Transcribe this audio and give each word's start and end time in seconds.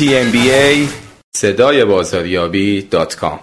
tmba 0.00 0.88
صدای 1.36 1.84
بازاریابی 1.84 2.82
دات 2.82 3.16
کام. 3.16 3.40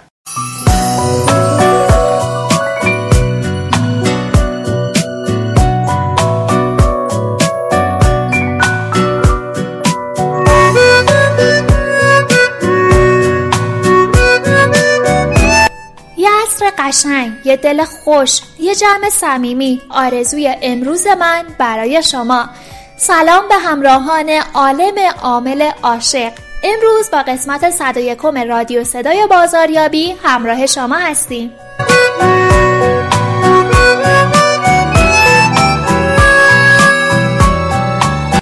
قشنگ 16.77 17.31
یه 17.45 17.57
دل 17.57 17.83
خوش 17.83 18.41
یه 18.59 18.75
جمع 18.75 19.09
صمیمی 19.09 19.81
آرزوی 19.89 20.55
امروز 20.61 21.07
من 21.07 21.45
برای 21.59 22.03
شما. 22.03 22.49
سلام 22.97 23.47
به 23.47 23.55
همراهان 23.55 24.29
عالم 24.53 24.95
عامل 25.21 25.71
عاشق. 25.83 26.46
امروز 26.63 27.11
با 27.11 27.17
قسمت 27.17 27.69
101 27.69 28.17
رادیو 28.47 28.83
صدای 28.83 29.27
بازاریابی 29.29 30.15
همراه 30.23 30.65
شما 30.65 30.95
هستیم. 30.95 31.53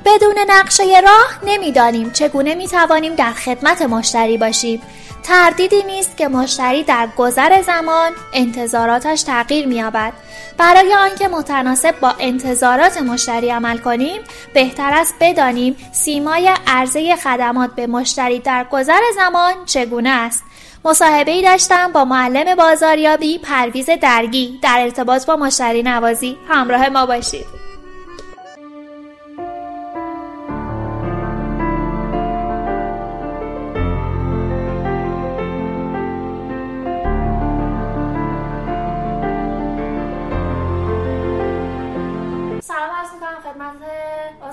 بدون 0.06 0.36
نقشه 0.48 0.84
راه 1.00 1.40
نمی‌دانیم 1.46 2.12
چگونه 2.12 2.56
می 2.56 2.68
توانیم 2.68 3.16
در 3.16 3.32
خدمت 3.34 3.82
مشتری 3.82 4.38
باشیم. 4.38 4.82
تردیدی 5.28 5.84
نیست 5.84 6.18
که 6.18 6.28
مشتری 6.28 6.84
در 6.84 7.08
گذر 7.18 7.62
زمان 7.62 8.12
انتظاراتش 8.34 9.22
تغییر 9.22 9.68
می‌یابد. 9.68 10.14
برای 10.58 10.94
آنکه 10.94 11.28
متناسب 11.28 12.00
با 12.00 12.14
انتظارات 12.20 13.02
مشتری 13.02 13.50
عمل 13.50 13.78
کنیم 13.78 14.22
بهتر 14.54 14.94
است 14.94 15.16
بدانیم 15.20 15.76
سیمای 15.92 16.52
عرضه 16.68 17.16
خدمات 17.16 17.76
به 17.76 17.88
مشتری 17.88 18.40
در 18.40 18.66
گذر 18.72 19.02
زمان 19.16 19.54
چگونه 19.66 20.10
است. 20.10 20.44
مصاحبه 20.86 21.32
ای 21.32 21.42
داشتم 21.42 21.92
با 21.92 22.06
معلم 22.06 22.56
بازاریابی 22.56 23.38
پرویز 23.38 23.90
درگی 24.02 24.60
در 24.62 24.78
ارتباط 24.80 25.26
با 25.26 25.36
مشتری 25.36 25.84
نوازی. 25.84 26.38
همراه 26.50 26.90
ما 26.90 27.06
باشید. 27.06 27.65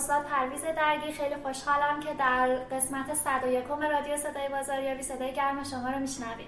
استاد 0.03 0.25
پرویز 0.25 0.63
درگی 0.63 1.13
خیلی 1.13 1.35
خوشحالم 1.43 2.01
که 2.01 2.09
در 2.19 2.49
قسمت 2.77 3.15
101 3.15 3.65
رادیو 3.69 4.17
صدای 4.17 4.49
بازاریابی 4.53 5.03
صدای 5.03 5.33
گرم 5.33 5.65
شما 5.65 5.91
رو 5.91 5.99
میشنویم. 5.99 6.47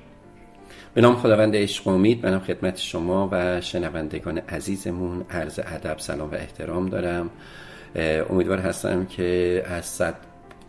به 0.95 1.01
نام 1.01 1.17
خداوند 1.17 1.57
عشق 1.57 1.87
و 1.87 1.91
امید 1.91 2.27
منم 2.27 2.41
خدمت 2.41 2.77
شما 2.77 3.29
و 3.33 3.61
شنوندگان 3.61 4.39
عزیزمون 4.39 5.25
عرض 5.31 5.59
ادب 5.59 5.99
سلام 5.99 6.31
و 6.31 6.35
احترام 6.35 6.89
دارم. 6.89 7.31
امیدوار 8.31 8.59
هستم 8.59 9.07
که 9.07 9.63
از 9.67 9.85
صد 9.85 10.15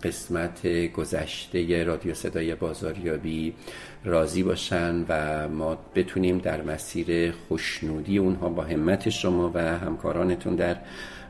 قسمت 0.03 0.67
گذشته 0.87 1.83
رادیو 1.83 2.13
صدای 2.13 2.55
بازاریابی 2.55 3.53
راضی 4.03 4.43
باشن 4.43 5.05
و 5.09 5.47
ما 5.49 5.77
بتونیم 5.95 6.37
در 6.37 6.61
مسیر 6.61 7.33
خوشنودی 7.47 8.17
اونها 8.17 8.49
با 8.49 8.63
همت 8.63 9.09
شما 9.09 9.51
و 9.53 9.59
همکارانتون 9.59 10.55
در 10.55 10.75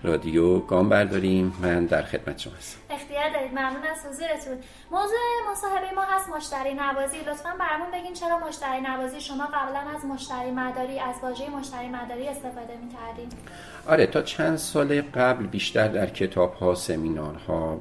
رادیو 0.06 0.60
گام 0.60 0.90
برداریم. 0.90 1.54
من 1.62 1.86
در 1.86 2.02
خدمت 2.02 2.38
شما 2.40 2.54
هستم. 2.54 2.80
اختیار 2.90 3.30
دارید. 3.34 3.52
ممنون 3.52 3.84
از 3.92 4.06
حضورتون. 4.10 4.58
موضوع 4.92 5.18
مصاحبه 5.52 5.92
ما 5.96 6.02
هست 6.02 6.30
مشتری 6.30 6.74
نوازی. 6.74 7.18
لطفا 7.18 7.50
برامون 7.60 7.92
بگین 7.94 8.14
چرا 8.14 8.40
مشتری 8.48 8.82
نوازی؟ 8.82 9.22
شما 9.22 9.46
قبلا 9.46 9.80
از 9.96 10.06
مشتری 10.06 10.52
مداری 10.52 11.00
از 11.00 11.16
واژه 11.22 11.50
مشتری 11.50 11.88
مداری 11.88 12.28
استفاده 12.28 12.74
می‌کردین. 12.84 13.30
آره 13.88 14.06
تا 14.06 14.22
چند 14.22 14.58
سال 14.58 15.02
قبل 15.02 15.46
بیشتر 15.46 15.88
در 15.88 16.06
کتاب 16.06 16.54
ها 16.54 16.76
سمینار 16.76 17.36
ها 17.48 17.80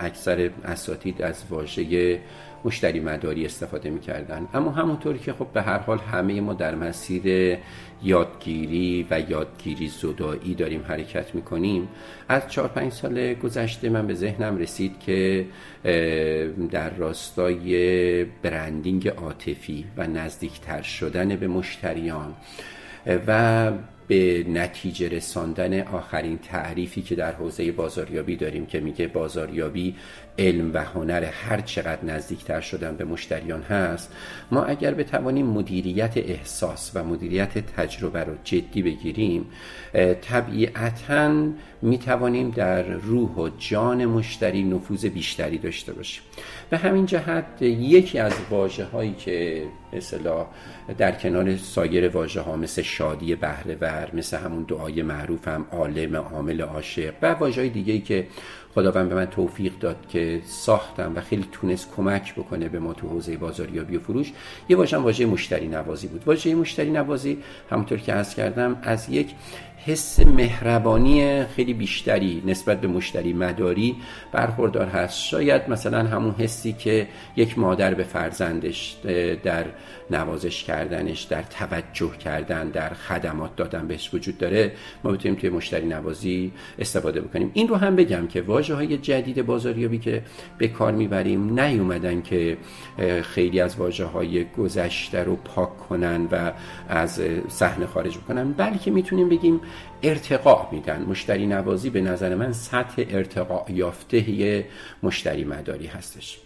اکثر 0.00 0.50
اساتید 0.64 1.22
از 1.22 1.44
واژه 1.50 2.20
مشتری 2.64 3.00
مداری 3.00 3.46
استفاده 3.46 3.90
می‌کردن. 3.90 4.48
اما 4.54 4.70
همونطور 4.70 5.18
که 5.18 5.32
خب 5.32 5.46
به 5.46 5.62
هر 5.62 5.78
حال 5.78 5.98
همه 5.98 6.40
ما 6.40 6.54
در 6.54 6.74
مسیر 6.74 7.58
یادگیری 8.02 9.06
و 9.10 9.20
یادگیری 9.30 9.88
زدایی 9.88 10.54
داریم 10.54 10.84
حرکت 10.88 11.34
می‌کنیم. 11.34 11.88
از 12.28 12.48
چهار 12.48 12.68
پنج 12.68 12.92
سال 12.92 13.34
گذشته 13.34 13.88
من 13.88 14.06
به 14.06 14.14
ذهنم 14.14 14.58
رسید 14.58 15.00
که 15.00 15.46
در 16.70 16.90
راستای 16.90 18.24
برندینگ 18.24 19.08
عاطفی 19.08 19.84
و 19.96 20.06
نزدیکتر 20.06 20.82
شدن 20.82 21.36
به 21.36 21.48
مشتریان 21.48 22.34
و 23.26 23.72
به 24.08 24.44
نتیجه 24.48 25.08
رساندن 25.08 25.80
آخرین 25.80 26.38
تعریفی 26.38 27.02
که 27.02 27.14
در 27.14 27.32
حوزه 27.32 27.72
بازاریابی 27.72 28.36
داریم 28.36 28.66
که 28.66 28.80
میگه 28.80 29.06
بازاریابی 29.06 29.94
علم 30.38 30.70
و 30.74 30.84
هنر 30.84 31.24
هر 31.24 31.60
چقدر 31.60 32.04
نزدیکتر 32.04 32.60
شدن 32.60 32.96
به 32.96 33.04
مشتریان 33.04 33.62
هست 33.62 34.12
ما 34.50 34.64
اگر 34.64 34.94
بتوانیم 34.94 35.46
مدیریت 35.46 36.16
احساس 36.16 36.90
و 36.94 37.04
مدیریت 37.04 37.58
تجربه 37.58 38.24
رو 38.24 38.32
جدی 38.44 38.82
بگیریم 38.82 39.46
طبیعتا 40.22 41.48
می‌توانیم 41.82 42.50
در 42.50 42.82
روح 42.82 43.30
و 43.30 43.48
جان 43.58 44.06
مشتری 44.06 44.62
نفوذ 44.62 45.06
بیشتری 45.06 45.58
داشته 45.58 45.92
باشیم. 45.92 46.22
به 46.70 46.76
همین 46.76 47.06
جهت 47.06 47.62
یکی 47.62 48.18
از 48.18 48.32
واجه 48.50 48.84
هایی 48.84 49.14
که 49.14 49.62
مثلا 49.96 50.46
در 50.98 51.12
کنار 51.12 51.56
سایر 51.56 52.08
واژه 52.08 52.40
ها 52.40 52.56
مثل 52.56 52.82
شادی 52.82 53.34
بهره 53.34 53.76
ور 53.80 54.10
مثل 54.14 54.36
همون 54.36 54.62
دعای 54.62 55.02
معروف 55.02 55.48
هم 55.48 55.66
عالم 55.72 56.16
عامل 56.16 56.60
عاشق 56.60 57.14
و 57.22 57.32
واژه 57.32 57.60
های 57.60 57.70
دیگه 57.70 57.98
که 57.98 58.26
خداوند 58.74 59.08
به 59.08 59.14
من 59.14 59.26
توفیق 59.26 59.72
داد 59.80 59.96
که 60.08 60.40
ساختم 60.44 61.12
و 61.16 61.20
خیلی 61.20 61.48
تونست 61.52 61.92
کمک 61.96 62.34
بکنه 62.34 62.68
به 62.68 62.78
ما 62.78 62.92
تو 62.92 63.08
حوزه 63.08 63.36
بازاریابی 63.36 63.96
و 63.96 64.00
فروش 64.00 64.32
یه 64.68 64.76
واژه 64.76 64.96
واژه 64.96 65.26
مشتری 65.26 65.68
نوازی 65.68 66.08
بود. 66.08 66.22
واژه 66.26 66.54
مشتری 66.54 66.90
نوازی 66.90 67.38
همونطور 67.70 67.98
که 67.98 68.12
عرض 68.12 68.34
کردم 68.34 68.78
از 68.82 69.08
یک 69.08 69.34
حس 69.86 70.20
مهربانی 70.20 71.44
خیلی 71.44 71.74
بیشتری 71.74 72.42
نسبت 72.46 72.80
به 72.80 72.88
مشتری 72.88 73.32
مداری 73.32 73.96
برخوردار 74.32 74.86
هست. 74.86 75.24
شاید 75.24 75.62
مثلا 75.68 75.98
همون 75.98 76.34
حسی 76.38 76.72
که 76.72 77.08
یک 77.36 77.58
مادر 77.58 77.94
به 77.94 78.02
فرزندش 78.02 78.96
در 79.44 79.64
نوازش 80.10 80.64
کردنش 80.64 81.22
در 81.22 81.42
توجه 81.42 82.16
کردن 82.16 82.68
در 82.68 82.88
خدمات 82.88 83.56
دادن 83.56 83.88
بهش 83.88 84.14
وجود 84.14 84.38
داره 84.38 84.72
ما 85.04 85.12
بتونیم 85.12 85.38
توی 85.38 85.50
مشتری 85.50 85.86
نوازی 85.86 86.52
استفاده 86.78 87.20
بکنیم. 87.20 87.50
این 87.54 87.68
رو 87.68 87.76
هم 87.76 87.96
بگم 87.96 88.26
که 88.26 88.42
واژه 88.42 88.74
های 88.74 88.98
جدید 88.98 89.46
بازاریابی 89.46 89.98
که 89.98 90.22
به 90.58 90.68
کار 90.68 90.92
می‌بریم 90.92 91.60
نیومدن 91.60 92.22
که 92.22 92.56
خیلی 93.22 93.60
از 93.60 93.76
واژه 93.76 94.04
های 94.04 94.44
گذشته 94.44 95.24
رو 95.24 95.36
پاک 95.36 95.78
کنن 95.78 96.28
و 96.32 96.52
از 96.88 97.22
صحنه 97.48 97.86
خارج 97.86 98.18
بکنن 98.18 98.52
بلکه 98.52 98.90
می‌تونیم 98.90 99.28
بگیم 99.28 99.60
ارتقا 100.02 100.68
میدن. 100.72 101.02
مشتری 101.02 101.46
نوازی 101.46 101.90
به 101.90 102.00
نظر 102.00 102.34
من 102.34 102.52
سطح 102.52 103.04
ارتقا 103.08 103.64
یافته 103.68 104.64
مشتری 105.02 105.44
مداری 105.44 105.86
هستش. 105.86 106.38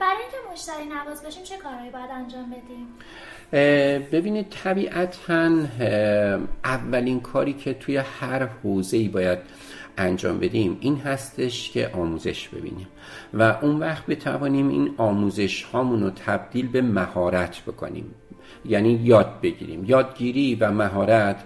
برای 0.00 0.16
اینکه 0.22 0.36
مشتری 0.52 0.84
نواز 0.84 1.22
باشیم 1.22 1.42
چه 1.42 1.56
کارهایی 1.56 1.90
باید 1.90 2.10
انجام 2.10 2.50
بدیم؟ 2.50 2.86
ببینید 4.12 4.46
طبیعتا 4.50 5.50
اولین 6.64 7.20
کاری 7.20 7.52
که 7.52 7.74
توی 7.74 7.96
هر 7.96 8.46
حوزه‌ای 8.46 9.08
باید 9.08 9.38
انجام 9.98 10.38
بدیم 10.38 10.78
این 10.80 10.96
هستش 10.96 11.70
که 11.70 11.90
آموزش 11.92 12.48
ببینیم 12.48 12.88
و 13.34 13.42
اون 13.42 13.78
وقت 13.78 14.06
بتوانیم 14.06 14.68
این 14.68 14.94
آموزش 14.96 15.62
هامون 15.62 16.02
رو 16.02 16.10
تبدیل 16.10 16.68
به 16.68 16.82
مهارت 16.82 17.60
بکنیم. 17.60 18.14
یعنی 18.64 19.00
یاد 19.04 19.40
بگیریم. 19.42 19.84
یادگیری 19.84 20.54
و 20.54 20.70
مهارت 20.70 21.36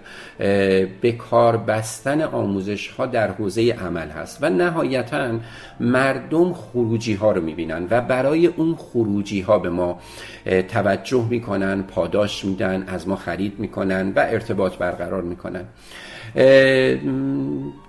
به 1.01 1.11
کار 1.11 1.57
بستن 1.57 2.21
آموزش 2.21 2.87
ها 2.87 3.05
در 3.05 3.31
حوزه 3.31 3.71
عمل 3.71 4.09
هست 4.09 4.37
و 4.41 4.49
نهایتا 4.49 5.39
مردم 5.79 6.53
خروجی 6.53 7.13
ها 7.13 7.31
رو 7.31 7.41
می‌بینن 7.41 7.87
و 7.89 8.01
برای 8.01 8.47
اون 8.47 8.75
خروجی 8.75 9.41
ها 9.41 9.59
به 9.59 9.69
ما 9.69 9.99
توجه 10.67 11.27
می‌کنن 11.29 11.81
پاداش 11.81 12.45
میدن 12.45 12.83
از 12.87 13.07
ما 13.07 13.15
خرید 13.15 13.59
می‌کنن 13.59 14.13
و 14.15 14.19
ارتباط 14.19 14.77
برقرار 14.77 15.21
می‌کنن. 15.21 15.65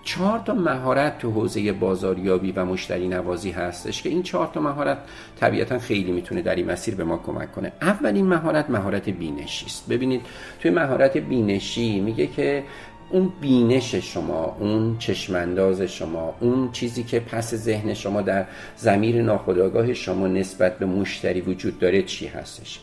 چهار 0.04 0.38
تا 0.38 0.54
مهارت 0.54 1.18
تو 1.18 1.30
حوزه 1.30 1.72
بازاریابی 1.72 2.52
و 2.52 2.64
مشتری 2.64 3.08
نوازی 3.08 3.50
هستش 3.50 4.02
که 4.02 4.08
این 4.08 4.22
چهار 4.22 4.50
تا 4.54 4.60
مهارت 4.60 4.98
طبیعتا 5.40 5.78
خیلی 5.78 6.12
می‌تونه 6.12 6.42
در 6.42 6.54
این 6.54 6.70
مسیر 6.70 6.94
به 6.94 7.04
ما 7.04 7.18
کمک 7.18 7.52
کنه. 7.52 7.72
اولین 7.82 8.26
مهارت 8.26 8.70
مهارت 8.70 9.08
بینشی 9.08 9.66
است. 9.66 9.88
ببینید 9.88 10.20
توی 10.60 10.70
مهارت 10.70 11.16
بینشی 11.16 12.00
میگه 12.00 12.26
که 12.26 12.64
اون 13.12 13.32
بینش 13.40 13.94
شما 13.94 14.56
اون 14.60 14.96
چشمانداز 14.98 15.82
شما 15.82 16.34
اون 16.40 16.72
چیزی 16.72 17.02
که 17.02 17.20
پس 17.20 17.54
ذهن 17.54 17.94
شما 17.94 18.22
در 18.22 18.44
زمیر 18.76 19.22
ناخودآگاه 19.22 19.94
شما 19.94 20.28
نسبت 20.28 20.78
به 20.78 20.86
مشتری 20.86 21.40
وجود 21.40 21.78
داره 21.78 22.02
چی 22.02 22.26
هستش؟ 22.26 22.80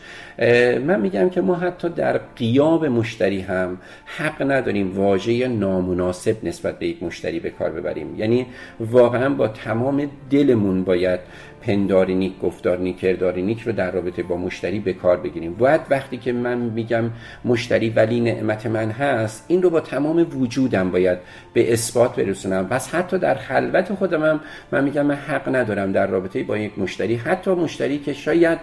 من 0.86 1.02
میگم 1.02 1.30
که 1.30 1.42
ما 1.42 1.56
حتی 1.56 1.90
در 1.90 2.18
قیاب 2.18 2.86
مشتری 2.86 3.42
هم 3.42 3.78
حق 4.06 4.52
نداریم 4.52 4.98
واژه 4.98 5.48
نامناسب 5.48 6.38
نسبت 6.44 6.80
به 6.80 6.88
یک 6.88 7.04
مشتری 7.04 7.40
به 7.40 7.50
کار 7.50 7.70
ببریم. 7.70 8.16
یعنی 8.20 8.46
واقعا 8.80 9.30
با 9.30 9.48
تمام 9.48 10.10
دلمون 10.30 10.84
باید 10.84 11.20
پنداری 11.62 12.16
نیک 12.16 12.40
گفتار 12.40 12.78
نیک 12.78 13.00
کرداری 13.00 13.42
نیک 13.42 13.62
رو 13.62 13.72
در 13.72 13.92
رابطه 13.92 14.24
با 14.24 14.38
مشتری 14.38 14.80
به 14.80 14.94
کار 14.94 15.18
بگیریم. 15.18 15.54
باید 15.54 15.82
وقتی 15.90 16.18
که 16.18 16.34
من 16.34 16.58
میگم 16.58 17.10
مشتری 17.46 17.90
ولی 17.90 18.20
نعمت 18.20 18.66
من 18.66 18.92
هست 18.92 19.46
این 19.48 19.62
رو 19.62 19.70
با 19.70 19.80
تمام 19.80 20.28
وجودم 20.40 20.92
باید 20.92 21.18
به 21.54 21.74
اثبات 21.74 22.16
برسونم. 22.16 22.68
پس 22.68 22.96
حتی 22.96 23.18
در 23.18 23.36
خلوت 23.36 23.94
خودم 23.94 24.24
هم 24.24 24.40
من 24.72 24.84
میگم 24.84 25.06
من 25.06 25.16
حق 25.16 25.56
ندارم 25.56 25.92
در 25.92 26.08
رابطه 26.08 26.44
با 26.44 26.58
یک 26.58 26.80
مشتری. 26.80 27.16
حتی 27.16 27.52
مشتری 27.52 28.00
که 28.00 28.14
شاید 28.14 28.60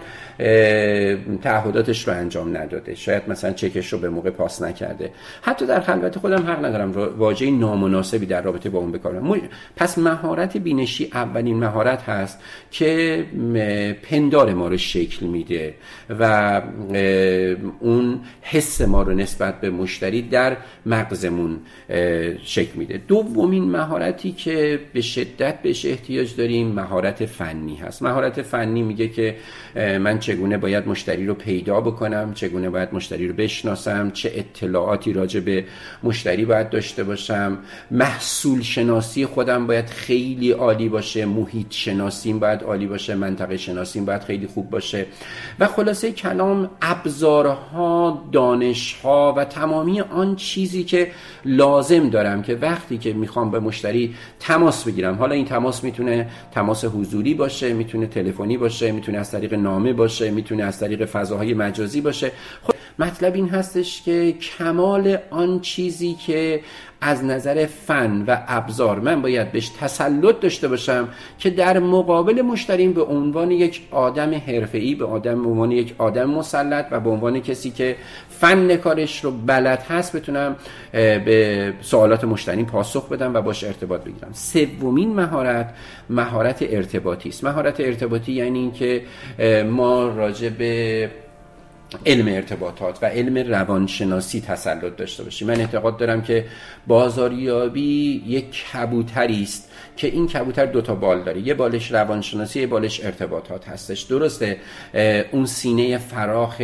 تعهداتش 1.41 2.07
رو 2.07 2.13
انجام 2.13 2.57
نداده 2.57 2.95
شاید 2.95 3.23
مثلا 3.27 3.51
چکش 3.51 3.93
رو 3.93 3.99
به 3.99 4.09
موقع 4.09 4.29
پاس 4.29 4.61
نکرده. 4.61 5.11
حتی 5.41 5.65
در 5.65 5.79
خلوت 5.79 6.17
خودم 6.17 6.47
حق 6.47 6.65
ندارم 6.65 6.91
واژه 7.17 7.51
نامناسبی 7.51 8.25
در 8.25 8.41
رابطه 8.41 8.69
با 8.69 8.79
اون 8.79 8.91
بکارم. 8.91 9.41
پس 9.75 9.97
مهارت 9.97 10.57
بینشی 10.57 11.09
اولین 11.13 11.57
مهارت 11.57 12.03
هست 12.03 12.41
که 12.71 12.96
پندار 14.03 14.53
ما 14.53 14.67
رو 14.67 14.77
شکل 14.77 15.25
میده 15.25 15.73
و 16.19 16.61
اون 17.79 18.19
حس 18.41 18.81
ما 18.81 19.01
رو 19.01 19.13
نسبت 19.13 19.61
به 19.61 19.69
مشتری 19.69 20.21
در 20.21 20.57
مغزمون 20.85 21.59
شکل 22.43 22.75
میده. 22.75 23.01
دومین 23.07 23.63
مهارتی 23.63 24.31
که 24.31 24.79
به 24.93 25.01
شدت 25.01 25.61
بهش 25.61 25.85
احتیاج 25.85 26.35
داریم 26.35 26.67
مهارت 26.67 27.25
فنی 27.25 27.75
هست. 27.75 28.01
مهارت 28.01 28.41
فنی 28.41 28.81
میگه 28.81 29.07
که 29.07 29.35
من 29.75 30.19
چگونه 30.19 30.57
باید 30.57 30.87
مشتری 30.87 31.25
رو 31.25 31.33
پیدا 31.33 31.81
بکنم 31.81 32.33
چگونه 32.33 32.69
باید 32.69 32.89
مشتری 32.93 33.27
رو 33.27 33.33
بشناسم 33.33 34.11
چه 34.11 34.31
اطلاعاتی 34.35 35.13
راجع 35.13 35.39
به 35.39 35.65
مشتری 36.03 36.45
باید 36.45 36.69
داشته 36.69 37.03
باشم. 37.03 37.57
محصول 37.91 38.61
شناسی 38.61 39.25
خودم 39.25 39.67
باید 39.67 39.89
خیلی 39.89 40.51
عالی 40.51 40.89
باشه 40.89 41.25
محیط 41.25 41.67
شناسیم 41.69 42.39
باید 42.39 42.63
باشه 42.85 43.15
منطقه 43.15 43.57
شناسیم 43.57 44.05
باید 44.05 44.21
خیلی 44.23 44.47
خوب 44.47 44.69
باشه. 44.69 45.05
و 45.59 45.67
خلاصه 45.67 46.11
کلام 46.11 46.69
ابزارها 46.81 48.23
دانشها 48.31 49.33
و 49.37 49.45
تمامی 49.45 50.01
آن 50.01 50.35
چیزی 50.35 50.83
که 50.83 51.11
لازم 51.45 52.09
دارم 52.09 52.41
که 52.41 52.55
وقتی 52.55 52.97
که 52.97 53.13
می‌خوام 53.13 53.51
به 53.51 53.59
مشتری 53.59 54.15
تماس 54.39 54.83
بگیرم 54.83 55.15
حالا 55.15 55.35
این 55.35 55.45
تماس 55.45 55.83
می‌تونه 55.83 56.29
تماس 56.51 56.85
حضوری 56.85 57.33
باشه 57.33 57.73
می‌تونه 57.73 58.07
تلفنی 58.07 58.57
باشه 58.57 58.91
می‌تونه 58.91 59.17
از 59.17 59.31
طریق 59.31 59.53
نامه 59.53 59.93
باشه 59.93 60.31
می‌تونه 60.31 60.63
از 60.63 60.79
طریق 60.79 61.05
فضاهای 61.05 61.53
مجازی 61.53 62.01
باشه. 62.01 62.31
خب 62.63 62.73
مطلب 62.99 63.35
این 63.35 63.49
هستش 63.49 64.01
که 64.01 64.31
کمال 64.31 65.17
آن 65.29 65.59
چیزی 65.59 66.13
که 66.13 66.61
از 67.01 67.23
نظر 67.23 67.65
فن 67.65 68.23
و 68.27 68.37
ابزار 68.47 68.99
من 68.99 69.21
باید 69.21 69.51
بهش 69.51 69.69
تسلط 69.69 70.39
داشته 70.39 70.67
باشم 70.67 71.09
که 71.39 71.49
در 71.49 71.79
مقابل 71.79 72.41
مشتریم 72.41 72.93
به 72.93 73.03
عنوان 73.03 73.51
یک 73.51 73.81
آدم 73.91 74.33
حرفه‌ای 74.33 74.95
به 74.95 75.05
آدم 75.05 75.43
به 75.43 75.49
عنوان 75.49 75.71
یک 75.71 75.95
آدم 75.97 76.29
مسلط 76.29 76.85
و 76.91 76.99
به 76.99 77.09
عنوان 77.09 77.39
کسی 77.39 77.71
که 77.71 77.95
فن 78.29 78.75
کارش 78.75 79.23
رو 79.23 79.31
بلد 79.31 79.79
هست 79.89 80.15
بتونم 80.15 80.55
به 80.91 81.73
سوالات 81.81 82.23
مشتریم 82.23 82.65
پاسخ 82.65 83.09
بدم 83.09 83.33
و 83.33 83.41
باش 83.41 83.63
ارتباط 83.63 84.01
بگیرم. 84.01 84.31
سومین 84.33 85.13
مهارت 85.13 85.73
مهارت 86.09 86.65
ارتباطی 86.69 87.29
است. 87.29 87.43
مهارت 87.43 87.79
ارتباطی 87.79 88.31
یعنی 88.31 88.59
اینکه 88.59 89.01
ما 89.69 90.07
راجع 90.07 90.49
به 90.49 91.09
علم 92.05 92.27
ارتباطات 92.27 92.99
و 93.01 93.05
علم 93.05 93.37
روانشناسی 93.37 94.41
تسلط 94.41 94.95
داشته 94.95 95.23
باشیم. 95.23 95.47
من 95.47 95.59
اعتقاد 95.59 95.97
دارم 95.97 96.21
که 96.21 96.45
بازاریابی 96.87 98.23
یک 98.27 98.65
کبوتری 98.73 99.43
است 99.43 99.71
که 99.97 100.07
این 100.07 100.27
کبوتر 100.27 100.65
دو 100.65 100.81
تا 100.81 100.95
بال 100.95 101.23
داره. 101.23 101.41
یه 101.41 101.53
بالش 101.53 101.91
روانشناسی 101.91 102.59
یه 102.59 102.67
بالش 102.67 103.05
ارتباطات 103.05 103.67
هستش. 103.67 104.01
درسته 104.01 104.57
اون 105.31 105.45
سینه 105.45 105.97
فراخ 105.97 106.61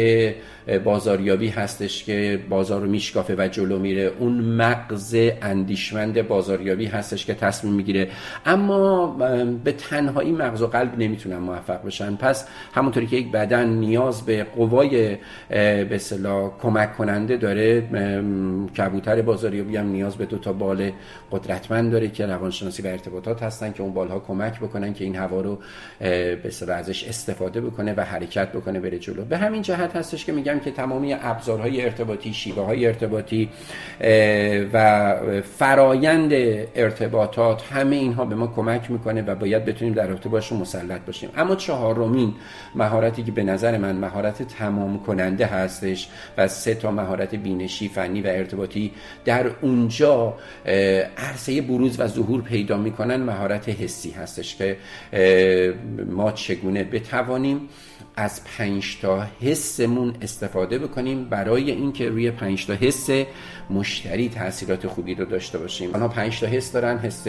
بازاریابی 0.84 1.48
هستش 1.48 2.04
که 2.04 2.40
بازار 2.50 2.82
رو 2.82 2.90
میشکافه 2.90 3.36
و 3.38 3.48
جلو 3.48 3.80
میره. 3.80 4.12
اون 4.20 4.34
مغز 4.34 5.16
اندیشمند 5.42 6.28
بازاریابی 6.28 6.86
هستش 6.86 7.26
که 7.26 7.34
تصمیم 7.34 7.74
می‌گیره. 7.74 8.08
اما 8.46 9.08
به 9.64 9.72
تنهایی 9.72 10.32
مغز 10.32 10.62
و 10.62 10.68
قلب 10.68 10.98
نمی‌تونن 10.98 11.38
موفق 11.38 11.86
بشن. 11.86 12.16
پس 12.16 12.48
همونطوری 12.74 13.08
که 13.08 13.16
یک 13.16 13.32
بدن 13.32 13.70
نیاز 13.70 14.26
به 14.26 14.44
قوای 14.44 15.18
به 15.50 16.00
کمک 16.62 16.98
کننده 16.98 17.38
داره 17.38 17.82
کبوتر 18.78 19.22
بازاریابی 19.22 19.78
هم 19.78 19.88
نیاز 19.88 20.16
به 20.16 20.26
دو 20.26 20.38
تا 20.38 20.54
بال 20.54 20.92
قدرتمند 21.32 21.92
داره 21.92 22.08
که 22.10 22.26
روانشناسی 22.26 22.82
و 22.82 22.88
ارتباطات 22.88 23.44
هستن 23.44 23.72
که 23.72 23.84
اون 23.84 23.94
بالها 23.94 24.20
کمک 24.20 24.60
بکنن 24.60 24.94
که 24.94 25.04
این 25.04 25.16
هوا 25.16 25.42
رو 25.42 25.60
به 26.00 26.52
ازش 26.74 27.04
استفاده 27.04 27.62
بکنه 27.62 27.94
و 27.98 28.02
حرکت 28.02 28.52
بکنه 28.52 28.80
بره 28.80 29.00
جلو. 29.00 29.26
به 29.26 29.38
همین 29.38 29.62
جهت 29.62 29.96
هستش 29.96 30.26
که 30.26 30.32
میگم 30.54 30.66
که 30.66 30.72
تمامی 30.72 31.14
ابزارهای 31.14 31.82
ارتباطی 31.82 32.34
شیوه 32.34 32.66
های 32.66 32.88
ارتباطی 32.88 33.50
و 34.74 35.16
فرایند 35.58 36.32
ارتباطات 36.76 37.64
همه 37.72 37.96
اینها 37.96 38.26
به 38.26 38.36
ما 38.36 38.48
کمک 38.48 38.92
می‌کنه 38.92 39.22
و 39.22 39.36
باید 39.36 39.66
بتونیم 39.66 39.94
در 39.94 40.08
رابطه 40.08 40.30
باشون 40.30 40.60
مسلط 40.60 41.02
باشیم. 41.02 41.30
اما 41.38 41.56
چهارمین 41.56 42.34
مهارتی 42.76 43.24
که 43.24 43.32
به 43.32 43.44
نظر 43.44 43.78
من 43.78 43.96
مهارت 43.96 44.44
تمام 44.44 45.00
کننده 45.00 45.46
هستش 45.46 46.10
و 46.38 46.48
سه 46.48 46.76
تا 46.76 46.92
مهارت 46.92 47.36
بینشی 47.36 47.88
فنی 47.88 48.22
و 48.22 48.28
ارتباطی 48.28 48.92
در 49.26 49.48
اونجا 49.62 50.34
عرصه 51.18 51.62
بروز 51.62 52.00
و 52.00 52.08
ظهور 52.08 52.42
پیدا 52.42 52.78
می‌کنن 52.78 53.16
مهارت 53.16 53.70
حسی 53.70 54.12
هستش 54.12 54.56
که 54.56 54.78
ما 56.10 56.32
چگونه 56.32 56.84
بتوانیم 56.84 57.70
از 58.16 58.44
پنج 58.44 58.98
تا 59.02 59.28
حسمون 59.42 60.14
استفاده 60.22 60.80
بکنیم. 60.80 61.24
برای 61.24 61.72
اینکه 61.72 62.10
روی 62.10 62.32
پنج 62.32 62.66
تا 62.66 62.74
حس 62.74 63.10
مشتری 63.70 64.30
تاثیرات 64.30 64.88
خوبی 64.88 65.16
رو 65.16 65.26
داشته 65.26 65.58
باشیم. 65.58 65.94
آنها 65.94 66.08
پنج 66.08 66.40
تا 66.40 66.48
حس 66.48 66.72
دارن 66.72 66.98
حس 66.98 67.28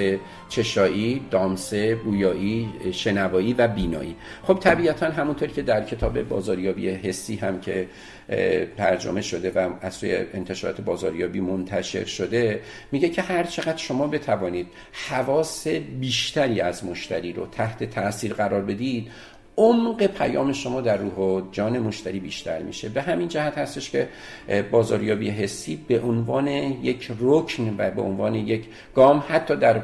چشایی، 0.48 1.26
دامسه، 1.30 1.94
بویایی، 1.94 2.68
شنوایی 2.92 3.52
و 3.52 3.68
بینایی. 3.68 4.16
خب 4.42 4.58
طبیعتا 4.60 5.06
همونطور 5.10 5.48
که 5.48 5.62
در 5.62 5.84
کتاب 5.84 6.22
بازاریابی 6.22 6.88
حسی 6.88 7.36
هم 7.36 7.60
که 7.60 7.88
ترجمه 8.76 9.20
شده 9.22 9.50
و 9.50 9.70
از 9.80 9.94
سوی 9.94 10.14
انتشارات 10.34 10.80
بازاریابی 10.80 11.40
منتشر 11.40 12.04
شده 12.04 12.60
میگه 12.92 13.08
که 13.08 13.22
هر 13.22 13.44
چقدر 13.44 13.76
شما 13.76 14.06
بتوانید 14.06 14.66
حواس 15.08 15.66
بیشتری 16.00 16.60
از 16.60 16.84
مشتری 16.84 17.32
رو 17.32 17.46
تحت 17.46 17.84
تاثیر 17.84 18.34
قرار 18.34 18.62
بدید 18.62 19.10
عمق 19.56 20.06
پیام 20.06 20.52
شما 20.52 20.80
در 20.80 20.96
روح 20.96 21.12
و 21.12 21.42
جان 21.52 21.78
مشتری 21.78 22.20
بیشتر 22.20 22.62
میشه. 22.62 22.88
به 22.88 23.02
همین 23.02 23.28
جهت 23.28 23.58
هستش 23.58 23.90
که 23.90 24.08
بازاریابی 24.70 25.30
حسی 25.30 25.84
به 25.88 26.00
عنوان 26.00 26.48
یک 26.48 27.10
رکن 27.20 27.74
و 27.78 27.90
به 27.90 28.02
عنوان 28.02 28.34
یک 28.34 28.64
گام 28.94 29.24
حتی 29.28 29.56
در 29.56 29.82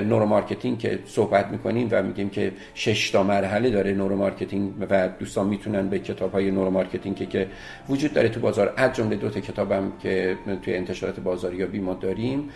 neuromarketing 0.00 0.78
که 0.78 0.98
صحبت 1.06 1.46
می‌کنیم 1.46 1.88
و 1.90 2.02
میگیم 2.02 2.30
که 2.30 2.52
شش 2.74 3.10
تا 3.10 3.22
مرحله 3.22 3.70
داره 3.70 3.92
neuromarketing 3.92 4.72
و 4.90 5.08
دوستان 5.18 5.46
می‌تونن 5.46 5.88
به 5.88 5.98
کتاب 5.98 6.32
های 6.32 6.50
neuromarketing 6.50 7.28
که, 7.28 7.46
وجود 7.88 8.12
داره 8.12 8.28
تو 8.28 8.40
بازار. 8.40 8.72
از 8.76 8.92
جمله 8.92 9.16
دو 9.16 9.28
تا 9.28 9.40
کتابم 9.40 9.92
که 10.02 10.36
توی 10.62 10.74
انتشارات 10.74 11.20
بازاریابی 11.20 11.78
ما 11.78 11.94
داریم. 11.94 12.48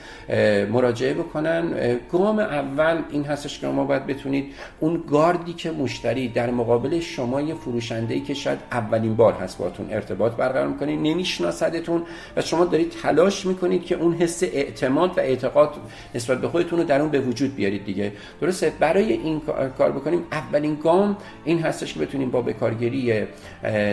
مراجعه 0.72 1.14
بکنن. 1.14 1.98
گام 2.12 2.38
اول 2.38 3.02
این 3.10 3.24
هستش 3.24 3.58
که 3.58 3.66
ما 3.66 3.84
باید 3.84 4.06
بتونید 4.06 4.54
اون 4.80 5.04
گاردی 5.10 5.52
که 5.52 5.70
مشتری 5.70 6.28
مقابل 6.50 7.00
شما 7.00 7.40
یه 7.40 7.54
فروشنده 7.54 8.14
ای 8.14 8.20
که 8.20 8.34
شاید 8.34 8.58
اولین 8.72 9.16
بار 9.16 9.32
هست 9.32 9.58
باتون 9.58 9.86
ارتباط 9.90 10.32
برقرار 10.32 10.66
می‌کنید 10.68 11.00
نمیشناسدتون 11.00 12.02
و 12.36 12.42
شما 12.42 12.64
دارید 12.64 12.90
تلاش 13.02 13.46
می‌کنید 13.46 13.84
که 13.84 13.94
اون 13.94 14.14
حس 14.14 14.42
اعتماد 14.42 15.18
و 15.18 15.20
اعتقاد 15.20 15.74
نسبت 16.14 16.40
به 16.40 16.48
خودتون 16.48 16.78
رو 16.78 16.84
در 16.84 17.00
اون 17.00 17.10
به 17.10 17.20
وجود 17.20 17.54
بیارید 17.54 17.84
دیگه. 17.84 18.12
درسته؟ 18.40 18.72
برای 18.80 19.12
این 19.12 19.40
کار 19.78 19.92
بکنیم 19.92 20.20
اولین 20.32 20.74
گام 20.74 21.16
این 21.44 21.58
هستش 21.58 21.94
که 21.94 22.00
بتونیم 22.00 22.30
با 22.30 22.42
بکارگیری 22.42 23.24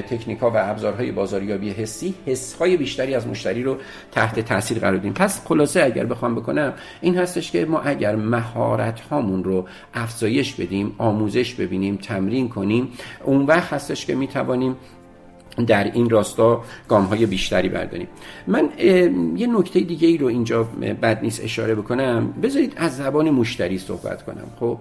تکنیک 0.09 0.39
ها 0.39 0.51
و 0.51 0.57
ابزارهای 0.57 1.11
بازاریابی 1.11 1.69
حسی 1.69 2.13
حس 2.25 2.53
های 2.53 2.77
بیشتری 2.77 3.15
از 3.15 3.27
مشتری 3.27 3.63
رو 3.63 3.77
تحت 4.11 4.39
تاثیر 4.39 4.79
قرار 4.79 4.97
بدیم. 4.97 5.13
پس 5.13 5.41
خلاصه 5.47 5.83
اگر 5.83 6.05
بخوام 6.05 6.35
بکنم 6.35 6.73
این 7.01 7.17
هستش 7.17 7.51
که 7.51 7.65
ما 7.65 7.79
اگر 7.79 8.15
مهارت 8.15 8.99
هامون 8.99 9.43
رو 9.43 9.65
افزایش 9.93 10.53
بدیم 10.53 10.95
آموزش 10.97 11.53
ببینیم 11.53 11.95
تمرین 11.95 12.40
کنیم. 12.49 12.87
اون 13.23 13.45
وقت 13.45 13.73
هستش 13.73 14.05
که 14.05 14.15
می 14.15 14.27
توانیم 14.27 14.75
در 15.67 15.91
این 15.91 16.09
راستا 16.09 16.63
گام 16.87 17.03
های 17.03 17.25
بیشتری 17.25 17.69
برداریم. 17.69 18.07
من 18.47 18.69
یه 19.37 19.47
نکته 19.47 19.79
دیگه 19.79 20.07
ای 20.07 20.17
رو 20.17 20.27
اینجا 20.27 20.63
بد 21.01 21.19
نیست 21.23 21.43
اشاره 21.43 21.75
بکنم. 21.75 22.33
بذارید 22.43 22.73
از 22.77 22.97
زبان 22.97 23.29
مشتری 23.29 23.77
صحبت 23.77 24.23
کنم. 24.25 24.47
خب 24.59 24.77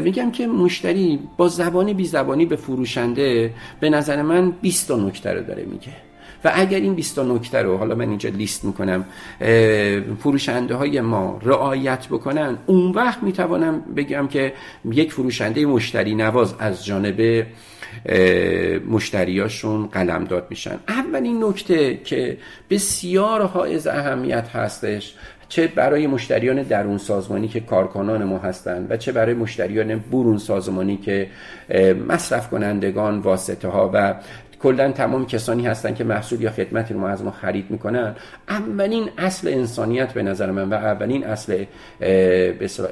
میگم 0.00 0.30
که 0.30 0.46
مشتری 0.46 1.18
با 1.36 1.48
زبان 1.48 1.92
بی 1.92 2.04
زبانی 2.04 2.46
به 2.46 2.56
فروشنده 2.56 3.54
به 3.80 3.90
نظر 3.90 4.22
من 4.22 4.50
20 4.50 4.88
تا 4.88 4.96
نکته 4.96 5.30
رو 5.30 5.42
داره 5.42 5.64
میگه. 5.64 5.92
و 6.44 6.50
اگر 6.54 6.80
این 6.80 6.94
20 6.94 7.18
نکته 7.18 7.62
رو 7.62 7.76
حالا 7.76 7.94
من 7.94 8.08
اینجا 8.08 8.30
لیست 8.30 8.64
می‌کنم 8.64 9.04
فروشنده 10.18 10.74
های 10.74 11.00
ما 11.00 11.40
رعایت 11.42 12.06
بکنن 12.06 12.58
اون 12.66 12.90
وقت 12.90 13.22
می‌توانم 13.22 13.80
بگم 13.96 14.28
که 14.28 14.52
یک 14.92 15.12
فروشنده 15.12 15.66
مشتری 15.66 16.14
نواز 16.14 16.54
از 16.58 16.84
جانب 16.84 17.46
مشتریاشون 18.88 19.86
قلمداد 19.86 20.46
میشن. 20.50 20.78
اولین 20.88 21.44
نکته 21.44 21.96
که 22.04 22.38
بسیار 22.70 23.42
حائز 23.46 23.86
اهمیت 23.86 24.48
هستش 24.48 25.14
چه 25.48 25.66
برای 25.66 26.06
مشتریان 26.06 26.62
درون 26.62 26.98
سازمانی 26.98 27.48
که 27.48 27.60
کارکنان 27.60 28.24
ما 28.24 28.38
هستند 28.38 28.90
و 28.90 28.96
چه 28.96 29.12
برای 29.12 29.34
مشتریان 29.34 29.98
برون 29.98 30.38
سازمانی 30.38 30.96
که 30.96 31.26
مصرف 32.08 32.50
کنندگان 32.50 33.18
واسطه 33.18 33.68
ها 33.68 33.90
و 33.94 34.14
کلا 34.64 34.92
تمام 34.92 35.26
کسانی 35.26 35.66
هستن 35.66 35.94
که 35.94 36.04
محصول 36.04 36.40
یا 36.40 36.50
خدمتی 36.50 36.94
رو 36.94 37.04
از 37.04 37.24
ما 37.24 37.30
خرید 37.30 37.70
می‌کنن. 37.70 38.16
اولین 38.48 39.08
اصل 39.18 39.48
انسانیت 39.48 40.12
به 40.12 40.22
نظر 40.22 40.50
من 40.50 40.68
و 40.68 40.74
اولین 40.74 41.24
اصل 41.24 41.64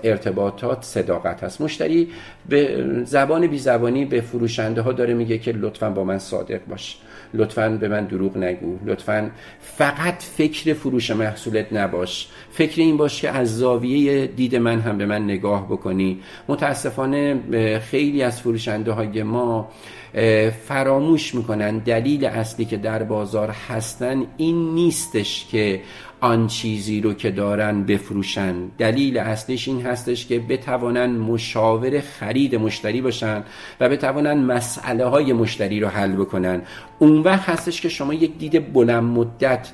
ارتباطات 0.04 0.82
صداقت 0.82 1.44
هست. 1.44 1.60
مشتری 1.60 2.08
به 2.48 2.84
زبان 3.04 3.46
بی 3.46 3.58
زبانی 3.58 4.04
به 4.04 4.20
فروشنده 4.20 4.80
ها 4.80 4.92
داره 4.92 5.14
میگه 5.14 5.38
که 5.38 5.52
لطفا 5.52 5.90
با 5.90 6.04
من 6.04 6.18
صادق 6.18 6.60
باش. 6.70 6.98
لطفا 7.34 7.68
به 7.68 7.88
من 7.88 8.04
دروغ 8.04 8.36
نگو. 8.36 8.78
لطفا 8.86 9.30
فقط 9.60 10.22
فکر 10.22 10.74
فروش 10.74 11.10
محصولت 11.10 11.72
نباش. 11.72 12.28
فکر 12.50 12.80
این 12.80 12.96
باش 12.96 13.20
که 13.20 13.30
از 13.30 13.58
زاویه 13.58 14.26
دید 14.26 14.56
من 14.56 14.80
هم 14.80 14.98
به 14.98 15.06
من 15.06 15.24
نگاه 15.24 15.66
بکنی. 15.66 16.20
متاسفانه 16.48 17.40
خیلی 17.78 18.22
از 18.22 18.40
فروشنده 18.40 18.92
های 18.92 19.22
ما 19.22 19.68
فراموش 20.66 21.34
می‌کنن 21.34 21.78
دلیل 21.78 22.24
اصلی 22.24 22.64
که 22.64 22.76
در 22.76 23.02
بازار 23.02 23.50
هستن 23.50 24.26
این 24.36 24.74
نیستش 24.74 25.46
که 25.50 25.80
آن 26.22 26.46
چیزی 26.46 27.00
رو 27.00 27.14
که 27.14 27.30
دارن 27.30 27.82
بفروشن. 27.82 28.54
دلیل 28.78 29.18
اصلیش 29.18 29.68
این 29.68 29.82
هستش 29.82 30.26
که 30.26 30.38
بتوانن 30.38 31.10
مشاور 31.10 32.00
خرید 32.00 32.56
مشتری 32.56 33.00
باشن 33.00 33.44
و 33.80 33.88
بتوانن 33.88 34.44
مسئله 34.44 35.04
های 35.04 35.32
مشتری 35.32 35.80
رو 35.80 35.88
حل 35.88 36.12
بکنن. 36.12 36.62
اون 36.98 37.18
وقت 37.18 37.48
هستش 37.48 37.80
که 37.80 37.88
شما 37.88 38.14
یک 38.14 38.38
دید 38.38 38.72
بلند 38.72 39.02
مدت 39.02 39.72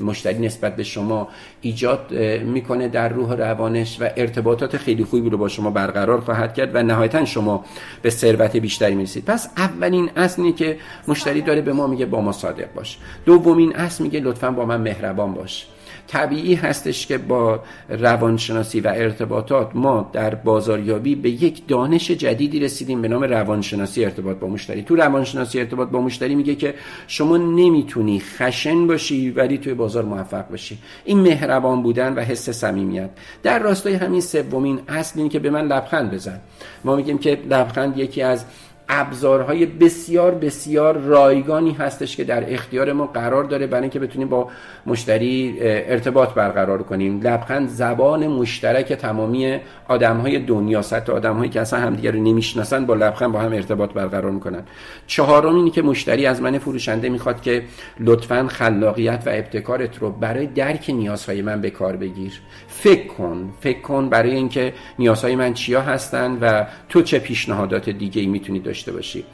مشتری 0.00 0.46
نسبت 0.46 0.76
به 0.76 0.82
شما 0.82 1.28
ایجاد 1.60 2.14
می‌کنه 2.44 2.88
در 2.88 3.08
روح 3.08 3.34
روانش 3.34 3.96
و 4.00 4.08
ارتباطات 4.16 4.76
خیلی 4.76 5.04
خوبی 5.04 5.30
رو 5.30 5.38
با 5.38 5.48
شما 5.48 5.70
برقرار 5.70 6.20
خواهد 6.20 6.54
کرد 6.54 6.70
و 6.74 6.82
نهایتا 6.82 7.24
شما 7.24 7.64
به 8.02 8.10
ثروت 8.10 8.56
بیشتری 8.56 8.94
می‌رسید. 8.94 9.24
پس 9.24 9.48
اولین 9.56 10.10
اصلی 10.16 10.52
که 10.52 10.78
مشتری 11.08 11.42
داره 11.42 11.60
به 11.60 11.72
ما 11.72 11.86
میگه 11.86 12.06
با 12.06 12.20
ما 12.20 12.32
صادق 12.32 12.74
باش. 12.74 12.98
دومین 13.24 13.76
اصل 13.76 14.04
میگه 14.04 14.20
لطفا 14.20 14.50
با 14.50 14.64
من 14.64 14.80
مهربان 14.80 15.34
باش. 15.34 15.66
طبیعی 16.08 16.54
هستش 16.54 17.06
که 17.06 17.18
با 17.18 17.60
روانشناسی 17.88 18.80
و 18.80 18.88
ارتباطات 18.96 19.70
ما 19.74 20.10
در 20.12 20.34
بازاریابی 20.34 21.14
به 21.14 21.30
یک 21.30 21.66
دانش 21.68 22.10
جدیدی 22.10 22.60
رسیدیم 22.60 23.02
به 23.02 23.08
نام 23.08 23.24
روانشناسی 23.24 24.04
ارتباط 24.04 24.36
با 24.36 24.48
مشتری. 24.48 24.82
تو 24.82 24.96
روانشناسی 24.96 25.60
ارتباط 25.60 25.88
با 25.88 26.00
مشتری 26.00 26.34
میگه 26.34 26.54
که 26.54 26.74
شما 27.06 27.36
نمی‌تونی 27.36 28.20
خشن 28.20 28.86
باشی 28.86 29.30
ولی 29.30 29.58
توی 29.58 29.74
بازار 29.74 30.04
موفق 30.04 30.48
باشی. 30.48 30.78
این 31.04 31.20
مهربان 31.20 31.82
بودن 31.82 32.14
و 32.14 32.20
حس 32.20 32.50
صمیمیت. 32.50 33.10
در 33.42 33.58
راستای 33.58 33.94
همین 33.94 34.20
سومین 34.20 34.80
اصل 34.88 35.18
اینه 35.18 35.30
که 35.30 35.38
به 35.38 35.50
من 35.50 35.66
لبخند 35.66 36.10
بزن. 36.10 36.40
ما 36.84 36.96
میگیم 36.96 37.18
که 37.18 37.38
لبخند 37.50 37.98
یکی 37.98 38.22
از 38.22 38.44
ابزارهای 38.88 39.66
بسیار 39.66 40.34
بسیار 40.34 40.98
رایگانی 40.98 41.72
هستش 41.72 42.16
که 42.16 42.24
در 42.24 42.52
اختیار 42.52 42.92
ما 42.92 43.06
قرار 43.06 43.44
داره 43.44 43.66
برای 43.66 43.82
اینکه 43.82 43.98
بتونیم 43.98 44.28
با 44.28 44.48
مشتری 44.86 45.56
ارتباط 45.60 46.34
برقرار 46.34 46.82
کنیم. 46.82 47.20
لبخند 47.20 47.68
زبان 47.68 48.26
مشترک 48.26 48.92
تمامی 48.92 49.58
آدمهای 49.88 50.38
دنیا 50.38 50.82
سطح 50.82 51.12
آدمهایی 51.12 51.50
که 51.50 51.60
اصلا 51.60 51.80
همدیگه 51.80 52.10
رو 52.10 52.18
نمی‌شناسن 52.18 52.86
با 52.86 52.94
لبخند 52.94 53.32
با 53.32 53.38
هم 53.38 53.52
ارتباط 53.52 53.92
برقرار 53.92 54.30
می‌کنن. 54.30 54.62
چهارم 55.06 55.56
اینه 55.56 55.70
که 55.70 55.82
مشتری 55.82 56.26
از 56.26 56.42
من 56.42 56.58
فروشنده 56.58 57.08
می‌خواد 57.08 57.42
که 57.42 57.62
لطفا 58.00 58.46
خلاقیت 58.48 59.22
و 59.26 59.30
ابتکارت 59.30 59.98
رو 59.98 60.10
برای 60.10 60.46
درک 60.46 60.90
نیازهای 60.90 61.42
من 61.42 61.60
به 61.60 61.70
کار 61.70 61.96
بگیر. 61.96 62.40
فکر 62.68 63.06
کن 63.06 63.50
فکر 63.60 63.80
کن 63.80 64.08
برای 64.08 64.34
اینکه 64.34 64.72
نیازهای 64.98 65.36
من 65.36 65.54
چیا 65.54 65.80
هستن 65.80 66.38
و 66.40 66.66
تو 66.88 67.02
چه 67.02 67.18
پیشنهادات 67.18 67.90
دیگه 67.90 68.20
ای 68.20 68.26
می‌تونی 68.26 68.60
داشته 68.78 68.92
باشی. 68.92 69.24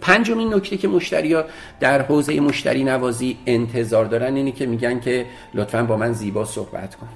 پنجمین 0.00 0.54
نکته 0.54 0.76
که 0.76 0.88
مشتری 0.88 1.32
ها 1.32 1.44
در 1.80 2.02
حوزه 2.02 2.40
مشتری 2.40 2.84
نوازی 2.84 3.36
انتظار 3.46 4.04
دارن 4.04 4.36
اینه 4.36 4.52
که 4.52 4.66
میگن 4.66 5.00
که 5.00 5.26
لطفا 5.54 5.82
با 5.82 5.96
من 5.96 6.12
زیبا 6.12 6.44
صحبت 6.44 6.94
کن. 6.94 7.08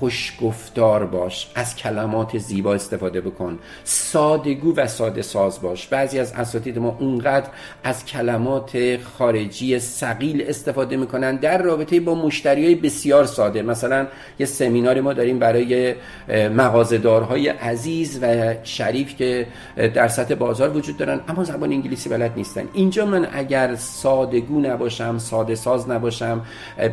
خوشگفتار 0.00 1.06
باش 1.06 1.50
از 1.54 1.76
کلمات 1.76 2.38
زیبا 2.38 2.74
استفاده 2.74 3.20
بکن. 3.20 3.58
سادگو 3.84 4.74
و 4.76 4.86
ساده 4.86 5.22
ساز 5.22 5.60
باش. 5.60 5.86
بعضی 5.86 6.18
از 6.18 6.32
اساتید 6.32 6.78
ما 6.78 6.96
اونقدر 7.00 7.46
از 7.84 8.06
کلمات 8.06 8.98
خارجی 9.18 9.78
سقیل 9.78 10.44
استفاده 10.48 10.96
می‌کنن 10.96 11.36
در 11.36 11.62
رابطه 11.62 12.00
با 12.00 12.14
مشتری 12.14 12.64
های 12.64 12.74
بسیار 12.74 13.24
ساده. 13.24 13.62
مثلا 13.62 14.06
یه 14.38 14.46
سمینار 14.46 15.00
ما 15.00 15.12
داریم 15.12 15.38
برای 15.38 15.94
مغازدارهای 16.28 17.48
عزیز 17.48 18.18
و 18.22 18.54
شریف 18.64 19.16
که 19.16 19.46
در 19.76 20.08
سطح 20.08 20.34
بازار 20.34 20.76
وجود 20.76 20.96
دارن 20.96 21.20
اما 21.28 21.44
زبان 21.44 21.72
انگلیسی 21.72 22.08
بلد 22.08 22.32
نیستن. 22.36 22.68
اینجا 22.72 23.06
من 23.06 23.28
اگر 23.32 23.76
سادگو 23.76 24.60
نباشم 24.60 25.18
ساده 25.18 25.54
ساز 25.54 25.90
نباشم 25.90 26.40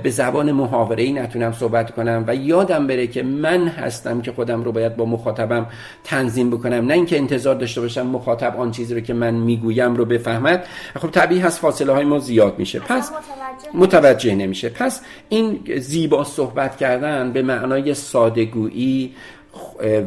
به 0.04 0.10
زبان 0.10 0.52
محاوره 0.52 1.04
ای 1.04 1.12
نتونم 1.12 1.52
صحبت 1.52 1.92
کنم 1.92 2.24
و 2.28 2.36
یا 2.36 2.59
یادم 2.60 2.88
بره 2.88 3.08
که 3.08 3.24
من 3.24 3.68
هستم 3.68 4.22
که 4.22 4.32
خودم 4.32 4.64
رو 4.64 4.72
باید 4.72 4.96
با 4.96 5.06
مخاطبم 5.06 5.68
تنظیم 6.04 6.50
بکنم. 6.50 6.86
نه 6.86 6.94
اینکه 6.94 7.18
انتظار 7.18 7.56
داشته 7.56 7.82
باشم 7.82 8.08
مخاطب 8.08 8.58
آن 8.58 8.72
چیزی 8.72 8.94
رو 8.94 9.00
که 9.00 9.14
من 9.14 9.34
می‌گویم 9.34 9.96
رو 9.96 10.06
بفهمد. 10.06 10.66
خب 10.96 11.10
طبیعی 11.10 11.42
هست 11.42 11.60
فاصله 11.60 11.94
های 11.94 12.06
ما 12.06 12.20
زیاد 12.20 12.60
میشه. 12.60 12.80
پس 12.80 13.12
متوجه 13.74 14.36
نمیشه. 14.36 14.70
پس 14.70 15.02
این 15.30 15.60
زیبا 15.78 16.24
صحبت 16.24 16.78
کردن 16.78 17.32
به 17.32 17.42
معنای 17.42 17.94
سادگویی 17.94 19.14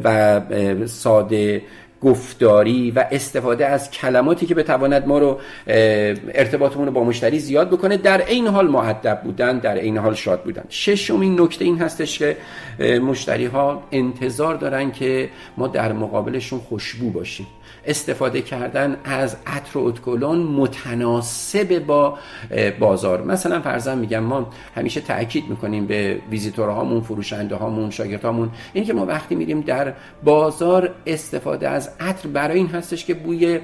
و 0.03 0.41
ساده 0.85 1.61
گفتاری 2.03 2.91
و 2.91 3.05
استفاده 3.11 3.67
از 3.67 3.91
کلماتی 3.91 4.45
که 4.45 4.55
بتواند 4.55 5.07
ما 5.07 5.19
رو 5.19 5.39
ارتباطمون 5.67 6.85
رو 6.85 6.91
با 6.91 7.03
مشتری 7.03 7.39
زیاد 7.39 7.69
بکنه 7.69 7.97
در 7.97 8.25
این 8.25 8.47
حال 8.47 8.67
معدب 8.67 9.21
بودن 9.23 9.59
در 9.59 9.75
این 9.75 9.97
حال 9.97 10.13
شاد 10.13 10.43
بودن. 10.43 10.63
ششمین 10.69 11.41
نکته 11.41 11.65
این 11.65 11.77
هستش 11.77 12.19
که 12.19 12.37
مشتری 12.79 13.45
ها 13.45 13.83
انتظار 13.91 14.55
دارن 14.55 14.91
که 14.91 15.29
ما 15.57 15.67
در 15.67 15.93
مقابلشون 15.93 16.59
خوشبو 16.59 17.09
باشیم. 17.09 17.47
استفاده 17.85 18.41
کردن 18.41 18.97
از 19.03 19.37
عطر 19.47 19.77
و 19.77 19.81
ادکلون 19.85 20.37
متناسب 20.37 21.79
با 21.79 22.17
بازار. 22.79 23.23
مثلا 23.23 23.61
فرضاً 23.61 23.95
میگم 23.95 24.19
ما 24.19 24.49
همیشه 24.75 25.01
تاکید 25.01 25.49
می‌کنیم 25.49 25.85
به 25.85 26.19
ویزیتورهامون 26.29 27.01
فروشنده 27.01 27.55
هامون 27.55 27.89
شاگردهامون. 27.89 28.49
این 28.73 28.85
که 28.85 28.93
ما 28.93 29.05
وقتی 29.05 29.35
میریم 29.35 29.61
در 29.61 29.93
بازار 30.23 30.95
استفاده 31.05 31.69
از 31.69 31.89
عطر 31.99 32.29
برای 32.29 32.57
این 32.57 32.67
هستش 32.67 33.05
که 33.05 33.13
بوی 33.13 33.59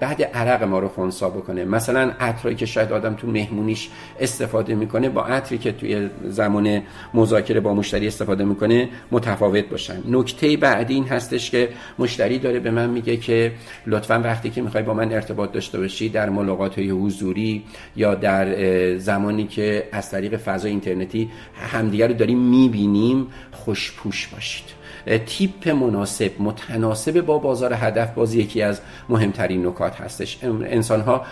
بعد 0.00 0.22
عرق 0.22 0.62
ما 0.62 0.78
رو 0.78 0.88
خونسا 0.88 1.30
بکنه. 1.30 1.64
مثلا 1.64 2.12
عطرایی 2.20 2.56
که 2.56 2.66
شاید 2.66 2.92
آدم 2.92 3.14
تو 3.14 3.26
مهمونیش 3.26 3.88
استفاده 4.20 4.74
می‌کنه 4.74 5.08
با 5.08 5.24
عطری 5.24 5.58
که 5.58 5.72
توی 5.72 6.08
زمان 6.24 6.82
مذاکره 7.14 7.60
با 7.60 7.74
مشتری 7.74 8.06
استفاده 8.06 8.44
می‌کنه 8.44 8.88
متفاوت 9.10 9.64
باشن. 9.64 10.02
نکته 10.08 10.56
بعدی 10.56 10.94
این 10.94 11.04
هستش 11.04 11.50
که 11.50 11.68
مشتری 11.98 12.38
داره 12.38 12.60
به 12.60 12.70
من 12.70 12.90
میگه 12.90 13.16
که 13.16 13.52
لطفا 13.86 14.20
وقتی 14.24 14.50
که 14.50 14.62
می‌خوای 14.62 14.82
با 14.82 14.94
من 14.94 15.12
ارتباط 15.12 15.52
داشته 15.52 15.78
باشی 15.78 16.08
در 16.08 16.30
ملاقات 16.30 16.78
های 16.78 16.90
حضوری 16.90 17.64
یا 17.96 18.14
در 18.14 18.98
زمانی 18.98 19.44
که 19.44 19.88
از 19.92 20.10
طریق 20.10 20.36
فضای 20.36 20.70
اینترنتی 20.70 21.30
همدیگر 21.72 22.08
رو 22.08 22.14
داریم 22.14 22.38
می‌بینیم 22.38 23.26
خوشپوش 23.52 24.28
باشید. 24.28 24.81
تیپ 25.26 25.68
مناسب 25.68 26.30
متناسب 26.38 27.20
با 27.20 27.38
بازار 27.38 27.72
هدف 27.72 28.14
باز 28.14 28.34
یکی 28.34 28.62
از 28.62 28.80
مهمترین 29.08 29.66
نکات 29.66 30.00
هستش. 30.00 30.38
انسان 30.44 31.00
ها 31.00 31.26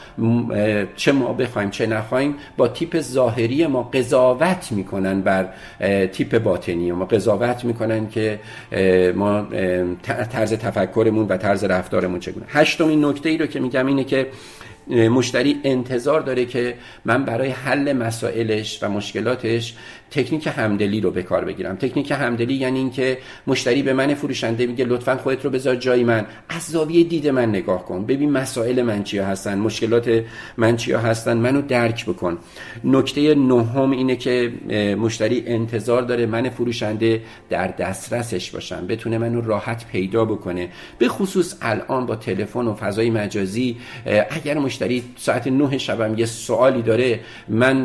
چه 0.96 1.12
ما 1.12 1.32
بخوایم 1.32 1.70
چه 1.70 1.86
نخوایم 1.86 2.34
با 2.56 2.68
تیپ 2.68 3.00
ظاهری 3.00 3.66
ما 3.66 3.82
قضاوت 3.82 4.72
می‌کنن 4.72 5.20
بر 5.20 5.48
تیپ 6.06 6.38
باطنی 6.38 6.92
ما. 6.92 7.04
قضاوت 7.04 7.64
می‌کنن 7.64 8.08
که 8.08 8.40
ما 9.14 9.46
طرز 10.02 10.52
تفکرمون 10.52 11.26
و 11.26 11.36
طرز 11.36 11.64
رفتارمون 11.64 12.20
چگونه. 12.20 12.46
هشتمین 12.48 13.04
نکته 13.04 13.28
ای 13.28 13.38
رو 13.38 13.46
که 13.46 13.60
میگم 13.60 13.86
اینه 13.86 14.04
که 14.04 14.26
مشتری 14.90 15.60
انتظار 15.64 16.20
داره 16.20 16.44
که 16.44 16.74
من 17.04 17.24
برای 17.24 17.48
حل 17.48 17.92
مسائلش 17.92 18.82
و 18.82 18.88
مشکلاتش 18.88 19.74
تکنیک 20.10 20.46
همدلی 20.56 21.00
رو 21.00 21.10
به 21.10 21.22
کار 21.22 21.44
بگیرم. 21.44 21.76
تکنیک 21.76 22.10
همدلی 22.10 22.54
یعنی 22.54 22.78
اینکه 22.78 23.18
مشتری 23.46 23.82
به 23.82 23.92
من 23.92 24.14
فروشنده 24.14 24.66
میگه 24.66 24.84
لطفا 24.84 25.16
خودت 25.16 25.44
رو 25.44 25.50
بذار 25.50 25.76
جای 25.76 26.04
من. 26.04 26.26
از 26.48 26.62
زاویه 26.62 27.04
دید 27.04 27.28
من 27.28 27.48
نگاه 27.48 27.84
کن. 27.84 28.04
ببین 28.04 28.30
مسائل 28.30 28.82
من 28.82 29.04
چیا 29.04 29.26
هستن 29.26 29.58
مشکلات 29.58 30.22
من 30.56 30.76
چیا 30.76 31.00
هستن 31.00 31.36
منو 31.36 31.62
درک 31.62 32.06
بکن. 32.06 32.38
نکته 32.84 33.34
نهم 33.34 33.90
اینه 33.90 34.16
که 34.16 34.52
مشتری 34.98 35.42
انتظار 35.46 36.02
داره 36.02 36.26
من 36.26 36.48
فروشنده 36.48 37.22
در 37.50 37.66
دسترسش 37.66 38.50
باشم 38.50 38.86
بتونه 38.86 39.18
منو 39.18 39.40
راحت 39.40 39.86
پیدا 39.92 40.24
بکنه. 40.24 40.68
به 40.98 41.08
خصوص 41.08 41.56
الان 41.62 42.06
با 42.06 42.16
تلفن 42.16 42.66
و 42.66 42.74
فضای 42.74 43.10
مجازی 43.10 43.76
اگر 44.30 44.58
مشتری 44.58 45.02
ساعت 45.16 45.46
9 45.46 45.78
شبم 45.78 46.18
یه 46.18 46.26
سوالی 46.26 46.82
داره 46.82 47.20
من 47.48 47.84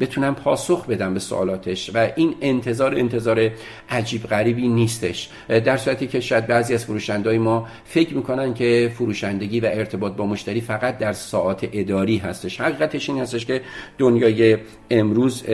بتونم 0.00 0.34
پاسخ 0.34 0.86
بدم 0.86 1.14
به 1.14 1.20
سوالاتش 1.60 1.90
و 1.94 2.08
این 2.16 2.34
انتظار 2.40 2.94
انتظار 2.94 3.50
عجیب 3.88 4.22
غریبی 4.22 4.68
نیستش. 4.68 5.28
در 5.48 5.76
صورتی 5.76 6.06
که 6.06 6.20
شاید 6.20 6.46
بعضی 6.46 6.74
از 6.74 6.84
فروشندهای 6.84 7.38
ما 7.38 7.68
فکر 7.84 8.14
می‌کنن 8.14 8.54
که 8.54 8.92
فروشندگی 8.94 9.60
و 9.60 9.66
ارتباط 9.72 10.12
با 10.12 10.26
مشتری 10.26 10.60
فقط 10.60 10.98
در 10.98 11.12
ساعات 11.12 11.68
اداری 11.72 12.16
هستش. 12.16 12.60
حقیقتش 12.60 13.10
این 13.10 13.20
هستش 13.20 13.46
که 13.46 13.60
دنیای 13.98 14.58
امروز 14.90 15.44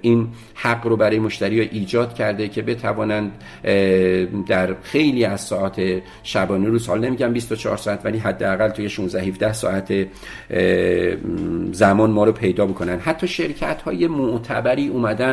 این 0.00 0.28
حق 0.54 0.86
رو 0.86 0.96
برای 0.96 1.18
مشتری 1.18 1.60
ها 1.60 1.66
ایجاد 1.70 2.14
کرده 2.14 2.48
که 2.48 2.62
بتوانند 2.62 3.32
در 4.46 4.74
خیلی 4.82 5.24
از 5.24 5.40
ساعات 5.40 5.82
شبانه 6.22 6.68
روز 6.68 6.88
حال 6.88 7.04
نمیگم 7.04 7.32
24 7.32 7.76
ساعت 7.76 8.00
ولی 8.04 8.18
حداقل 8.18 8.68
توی 8.68 8.88
16 8.88 9.22
17 9.22 9.52
ساعت 9.52 10.06
زمان 11.72 12.10
ما 12.10 12.24
رو 12.24 12.32
پیدا 12.32 12.66
بکنن 12.66 12.98
حتی 12.98 13.28
شرکت 13.28 13.82
های 13.82 14.06
معتبری 14.06 14.88
اومدن 14.88 15.27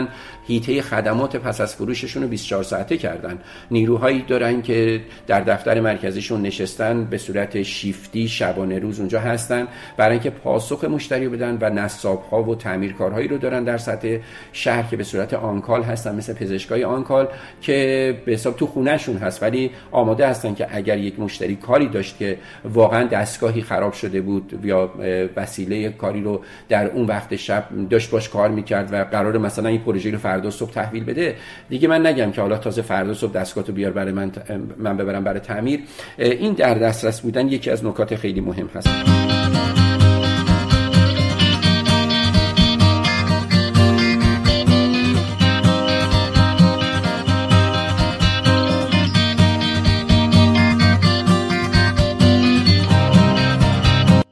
هیته 0.47 0.81
خدمات 0.81 1.35
پس 1.35 1.61
از 1.61 1.75
فروششون 1.75 2.23
رو 2.23 2.29
24 2.29 2.63
ساعته 2.63 2.97
کردن. 2.97 3.39
نیروهایی 3.71 4.21
دارن 4.21 4.61
که 4.61 5.01
در 5.27 5.41
دفتر 5.41 5.79
مرکزیشون 5.79 6.41
نشستن 6.41 7.05
به 7.05 7.17
صورت 7.17 7.61
شیفتی 7.63 8.27
شبانه 8.27 8.79
روز 8.79 8.99
اونجا 8.99 9.19
هستن 9.19 9.67
برای 9.97 10.11
اینکه 10.11 10.29
پاسخ 10.29 10.83
مشتری 10.83 11.27
بدن 11.27 11.57
و 11.61 11.69
نصاب 11.69 12.23
ها 12.31 12.43
و 12.43 12.55
تعمیرکارهایی 12.55 13.27
رو 13.27 13.37
دارن 13.37 13.63
در 13.63 13.77
سطح 13.77 14.17
شهر 14.53 14.83
که 14.89 14.97
به 14.97 15.03
صورت 15.03 15.33
آنکال 15.33 15.83
هستن 15.83 16.15
مثل 16.15 16.33
پزشکای 16.33 16.83
آنکال 16.83 17.27
که 17.61 18.17
به 18.25 18.31
حساب 18.31 18.55
تو 18.55 18.67
خونهشون 18.67 19.17
هست. 19.17 19.43
ولی 19.43 19.71
آماده 19.91 20.27
هستن 20.27 20.53
که 20.53 20.67
اگر 20.71 20.97
یک 20.97 21.19
مشتری 21.19 21.55
کاری 21.55 21.87
داشت 21.87 22.17
که 22.17 22.37
واقعا 22.65 23.03
دستگاهی 23.03 23.61
خراب 23.61 23.93
شده 23.93 24.21
بود 24.21 24.59
یا 24.63 24.91
وسیله 25.35 25.89
کاری 25.89 26.21
رو 26.21 26.41
در 26.69 26.85
اون 26.85 27.05
وقت 27.05 27.35
شب 27.35 27.63
داشت 27.89 28.09
باش 28.09 28.29
کار 28.29 28.49
می‌کرد 28.49 28.93
و 28.93 29.03
قرار 29.03 29.37
مثلا 29.37 29.69
این 29.69 29.81
پروژه 29.85 30.11
رو 30.11 30.17
فردا 30.17 30.49
صبح 30.49 30.71
تحویل 30.71 31.03
بده. 31.03 31.35
دیگه 31.69 31.87
من 31.87 32.05
نگم 32.05 32.31
که 32.31 32.41
حالا 32.41 32.57
تازه 32.57 32.81
فردا 32.81 33.13
صبح 33.13 33.31
دستگاهتو 33.31 33.73
بیار 33.73 33.91
برای 33.91 34.11
من 34.11 34.31
من 34.77 34.97
ببرم 34.97 35.23
برای 35.23 35.39
تعمیر. 35.39 35.79
این 36.17 36.53
در 36.53 36.73
دسترس 36.73 37.21
بودن 37.21 37.47
یکی 37.47 37.69
از 37.69 37.85
نکات 37.85 38.15
خیلی 38.15 38.41
مهم 38.41 38.69
هست. 38.75 38.89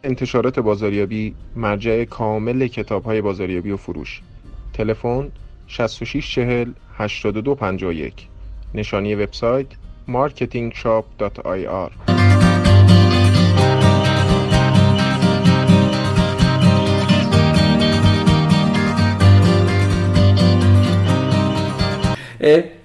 انتشارات 0.03 0.59
بازاریابی 0.59 1.35
مرجع 1.55 2.03
کامل 2.03 2.67
کتاب 2.67 3.03
های 3.03 3.21
بازاریابی 3.21 3.71
و 3.71 3.77
فروش. 3.77 4.21
تلفن 4.73 5.31
6640 5.73 6.73
8251 6.97 8.13
نشانی 8.73 9.15
وبسایت 9.15 9.67
marketingshop.ir 10.07 11.91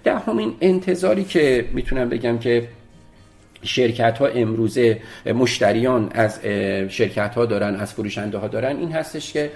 دهمین 0.04 0.54
انتظاری 0.60 1.24
که 1.24 1.64
می‌تونم 1.72 2.08
بگم 2.08 2.38
که 2.38 2.68
شرکت 3.62 4.18
ها 4.18 4.26
امروزه 4.26 5.00
مشتریان 5.26 6.10
از 6.14 6.40
شرکت 6.88 7.34
ها 7.34 7.46
دارن 7.46 7.76
از 7.76 7.92
فروشنده 7.94 8.38
ها 8.38 8.48
دارن 8.48 8.76
این 8.76 8.92
هستش 8.92 9.32
که 9.32 9.50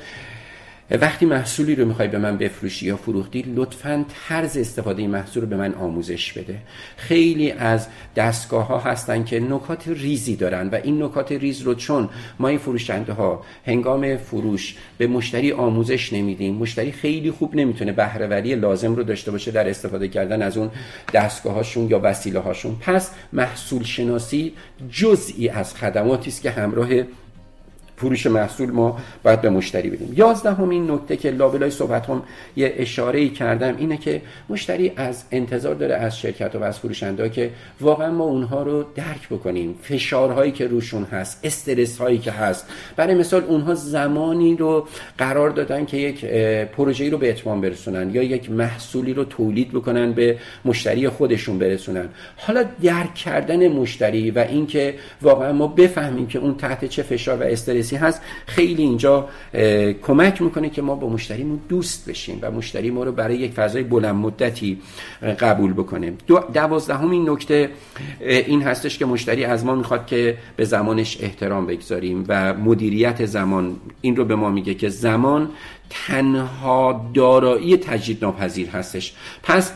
وقتی 1.00 1.26
محصولی 1.26 1.74
رو 1.74 1.84
می‌خوای 1.84 2.08
به 2.08 2.18
من 2.18 2.38
بفروشی 2.38 2.86
یا 2.86 2.96
فروختی 2.96 3.44
لطفا 3.54 4.04
طرز 4.28 4.56
استفاده 4.56 5.06
محصول 5.06 5.42
رو 5.42 5.48
به 5.48 5.56
من 5.56 5.74
آموزش 5.74 6.32
بده. 6.32 6.58
خیلی 6.96 7.50
از 7.50 7.86
دستگاه 8.16 8.66
ها 8.66 8.78
هستن 8.78 9.24
که 9.24 9.40
نکات 9.40 9.88
ریزی 9.88 10.36
دارن 10.36 10.68
و 10.68 10.78
این 10.82 11.02
نکات 11.02 11.32
ریز 11.32 11.62
رو 11.62 11.74
چون 11.74 12.08
ما 12.38 12.48
این 12.48 12.58
فروشنده 12.58 13.12
ها 13.12 13.44
هنگام 13.66 14.16
فروش 14.16 14.76
به 14.98 15.06
مشتری 15.06 15.52
آموزش 15.52 16.12
نمیدیم 16.12 16.54
مشتری 16.54 16.92
خیلی 16.92 17.30
خوب 17.30 17.54
نمی‌تونه 17.54 17.92
بهرهوری 17.92 18.54
لازم 18.54 18.94
رو 18.94 19.02
داشته 19.02 19.30
باشه 19.30 19.50
در 19.50 19.70
استفاده 19.70 20.08
کردن 20.08 20.42
از 20.42 20.56
اون 20.56 20.70
دستگاه 21.14 21.54
هاشون 21.54 21.88
یا 21.90 22.00
وسیله 22.02 22.38
هاشون 22.38 22.76
پس 22.80 23.10
محصول 23.32 23.84
شناسی 23.84 24.52
جزئی 24.90 25.48
از 25.48 25.74
خدماتی 25.74 26.30
است 26.30 26.42
که 26.42 26.50
همراه 26.50 26.88
فروش 28.02 28.26
محصول 28.26 28.70
ما 28.70 28.98
باید 29.22 29.40
به 29.40 29.50
مشتری 29.50 29.90
بدیم. 29.90 30.14
یازدهمین 30.16 30.90
نکته 30.90 31.16
که 31.16 31.30
لابلای 31.30 31.70
صحبت 31.70 32.06
هم 32.06 32.22
یه 32.56 32.74
اشاره 32.76 33.20
ای 33.20 33.28
کردم 33.28 33.76
اینه 33.78 33.96
که 33.96 34.22
مشتری 34.48 34.92
از 34.96 35.24
انتظار 35.30 35.74
داره 35.74 35.94
از 35.94 36.18
شرکت 36.18 36.54
و 36.54 36.62
از 36.62 36.78
فروشنده 36.78 37.28
که 37.28 37.50
واقعا 37.80 38.10
ما 38.10 38.24
اونها 38.24 38.62
رو 38.62 38.84
درک 38.94 39.28
بکنیم. 39.30 39.74
فشارهایی 39.82 40.52
که 40.52 40.66
روشون 40.66 41.04
هست 41.04 41.40
استرس 41.44 41.98
هایی 41.98 42.18
که 42.18 42.32
هست. 42.32 42.66
برای 42.96 43.14
مثال 43.14 43.44
اونها 43.44 43.74
زمانی 43.74 44.56
رو 44.56 44.86
قرار 45.18 45.50
دادن 45.50 45.84
که 45.84 45.96
یک 45.96 46.24
پروژه‌ای 46.64 47.10
رو 47.10 47.18
به 47.18 47.30
اتمام 47.30 47.60
برسونن 47.60 48.10
یا 48.14 48.22
یک 48.22 48.50
محصولی 48.50 49.14
رو 49.14 49.24
تولید 49.24 49.72
بکنن 49.72 50.12
به 50.12 50.38
مشتری 50.64 51.08
خودشون 51.08 51.58
برسونن. 51.58 52.08
حالا 52.36 52.64
درک 52.82 53.14
کردن 53.14 53.68
مشتری 53.68 54.30
و 54.30 54.38
اینکه 54.38 54.94
واقعا 55.22 55.52
ما 55.52 55.66
بفهمیم 55.66 56.26
که 56.26 56.38
اون 56.38 56.54
تحت 56.54 56.84
چه 56.84 57.02
فشار 57.02 57.36
و 57.40 57.42
استرسی 57.92 57.96
هست 57.96 58.20
خیلی 58.46 58.82
اینجا 58.82 59.28
کمک 60.02 60.42
می‌کنه 60.42 60.70
که 60.70 60.82
ما 60.82 60.94
با 60.94 61.08
مشتریمون 61.08 61.60
دوست 61.68 62.08
بشیم 62.08 62.38
و 62.42 62.50
مشتری 62.50 62.90
ما 62.90 63.04
رو 63.04 63.12
برای 63.12 63.36
یک 63.36 63.52
فضای 63.52 63.82
بلند 63.82 64.14
مدتی 64.14 64.78
قبول 65.40 65.72
بکنه. 65.72 66.12
دوازدهمین 66.54 67.30
نکته 67.30 67.70
این 68.20 68.62
هستش 68.62 68.98
که 68.98 69.06
مشتری 69.06 69.44
از 69.44 69.64
ما 69.64 69.74
می‌خواد 69.74 70.06
که 70.06 70.38
به 70.56 70.64
زمانش 70.64 71.18
احترام 71.20 71.66
بگذاریم 71.66 72.24
و 72.28 72.54
مدیریت 72.54 73.26
زمان. 73.26 73.76
این 74.00 74.16
رو 74.16 74.24
به 74.24 74.34
ما 74.34 74.50
میگه 74.50 74.74
که 74.74 74.88
زمان 74.88 75.48
تنها 76.06 77.10
دارایی 77.14 77.76
تجدید 77.76 78.24
ناپذیر 78.24 78.68
هستش. 78.68 79.14
پس 79.42 79.72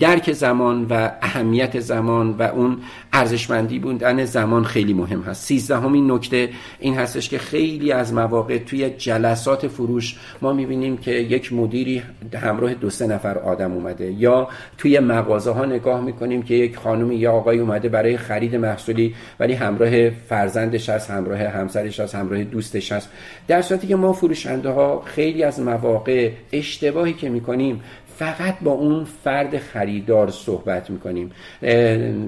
درک 0.00 0.32
زمان 0.32 0.86
و 0.90 1.10
اهمیت 1.22 1.80
زمان 1.80 2.30
و 2.30 2.42
اون 2.42 2.78
ارزشمندی 3.12 3.78
بودن 3.78 4.24
زمان 4.24 4.64
خیلی 4.64 4.92
مهم 4.92 5.22
هست. 5.22 5.44
سیزدهمین 5.44 6.10
نکته 6.10 6.48
این 6.80 6.94
هستش 6.94 7.28
که 7.28 7.38
خیلی 7.38 7.92
از 7.92 8.12
مواقع 8.14 8.58
توی 8.58 8.90
جلسات 8.90 9.68
فروش 9.68 10.18
ما 10.42 10.52
می‌بینیم 10.52 10.96
که 10.96 11.10
یک 11.10 11.52
مدیری 11.52 12.02
همراه 12.34 12.74
دو 12.74 12.90
سه 12.90 13.06
نفر 13.06 13.38
آدم 13.38 13.72
اومده 13.72 14.12
یا 14.12 14.48
توی 14.78 14.98
مغازه 14.98 15.50
ها 15.50 15.64
نگاه 15.64 16.00
می‌کنیم 16.00 16.42
که 16.42 16.54
یک 16.54 16.76
خانمی 16.76 17.16
یا 17.16 17.32
آقای 17.32 17.58
اومده 17.58 17.88
برای 17.88 18.16
خرید 18.16 18.56
محصولی 18.56 19.14
ولی 19.40 19.52
همراه 19.52 20.10
فرزندش 20.10 20.88
هست 20.88 21.10
همراه 21.10 21.38
همسرش 21.38 22.00
هست 22.00 22.14
همراه 22.14 22.44
دوستش 22.44 22.92
هست. 22.92 23.08
در 23.48 23.62
صورتی 23.62 23.86
که 23.86 23.96
ما 23.96 24.12
فروشنده 24.12 24.70
ها 24.70 24.99
خیلی 25.04 25.42
از 25.42 25.60
مواقع 25.60 26.30
اشتباهی 26.52 27.12
که 27.12 27.28
می‌کنیم 27.28 27.80
فقط 28.16 28.54
با 28.60 28.70
اون 28.70 29.04
فرد 29.24 29.58
خریدار 29.58 30.30
صحبت 30.30 30.90
می‌کنیم. 30.90 31.30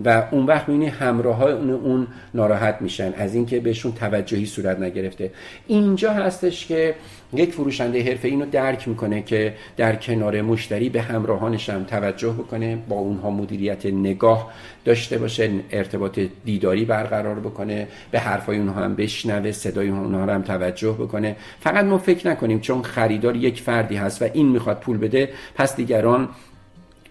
و 0.05 0.29
اون 0.31 0.47
وقت 0.47 0.69
می‌بینی 0.69 0.87
همراه 0.87 1.37
های 1.37 1.53
اون 1.53 2.07
ناراحت 2.35 2.77
میشن 2.81 3.13
از 3.17 3.35
اینکه 3.35 3.61
بهشون 3.61 3.93
توجهی 3.93 4.47
صورت 4.47 4.79
نگرفته. 4.79 5.31
اینجا 5.67 6.13
هستش 6.13 6.67
که 6.67 6.95
یک 7.35 7.53
فروشنده 7.53 8.03
حرفه 8.03 8.29
اینو 8.29 8.47
درک 8.47 8.89
می‌کنه 8.89 9.23
که 9.23 9.55
در 9.77 9.97
کنار 9.97 10.43
مشتری 10.43 10.89
به 10.89 11.03
همراهانش 11.03 11.71
هم 11.71 11.85
توجه 11.85 12.33
بکنه 12.33 12.79
با 12.89 12.97
اونها 12.97 13.31
مدیریت 13.31 13.87
نگاه 13.87 14.53
داشته 14.85 15.19
باشه 15.19 15.51
ارتباط 15.71 16.21
دیداری 16.45 16.85
برقرار 16.85 17.41
بکنه 17.41 17.89
به 18.11 18.21
حرفای 18.21 18.59
اونها 18.59 18.85
هم 18.85 18.95
بشنوه 18.95 19.53
صدای 19.53 19.89
اونها 19.89 20.35
هم 20.35 20.43
توجه 20.43 20.93
بکنه. 20.93 21.37
فقط 21.61 21.85
ما 21.85 21.99
فکر 21.99 22.29
نکنیم 22.29 22.61
چون 22.61 22.83
خریدار 22.83 23.37
یک 23.37 23.61
فردی 23.61 23.97
هست 23.97 24.23
و 24.23 24.29
این 24.33 24.49
می‌خواد 24.49 24.81
پول 24.81 24.97
بده 24.99 25.29
پس 25.55 25.77
دیگران 25.77 26.29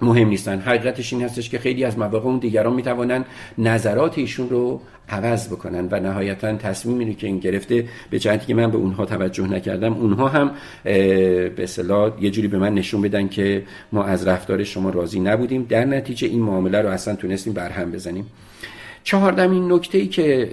مهم 0.02 0.28
نیستن. 0.28 0.60
حقیقتش 0.60 1.14
این 1.14 1.24
هستش 1.24 1.50
که 1.50 1.60
خیلی 1.60 1.84
از 1.84 1.98
مواقع 1.98 2.28
اون 2.28 2.40
دیگران 2.40 2.74
می‌توانن 2.74 3.26
نظرات 3.58 4.18
ایشون 4.18 4.50
رو 4.50 4.82
عوض 5.10 5.48
بکنن 5.48 5.88
و 5.92 6.00
نهایتا 6.00 6.56
تصمیمی 6.56 7.06
رو 7.06 7.14
که 7.14 7.28
این 7.28 7.40
گرفته 7.40 7.86
به 8.10 8.20
جهتی 8.20 8.46
که 8.46 8.54
من 8.54 8.72
به 8.72 8.78
اونها 8.78 9.06
توجه 9.06 9.48
نکردم 9.48 9.94
اونها 9.94 10.28
هم 10.28 10.52
به 10.84 11.54
اصطلاح 11.58 12.24
یه 12.24 12.30
جوری 12.30 12.48
به 12.48 12.58
من 12.58 12.74
نشون 12.74 13.02
بدن 13.02 13.28
که 13.28 13.64
ما 13.92 14.04
از 14.04 14.28
رفتار 14.28 14.64
شما 14.64 14.90
راضی 14.90 15.20
نبودیم. 15.20 15.66
در 15.70 15.86
نتیجه 15.86 16.28
این 16.28 16.42
معامله 16.42 16.82
رو 16.82 16.90
اصلا 16.90 17.16
تونستیم 17.16 17.54
برهم 17.54 17.92
بزنیم. 17.92 18.26
چهاردمین 19.04 19.72
نکته 19.72 19.98
ای 19.98 20.08
که 20.08 20.50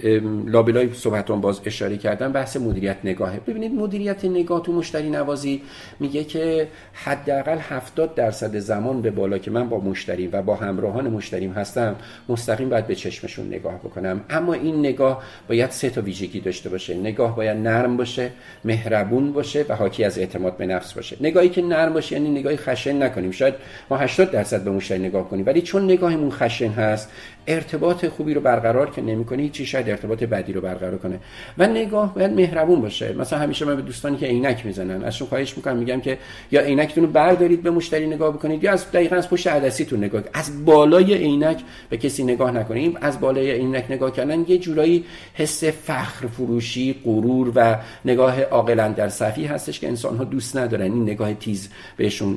لابلای 0.46 0.94
صحبتون 0.94 1.40
باز 1.40 1.60
اشاره 1.64 1.96
کردم 1.96 2.32
بحث 2.32 2.56
مدیریت 2.56 2.96
نگاهه 3.04 3.40
ببینید 3.46 3.72
مدیریت 3.72 4.24
نگاه 4.24 4.62
تو 4.62 4.72
مشتری 4.72 5.10
نوازی 5.10 5.62
میگه 6.00 6.24
که 6.24 6.68
حداقل 6.92 7.58
70 7.58 8.14
درصد 8.14 8.58
زمان 8.58 9.02
به 9.02 9.10
بالا 9.10 9.38
که 9.38 9.50
من 9.50 9.68
با 9.68 9.80
مشتری 9.80 10.26
و 10.26 10.42
با 10.42 10.56
همراهان 10.56 11.08
مشتریم 11.08 11.52
هستم 11.52 11.96
مستقیم 12.28 12.68
باید 12.68 12.86
به 12.86 12.94
چشمشون 12.94 13.46
نگاه 13.46 13.78
بکنم. 13.78 14.20
اما 14.30 14.52
این 14.52 14.78
نگاه 14.78 15.22
باید 15.48 15.70
سه 15.70 15.90
تا 15.90 16.00
ویژگی 16.00 16.40
داشته 16.40 16.68
باشه. 16.68 16.94
نگاه 16.94 17.36
باید 17.36 17.56
نرم 17.56 17.96
باشه 17.96 18.30
مهربون 18.64 19.32
باشه 19.32 19.64
و 19.68 19.76
حاکی 19.76 20.04
از 20.04 20.18
اعتماد 20.18 20.56
به 20.56 20.66
نفس 20.66 20.92
باشه. 20.92 21.16
نگاهی 21.20 21.48
که 21.48 21.62
نرم 21.62 21.92
باشه 21.92 22.16
یعنی 22.16 22.30
نگاهی 22.40 22.56
خشن 22.56 23.02
نکنیم. 23.02 23.30
شاید 23.30 23.54
ما 23.90 23.96
80 23.96 24.30
درصد 24.30 24.64
به 24.64 24.70
مشتری 24.70 24.98
نگاه 24.98 25.28
کنیم 25.28 25.46
ولی 25.46 25.62
چون 25.62 25.84
نگاهمون 25.84 26.30
خشن 26.30 26.70
هست 26.70 27.10
ارتباط 27.48 28.06
خوبی 28.06 28.34
رو 28.34 28.40
برقرار 28.40 28.90
که 28.90 29.02
نمی‌کنه 29.02 29.48
چی 29.48 29.66
شاید 29.66 29.90
ارتباط 29.90 30.24
بدی 30.24 30.52
رو 30.52 30.60
برقرار 30.60 30.98
کنه. 30.98 31.20
و 31.58 31.66
نگاه 31.66 32.14
باید 32.14 32.32
مهربون 32.32 32.80
باشه. 32.80 33.12
مثلا 33.12 33.38
همیشه 33.38 33.64
من 33.64 33.76
به 33.76 33.82
دوستانی 33.82 34.16
که 34.16 34.26
عینک 34.26 34.66
می‌زنن 34.66 35.04
ازشون 35.04 35.28
خواهش 35.28 35.56
می‌کنم 35.56 35.76
میگم 35.76 36.00
که 36.00 36.18
یا 36.50 36.60
عینکتون 36.60 37.04
رو 37.04 37.10
بردارید 37.10 37.62
به 37.62 37.70
مشتری 37.70 38.06
نگاه 38.06 38.32
بکنید 38.32 38.64
یا 38.64 38.72
از 38.72 38.90
دقیقا 38.90 39.16
از 39.16 39.30
پشت 39.30 39.46
عدسیتون 39.46 40.04
نگاه 40.04 40.22
از 40.34 40.64
بالای 40.64 41.14
عینک 41.14 41.60
به 41.90 41.96
کسی 41.96 42.24
نگاه 42.24 42.50
نکنید 42.50 42.98
از 43.00 43.20
بالای 43.20 43.50
عینک 43.50 43.84
نگاه 43.90 44.12
کردن 44.12 44.44
یه 44.48 44.58
جورایی 44.58 45.04
حس 45.34 45.64
فخر 45.64 46.26
فروشی 46.26 46.94
غرور 47.04 47.52
و 47.54 47.76
نگاه 48.04 48.42
عاقلا 48.42 48.88
در 48.88 49.08
صفی 49.08 49.44
هستش 49.44 49.80
که 49.80 49.88
انسان 49.88 50.16
ها 50.16 50.24
دوست 50.24 50.56
ندارن 50.56 50.92
این 50.92 51.02
نگاه 51.02 51.34
تیز 51.34 51.68
بهشون 51.96 52.36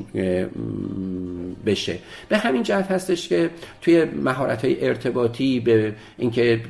بشه. 1.65 1.97
به 2.30 2.38
همین 2.38 2.63
جهت 2.63 2.91
هستش 2.91 3.28
که 3.28 3.50
توی 3.82 4.04
مهارت 4.04 4.65
های 4.65 4.86
ارتباطی 5.06 5.60
به 5.60 5.94
اینکه 6.18 6.62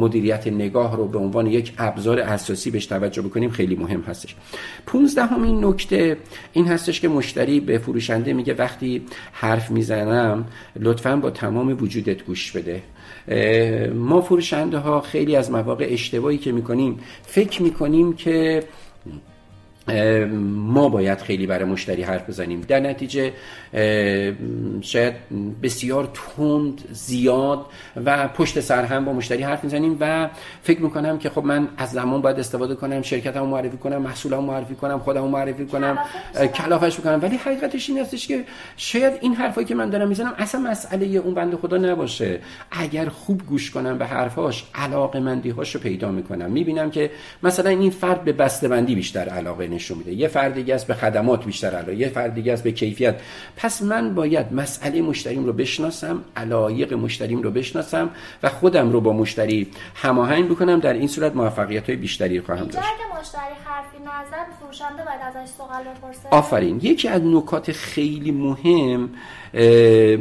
مدیریت 0.00 0.46
نگاه 0.46 0.96
رو 0.96 1.08
به 1.08 1.18
عنوان 1.18 1.46
یک 1.46 1.72
ابزار 1.78 2.20
اساسی 2.20 2.70
بهش 2.70 2.86
توجه 2.86 3.22
بکنیم 3.22 3.50
خیلی 3.50 3.76
مهم 3.76 4.00
هستش. 4.00 4.36
15 4.86 5.22
همین 5.22 5.64
نکته 5.64 6.16
این 6.52 6.66
هستش 6.66 7.00
که 7.00 7.08
مشتری 7.08 7.60
به 7.60 7.78
فروشنده 7.78 8.32
میگه 8.32 8.54
وقتی 8.54 9.02
حرف 9.32 9.70
می‌زنم 9.70 10.46
لطفا 10.80 11.16
با 11.16 11.30
تمام 11.30 11.76
وجودت 11.80 12.24
گوش 12.24 12.52
بده. 12.52 12.82
ما 13.94 14.20
فروشنده 14.20 14.78
ها 14.78 15.00
خیلی 15.00 15.36
از 15.36 15.50
مواقع 15.50 15.86
اشتباهی 15.90 16.38
که 16.38 16.52
می‌کنیم 16.52 17.00
فکر 17.26 17.62
می‌کنیم 17.62 18.12
که 18.12 18.62
ما 20.40 20.88
باید 20.88 21.20
خیلی 21.20 21.46
برای 21.46 21.64
مشتری 21.64 22.02
حرف 22.02 22.28
بزنیم. 22.28 22.60
در 22.60 22.80
نتیجه 22.80 23.32
شاید 24.80 25.14
بسیار 25.62 26.08
تند 26.14 26.84
زیاد 26.92 27.66
و 28.04 28.28
پشت 28.28 28.60
سر 28.60 28.84
هم 28.84 29.04
با 29.04 29.12
مشتری 29.12 29.42
حرف 29.42 29.64
می‌زنیم 29.64 29.96
و 30.00 30.28
فکر 30.62 30.82
می‌کنم 30.82 31.18
که 31.18 31.30
خب 31.30 31.44
من 31.44 31.68
از 31.76 31.90
زمان 31.90 32.22
باید 32.22 32.38
استفاده 32.38 32.74
کنم 32.74 33.02
شرکتمو 33.02 33.46
معرفی 33.46 33.76
کنم 33.76 34.02
محصولمو 34.02 34.46
معرفی 34.46 34.74
کنم 34.74 34.98
خودمو 34.98 35.28
معرفی 35.28 35.66
کنم 35.66 35.98
کلافش 36.54 37.00
بکنم 37.00 37.18
ولی 37.22 37.36
حقیقتش 37.36 37.90
این 37.90 37.98
هستش 37.98 38.26
که 38.26 38.44
شاید 38.76 39.12
این 39.20 39.34
حرفایی 39.34 39.66
که 39.66 39.74
من 39.74 39.90
دارم 39.90 40.08
می‌زنم 40.08 40.34
اصلا 40.38 40.60
مسئله 40.60 41.06
اون 41.06 41.34
بنده 41.34 41.56
خدا 41.56 41.76
نباشه. 41.76 42.40
اگر 42.70 43.08
خوب 43.08 43.42
گوش 43.46 43.70
کنم 43.70 43.98
به 43.98 44.06
حرفاش 44.06 44.64
علاقه 44.74 45.20
مندی 45.20 45.50
هاشو 45.50 45.78
پیدا 45.78 46.10
می‌کنم. 46.10 46.50
می‌بینم 46.50 46.90
که 46.90 47.10
مثلا 47.42 47.70
این 47.70 47.90
فرد 47.90 48.24
به 48.24 48.32
بندی 48.68 48.94
بیشتر 48.94 49.28
علاقه 49.28 49.68
نشون 49.78 49.98
میده. 49.98 50.12
یه 50.12 50.28
فرد 50.28 50.54
دیگه 50.54 50.74
است 50.74 50.86
به 50.86 50.94
خدمات 50.94 51.44
بیشتر 51.44 51.68
علاقه 51.68 51.94
یه 51.94 52.08
فرد 52.08 52.34
دیگه 52.34 52.52
است 52.52 52.62
به 52.62 52.72
کیفیت. 52.72 53.20
پس 53.56 53.82
من 53.82 54.14
باید 54.14 54.52
مسئله 54.52 55.02
مشتریم 55.02 55.44
رو 55.44 55.52
بشناسم 55.52 56.24
علایق 56.36 56.94
مشتریم 56.94 57.42
رو 57.42 57.50
بشناسم 57.50 58.10
و 58.42 58.48
خودم 58.48 58.92
رو 58.92 59.00
با 59.00 59.12
مشتری 59.12 59.70
هماهنگ 59.94 60.48
بکنم. 60.48 60.80
در 60.80 60.92
این 60.92 61.08
صورت 61.08 61.36
موفقیت 61.36 61.86
های 61.86 61.96
بیشتری 61.96 62.40
خواهم 62.40 62.64
داشت. 62.64 62.88
مشتری 63.20 63.54
حرفی 63.64 63.98
نزد 63.98 64.46
فروشنده 64.60 65.02
باید 65.04 65.20
ازش 65.28 65.52
سوال 65.56 65.82
بپرسه. 65.82 66.28
آفرین. 66.30 66.80
یکی 66.82 67.08
از 67.08 67.22
نکات 67.24 67.72
خیلی 67.72 68.30
مهم 68.30 69.10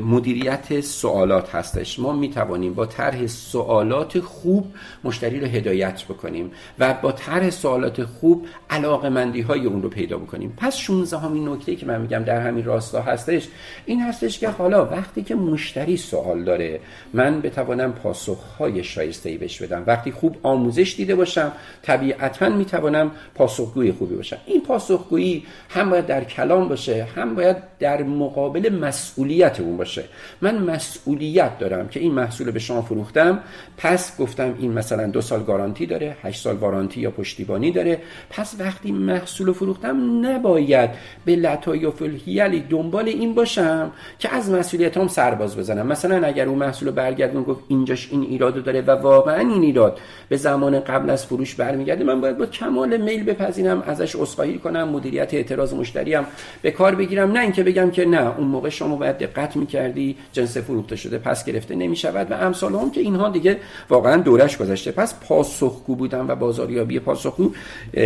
مدیریت 0.04 0.82
سوالات 0.82 1.56
هستش. 1.56 2.00
ما 2.00 2.14
می 2.14 2.30
توانیم 2.30 2.74
با 2.74 2.86
طرح 2.86 3.28
سوالات 3.28 4.20
خوب 4.20 4.74
مشتری 5.04 5.40
رو 5.40 5.48
هدایت 5.48 6.04
بکنیم 6.04 6.52
و 6.80 6.94
با 6.94 7.12
طرح 7.12 7.50
سوالات 7.50 8.04
خوب 8.04 8.46
علاقه 8.70 9.10
مندی 9.10 9.42
های 9.42 9.66
اون 9.66 9.82
رو 9.82 9.90
پیدا 9.90 10.18
بکنیم. 10.18 10.54
پس 10.58 10.78
16 10.78 11.18
همین 11.18 11.50
نکته 11.50 11.76
که 11.76 11.86
من 11.86 12.02
میگم 12.02 12.20
در 12.20 12.42
همین 12.42 12.66
راستا 12.66 13.02
هستش 13.02 13.48
این 13.86 14.02
هستش 14.02 14.40
که 14.40 14.50
حالا 14.50 14.86
وقتی 14.86 15.24
که 15.24 15.36
مشتری 15.36 15.98
سوال 15.98 16.44
داره 16.44 16.80
من 17.14 17.42
بتوانم 17.42 17.94
پاسخ 17.94 18.40
های 18.60 18.84
شایسته 18.84 19.30
ای 19.30 19.38
بهش 19.38 19.62
بدم. 19.62 19.84
وقتی 19.88 20.12
خوب 20.12 20.36
آموزش 20.44 20.94
دیده 20.98 21.16
باشم 21.16 21.52
طبیعتا 21.82 22.50
می‌توانم 22.50 23.12
پاسخگوی 23.36 23.92
خوبی 23.92 24.16
باشم. 24.16 24.38
این 24.46 24.62
پاسخگویی 24.62 25.46
هم 25.70 25.90
باید 25.90 26.06
در 26.06 26.24
کلام 26.24 26.68
باشه 26.68 27.08
هم 27.16 27.36
باید 27.36 27.58
در 27.80 28.04
مقابل 28.04 28.70
مسئولیت 29.18 29.60
اون 29.60 29.78
باشه. 29.78 30.04
من 30.42 30.58
مسئولیت 30.58 31.60
دارم 31.60 31.88
که 31.88 32.00
این 32.00 32.12
محصول 32.12 32.52
به 32.52 32.60
شما 32.60 32.82
فروختم. 32.82 33.40
پس 33.78 34.18
گفتم 34.18 34.56
این 34.60 34.72
مثلا 34.72 35.08
دو 35.08 35.22
سال 35.22 35.44
گارانتی 35.44 35.86
داره 35.86 36.18
هشت 36.24 36.42
سال 36.44 36.56
وارانتی 36.56 37.02
یا 37.02 37.12
پشتیبانی 37.12 37.72
داره. 37.72 38.02
پس 38.30 38.56
وقتی 38.60 38.92
محصول 38.92 39.54
فروختم 39.54 40.26
نباید 40.26 40.90
به 41.26 41.36
لطایف 41.36 42.02
الهیلی 42.02 42.60
دنبال 42.60 43.08
این 43.08 43.34
باشم 43.36 43.92
که 44.20 44.34
از 44.34 44.50
مسئولیت 44.50 44.98
هم 44.98 45.08
سرباز 45.08 45.58
بزنم. 45.58 45.88
مثلا 45.88 46.28
اگر 46.28 46.46
اون 46.46 46.58
محصول 46.58 46.92
برگردون 46.92 47.44
گفت 47.44 47.64
اینجاش 47.68 48.10
این 48.12 48.22
ایراد 48.22 48.64
داره 48.64 48.82
و 48.82 48.92
واقعا 48.92 49.40
این 49.40 49.64
ایراد 49.64 50.00
به 50.30 50.38
زمان 50.38 50.80
قبل 50.80 51.10
از 51.10 51.26
فروش 51.26 51.56
برمیگرده 51.56 52.04
من 52.04 52.22
باید 52.22 52.38
با 52.38 52.46
کمال 52.46 52.98
میل 52.98 53.24
بپذیرم 53.24 53.82
ازش 53.82 54.16
عذرخواهی 54.16 54.58
کنم 54.58 54.90
مدیریت 54.90 55.34
اعتراض 55.34 55.74
مشتریم 55.74 56.24
به 56.62 56.72
کار 56.72 56.96
بگیرم. 56.96 57.32
نه 57.32 57.40
اینکه 57.40 57.64
بگم 57.64 57.92
که 57.92 58.06
نه 58.06 58.38
اون 58.38 58.48
موقع 58.48 58.70
شما 58.70 59.07
باید 59.08 59.18
دقت 59.18 59.56
می‌کردی 59.56 60.16
جنس 60.34 60.58
فروخته 60.58 60.96
شده 60.96 61.18
پس 61.18 61.46
گرفته 61.46 61.76
نمی‌شود 61.76 62.32
و 62.32 62.34
امثال 62.34 62.76
هم 62.76 62.92
که 62.92 63.02
اینها 63.02 63.30
دیگه 63.30 63.60
واقعا 63.90 64.22
دورش 64.22 64.58
گذشته. 64.58 64.92
پس 64.92 65.20
پاسخگو 65.20 65.96
بودن 65.96 66.26
و 66.28 66.36
بازاریابی 66.36 67.00
پاسخگو 67.00 67.52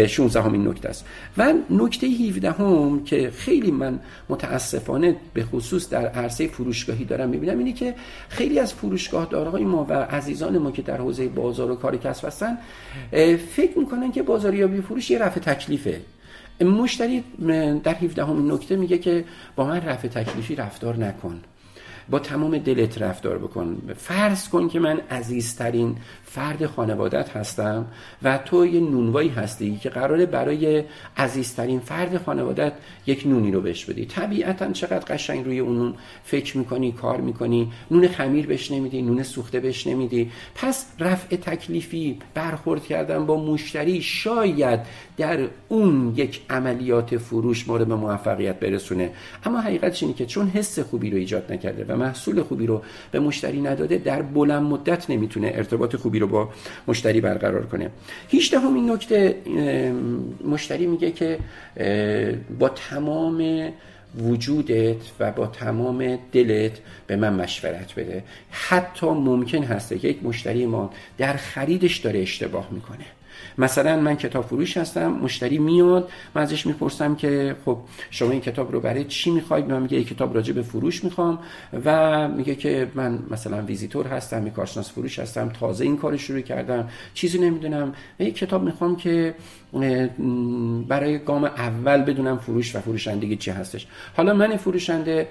16 0.08 0.42
همین 0.42 0.68
نکته 0.68 0.90
است. 0.90 1.06
و 1.38 1.54
نکته 1.70 2.08
17 2.08 2.52
هم 2.52 3.04
که 3.04 3.32
خیلی 3.36 3.72
من 3.72 4.00
متاسفانه 4.30 5.16
به 5.34 5.44
خصوص 5.44 5.90
در 5.90 6.08
عرصه 6.08 6.48
فروشگاهی 6.48 7.06
دارم 7.06 7.30
می‌بینم 7.30 7.58
اینه 7.58 7.74
که 7.74 7.96
خیلی 8.30 8.60
از 8.60 8.74
فروشگاه 8.74 9.28
دارهای 9.32 9.64
ما 9.64 9.86
و 9.90 9.94
عزیزان 9.94 10.58
ما 10.58 10.72
که 10.72 10.82
در 10.82 10.98
حوزه 10.98 11.28
بازار 11.28 11.72
و 11.72 11.76
کار 11.76 11.98
کسب 11.98 12.28
هستن 12.28 12.58
فکر 13.56 13.80
می‌کنن 13.80 14.12
که 14.12 14.24
بازاریابی 14.24 14.82
فروش 14.82 15.12
یه 15.12 15.20
رفع 15.20 15.40
تکلیفه. 15.40 16.00
مشتری 16.62 17.24
در 17.84 17.96
17 17.96 18.26
همین 18.26 18.52
نکته 18.52 18.76
میگه 18.76 18.98
که 18.98 19.26
با 19.56 19.66
من 19.66 19.82
رفع 19.82 20.08
تکلیفی 20.08 20.56
رفتار 20.56 20.98
نکن. 20.98 21.42
با 22.10 22.20
تمام 22.20 22.58
دلت 22.58 23.02
رفتار 23.02 23.38
بکن. 23.38 23.82
فرض 23.98 24.50
کن 24.50 24.68
که 24.68 24.80
من 24.80 25.00
عزیزترین 25.12 25.96
فرد 26.24 26.66
خانوادت 26.66 27.30
هستم 27.30 27.86
و 28.24 28.38
تو 28.38 28.66
یه 28.66 28.80
نونوایی 28.80 29.30
هستی 29.30 29.78
که 29.78 29.90
قراره 29.90 30.26
برای 30.26 30.84
عزیزترین 31.18 31.80
فرد 31.80 32.18
خانوادت 32.18 32.74
یک 33.06 33.28
نونی 33.28 33.52
رو 33.52 33.62
بهش 33.62 33.86
بدی. 33.86 34.06
طبیعتا 34.06 34.72
چقدر 34.72 35.06
قشنگ 35.16 35.46
روی 35.46 35.60
اون 35.60 35.76
نون 35.76 35.94
فکر 36.24 36.58
می‌کنی 36.58 36.92
کار 36.92 37.22
می‌کنی. 37.22 37.72
نون 37.92 38.08
خمیر 38.08 38.48
بهش 38.48 38.72
نمیدی 38.72 39.02
نون 39.02 39.24
سوخته 39.24 39.60
بهش 39.60 39.88
نمیدی. 39.88 40.32
پس 40.56 40.86
رفع 41.00 41.36
تکلیفی 41.36 42.20
برخورد 42.34 42.84
کردن 42.84 43.26
با 43.26 43.46
مشتری 43.46 44.02
شاید 44.02 44.80
در 45.18 45.48
اون 45.68 46.14
یک 46.16 46.42
عملیات 46.50 47.18
فروش 47.18 47.68
مورد 47.68 47.88
به 47.88 47.96
موفقیت 47.96 48.60
برسونه. 48.60 49.12
اما 49.44 49.62
حقیقتش 49.62 50.04
اینه 50.04 50.16
که 50.16 50.26
چون 50.26 50.48
حس 50.48 50.80
خوبی 50.80 51.10
رو 51.10 51.18
ایجاد 51.18 51.52
نکرده 51.54 51.86
و 51.88 51.98
محصول 52.02 52.44
خوبی 52.44 52.66
رو 52.68 52.82
به 53.12 53.20
مشتری 53.20 53.62
نداده 53.62 53.98
در 53.98 54.22
بلند 54.22 54.64
مدت 54.64 55.10
نمی‌تونه 55.10 55.52
ارتباط 55.56 55.96
خوبی 55.96 56.20
رو 56.20 56.28
با 56.28 56.50
مشتری 56.88 57.22
برقرار 57.22 57.66
کنه. 57.66 57.90
هیچ 58.28 58.54
این 58.54 58.92
نکته 58.92 59.36
مشتری 60.46 60.88
میگه 60.88 61.12
که 61.12 61.40
با 62.60 62.70
تمام 62.70 63.70
وجودت 64.18 65.02
و 65.20 65.32
با 65.32 65.48
تمام 65.48 66.20
دلت 66.32 66.80
به 67.08 67.16
من 67.16 67.34
مشورت 67.34 67.96
بده. 67.96 68.24
حتی 68.52 69.08
ممکن 69.08 69.64
هسته 69.64 70.00
که 70.00 70.08
یک 70.08 70.24
مشتری 70.24 70.66
ما 70.66 70.94
در 71.18 71.34
خریدش 71.34 71.98
داره 71.98 72.20
اشتباه 72.20 72.68
می‌کنه. 72.72 73.06
مثلا 73.58 74.00
من 74.00 74.16
کتاب 74.16 74.46
فروش 74.46 74.78
هستم 74.78 75.12
مشتری 75.12 75.58
میاد 75.58 76.10
من 76.36 76.42
ازش 76.42 76.66
می‌پرسم 76.66 77.16
که 77.16 77.56
خب 77.66 77.78
شما 78.10 78.32
این 78.32 78.42
کتاب 78.42 78.72
رو 78.72 78.80
برای 78.80 79.06
چی 79.06 79.32
می‌خواید؟ 79.32 79.72
من 79.72 79.82
میگه 79.82 80.04
کتاب 80.04 80.36
راجع 80.36 80.54
به 80.54 80.62
فروش 80.62 81.04
می‌خوام. 81.04 81.40
و 81.86 82.28
میگه 82.28 82.56
که 82.56 82.92
من 82.96 83.20
مثلا 83.32 83.62
ویزیتور 83.62 84.08
هستم 84.08 84.50
کارشناس 84.50 84.92
فروش 84.92 85.20
هستم 85.20 85.50
تازه 85.50 85.86
این 85.86 85.98
کار 85.98 86.18
شروع 86.18 86.42
کردم 86.42 86.90
چیزی 87.14 87.40
نمی‌دونم. 87.40 87.94
یک 88.20 88.38
کتاب 88.38 88.64
می‌خوام 88.64 88.96
که 88.96 89.36
برای 90.88 91.20
گام 91.20 91.44
اول 91.44 92.02
بدونم 92.02 92.38
فروش 92.38 92.76
و 92.76 92.80
فروشندگی 92.80 93.36
چی 93.36 93.52
هستش. 93.52 93.88
حالا 94.18 94.34
من 94.34 94.58
فروشنده 94.58 95.28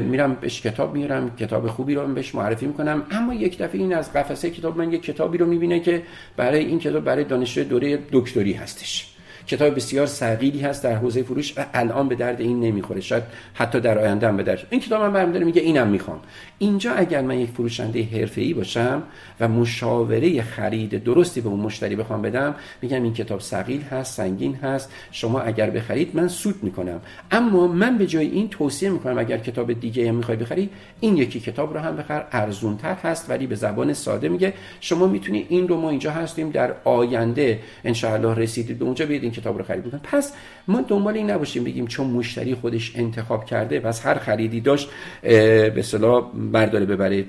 میرم 0.00 0.34
بهش 0.40 0.60
کتاب 0.60 0.94
میارم 0.94 1.36
کتاب 1.36 1.66
خوبی 1.66 1.94
رو 1.94 2.06
بهش 2.06 2.34
معرفی 2.34 2.66
می‌کنم. 2.66 3.02
اما 3.10 3.34
یک 3.34 3.58
دفعه 3.58 3.80
این 3.80 3.94
از 3.94 4.12
قفسه 4.12 4.50
کتاب 4.50 4.78
من 4.78 4.92
یک 4.92 5.02
کتابی 5.02 5.38
رو 5.38 5.46
می‌بینه 5.46 5.80
که 5.80 6.02
برای 6.36 6.64
این 6.64 6.78
کتاب 6.78 7.04
برای 7.04 7.24
دانشجو 7.24 7.64
دوره 7.64 7.98
دکتری 8.12 8.52
هستش. 8.52 9.14
کتاب 9.46 9.74
بسیار 9.74 10.06
ثقیلی 10.06 10.60
هست 10.60 10.84
در 10.84 10.94
حوزه 10.94 11.22
فروش 11.22 11.58
و 11.58 11.66
الان 11.74 12.08
به 12.08 12.14
درد 12.14 12.40
این 12.40 12.60
نمی‌خوره. 12.60 13.00
شاید 13.00 13.22
حتی 13.54 13.80
در 13.80 13.98
آینده 13.98 14.28
هم 14.28 14.36
به 14.36 14.42
درد. 14.42 14.66
این 14.70 14.80
کتاب 14.80 15.02
من 15.02 15.12
برمیداره 15.12 15.44
میگه 15.44 15.62
اینم 15.62 15.88
می‌خوام. 15.88 16.20
اینجا 16.58 16.92
اگر 16.92 17.22
من 17.22 17.38
یک 17.38 17.50
فروشنده 17.50 18.02
حرفه‌ای 18.02 18.54
باشم 18.54 19.02
و 19.40 19.48
مشاوره 19.48 20.42
خرید 20.42 21.04
درستی 21.04 21.40
به 21.40 21.48
اون 21.48 21.60
مشتری 21.60 21.96
بخوام 21.96 22.22
بدم 22.22 22.54
میگم 22.82 23.02
این 23.02 23.12
کتاب 23.14 23.40
ثقیل 23.40 23.82
هست 23.82 24.16
سنگین 24.16 24.54
هست 24.54 24.92
شما 25.10 25.40
اگر 25.40 25.70
بخرید 25.70 26.16
من 26.16 26.28
سود 26.28 26.54
می‌کنم. 26.62 27.00
اما 27.30 27.66
من 27.66 27.98
به 27.98 28.06
جای 28.06 28.26
این 28.26 28.48
توصیه 28.48 28.90
می‌کنم 28.90 29.18
اگر 29.18 29.38
کتاب 29.38 29.72
دیگه 29.72 30.08
هم 30.08 30.14
می‌خوای 30.14 30.36
بخری 30.36 30.68
این 31.00 31.16
یکی 31.16 31.40
کتاب 31.40 31.74
رو 31.74 31.80
هم 31.80 31.96
بخر. 31.96 32.24
ارزونتر 32.32 32.94
هست 32.94 33.30
ولی 33.30 33.46
به 33.46 33.54
زبان 33.54 33.92
ساده 33.92 34.28
میگه. 34.28 34.52
شما 34.80 35.06
می‌تونی 35.06 35.46
این 35.48 35.68
رو 35.68 35.80
ما 35.80 35.90
اینجا 35.90 36.10
هستیم 36.10 36.50
در 36.50 36.74
آینده 36.84 37.58
ان 37.84 37.94
رسیدید 38.36 38.78
به 38.78 38.84
اونجا. 38.84 39.06
بیاید 39.06 39.24
این 39.30 39.40
کتاب 39.40 39.58
رو 39.58 39.64
خرید 39.64 39.84
بکنید 39.84 40.02
پس 40.02 40.32
ما 40.68 40.80
دنبال 40.80 41.14
این 41.14 41.30
نباشیم 41.30 41.64
بگیم 41.64 41.86
چون 41.86 42.06
مشتری 42.06 42.54
خودش 42.54 42.92
انتخاب 42.96 43.44
کرده 43.44 43.80
پس 43.80 44.06
هر 44.06 44.14
خریدی 44.18 44.60
داشت 44.60 44.88
به 45.22 45.74
اصطلاح 45.76 46.30
برداره 46.52 46.84
ببره. 46.84 47.24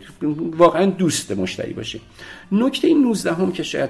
واقعا 0.58 0.86
دوست 0.86 1.32
مشتری 1.32 1.74
باشه 1.74 2.00
نکته 2.52 2.94
19 2.94 3.34
هم 3.34 3.52
که 3.52 3.64
شاید 3.64 3.90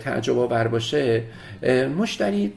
تعجب 0.00 0.38
آور 0.38 0.68
باشه 0.68 1.22
مشتری 1.98 2.52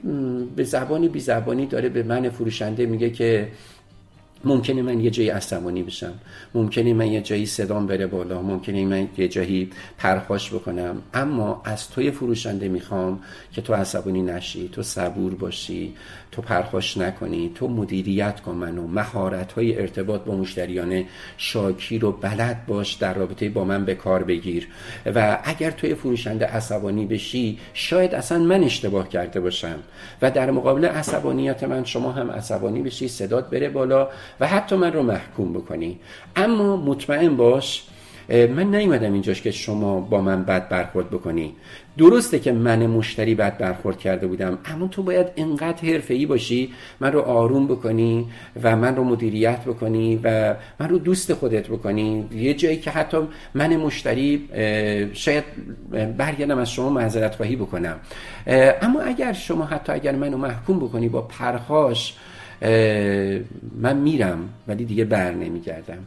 به 0.56 0.64
زبانی 0.64 1.08
بی 1.08 1.20
زبانی 1.20 1.66
داره 1.66 1.90
به 1.90 2.04
من 2.04 2.30
فروشنده 2.30 2.86
میگه 2.86 3.10
که 3.10 3.48
ممکنه 4.44 4.82
من 4.82 5.00
یه 5.00 5.10
جایی 5.10 5.30
عصبانی 5.30 5.84
بشم. 5.84 6.14
ممکنه 6.54 6.94
من 6.94 7.08
یه 7.08 7.22
جایی 7.22 7.46
صدام 7.46 7.88
بره 7.88 8.08
بالا. 8.08 8.42
ممکنه 8.42 8.86
من 8.86 9.08
یه 9.18 9.28
جایی 9.28 9.70
پرخاش 9.98 10.54
بکنم. 10.54 11.02
اما 11.14 11.62
از 11.66 11.90
توی 11.90 12.12
فروشنده 12.12 12.68
می‌خوام 12.68 13.20
که 13.52 13.62
تو 13.62 13.74
عصبانی 13.74 14.22
نشی 14.22 14.70
تو 14.70 14.84
صبور 14.84 15.36
باشی 15.36 15.94
تو 16.32 16.42
پرخاش 16.42 16.98
نکنی 16.98 17.52
تو 17.56 17.68
مدیریت 17.68 18.40
کن 18.40 18.56
منو. 18.56 18.88
مهارت 18.88 19.52
های 19.52 19.80
ارتباط 19.82 20.22
با 20.22 20.36
مشتریان 20.36 21.04
شاکی 21.38 22.00
رو 22.00 22.12
بلد 22.12 22.66
باش 22.68 22.94
در 22.94 23.14
رابطه 23.14 23.50
با 23.50 23.64
من 23.64 23.86
به 23.86 23.96
کار 23.96 24.24
بگیر. 24.24 24.68
و 25.16 25.40
اگر 25.44 25.72
توی 25.72 25.96
فروشنده 25.96 26.46
عصبانی 26.46 27.06
بشی 27.06 27.60
شاید 27.74 28.16
اصلا 28.16 28.40
من 28.40 28.64
اشتباه 28.64 29.10
کرده 29.10 29.40
باشم. 29.40 29.80
و 30.22 30.32
در 30.32 30.52
مقابل 30.52 30.86
عصبانیت 30.86 31.64
من 31.64 31.84
شما 31.84 32.12
هم 32.12 32.32
عصبانی 32.32 32.82
بشی 32.82 33.08
صدات 33.08 33.50
بره 33.50 33.70
بالا. 33.70 34.10
و 34.40 34.48
حتی 34.48 34.76
من 34.76 34.94
رو 34.94 35.04
محکوم 35.04 35.54
بکنی. 35.54 36.00
اما 36.36 36.78
مطمئن 36.78 37.36
باش 37.36 37.84
من 38.30 38.76
نیومدم 38.76 39.14
اینجاش 39.14 39.42
که 39.42 39.52
شما 39.52 40.00
با 40.00 40.22
من 40.22 40.44
بد 40.44 40.70
برخورد 40.70 41.10
بکنی. 41.10 41.56
درسته 41.98 42.40
که 42.40 42.52
من 42.52 42.86
مشتری 42.86 43.36
بد 43.36 43.58
برخورد 43.58 44.00
کرده 44.00 44.28
بودم 44.28 44.58
اما 44.66 44.88
تو 44.88 45.04
باید 45.04 45.28
انقدر 45.38 46.02
ای 46.10 46.26
باشی 46.26 46.74
من 47.00 47.12
رو 47.12 47.22
آروم 47.22 47.68
بکنی 47.68 48.26
و 48.64 48.76
من 48.76 48.96
رو 48.96 49.04
مدیریت 49.04 49.62
بکنی 49.66 50.20
و 50.24 50.56
من 50.80 50.90
رو 50.90 51.00
دوست 51.00 51.34
خودت 51.34 51.68
بکنی. 51.68 52.28
یه 52.32 52.54
جایی 52.54 52.78
که 52.78 52.92
حتی 52.92 53.18
من 53.54 53.76
مشتری 53.76 54.50
شاید 55.14 55.44
برگردم 56.18 56.58
از 56.58 56.72
شما 56.72 56.90
معذرت 56.90 57.36
خواهی 57.36 57.56
بکنم. 57.56 57.96
اما 58.82 59.02
اگر 59.02 59.34
شما 59.34 59.66
حتی 59.66 59.92
اگر 59.92 60.16
منو 60.16 60.38
محکوم 60.38 60.80
بکنی 60.80 61.10
با 61.10 61.22
پرخاش 61.22 62.16
من 63.82 63.98
میرم 63.98 64.50
ولی 64.68 64.86
دیگه 64.86 65.06
بر 65.06 65.32
نمیگردم. 65.32 66.06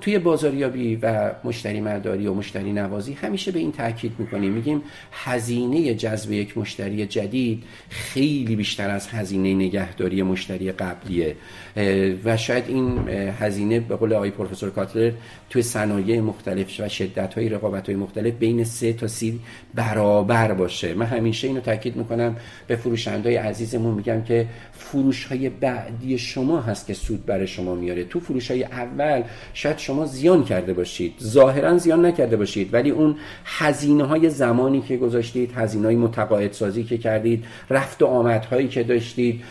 توی 0.00 0.18
بازاریابی 0.18 0.96
و 0.96 1.30
مشتری 1.44 1.80
مرداری 1.80 2.26
و 2.26 2.34
مشتری 2.34 2.72
نوازی 2.72 3.12
همیشه 3.12 3.52
به 3.52 3.58
این 3.58 3.72
تاکید 3.72 4.12
می‌کنیم. 4.18 4.52
میگیم 4.52 4.82
هزینه 5.12 5.94
جذب 5.94 6.32
یک 6.32 6.58
مشتری 6.58 7.06
جدید 7.06 7.64
خیلی 7.88 8.56
بیشتر 8.56 8.90
از 8.90 9.08
هزینه 9.08 9.54
نگهداری 9.54 10.22
مشتری 10.22 10.72
قبلیه. 10.72 11.36
و 12.24 12.36
شاید 12.36 12.64
این 12.68 13.08
هزینه 13.38 13.80
به 13.80 13.96
قول 13.96 14.12
آقای 14.12 14.30
پروفسور 14.30 14.70
کاتلر 14.70 15.12
توی 15.50 15.62
صنایع 15.62 16.20
مختلف 16.20 16.80
و 16.80 16.88
شدت 16.88 17.34
های 17.34 17.48
رقابت 17.48 17.86
های 17.86 17.96
مختلف 17.96 18.34
بین 18.34 18.64
سه 18.64 18.92
تا 18.92 19.06
سی 19.06 19.40
برابر 19.74 20.52
باشه. 20.52 20.94
من 20.94 21.06
همیشه 21.06 21.48
اینو 21.48 21.60
تاکید 21.60 21.96
می‌کنم. 21.96 22.36
به 22.66 22.76
فروشندهای 22.76 23.36
عزیزمون 23.36 23.94
میگم 23.94 24.22
که 24.22 24.46
فروش 24.72 25.24
های 25.24 25.48
بعدی 25.88 26.18
شما 26.18 26.60
هست 26.60 26.86
که 26.86 26.94
سود 26.94 27.26
برای 27.26 27.46
شما 27.46 27.74
میاره. 27.74 28.04
تو 28.04 28.20
فروش 28.20 28.50
های 28.50 28.64
اول 28.64 29.22
شاید 29.54 29.78
شما 29.78 30.06
زیان 30.06 30.44
کرده 30.44 30.74
باشید. 30.74 31.14
ظاهرا 31.22 31.78
زیان 31.78 32.06
نکرده 32.06 32.36
باشید. 32.36 32.74
ولی 32.74 32.90
اون 32.90 33.16
هزینه 33.44 34.04
های 34.04 34.30
زمانی 34.30 34.80
که 34.80 34.96
گذاشتید 34.96 35.52
هزینه 35.56 35.86
های 35.86 35.96
متقاعد 35.96 36.52
سازی 36.52 36.84
که 36.84 36.98
کردید 36.98 37.44
رفت 37.70 38.02
و 38.02 38.06
آمد 38.06 38.44
هایی 38.44 38.68
که 38.68 38.82
داشتید 38.82 39.44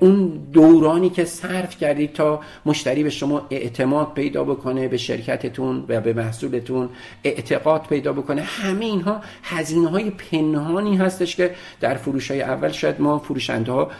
اون 0.00 0.40
دورانی 0.52 1.10
که 1.10 1.24
صرف 1.24 1.78
کردید 1.78 2.12
تا 2.12 2.40
مشتری 2.66 3.02
به 3.02 3.10
شما 3.10 3.46
اعتماد 3.50 4.14
پیدا 4.14 4.44
بکنه 4.44 4.88
به 4.88 4.96
شرکتتون 4.96 5.84
و 5.88 6.00
به 6.00 6.12
محصولتون 6.12 6.88
اعتقاد 7.24 7.86
پیدا 7.88 8.12
بکنه. 8.12 8.42
همه 8.42 8.84
اینها 8.84 9.20
هزینه 9.42 9.88
های 9.88 10.10
پنهانی 10.10 10.96
هستش 10.96 11.36
که 11.36 11.54
در 11.80 11.94
فروش 11.94 12.30
های 12.30 12.42
اول 12.42 12.72
شاید 12.72 13.00
ما 13.00 13.18
فروشنده 13.18 13.72
ها 13.72 13.90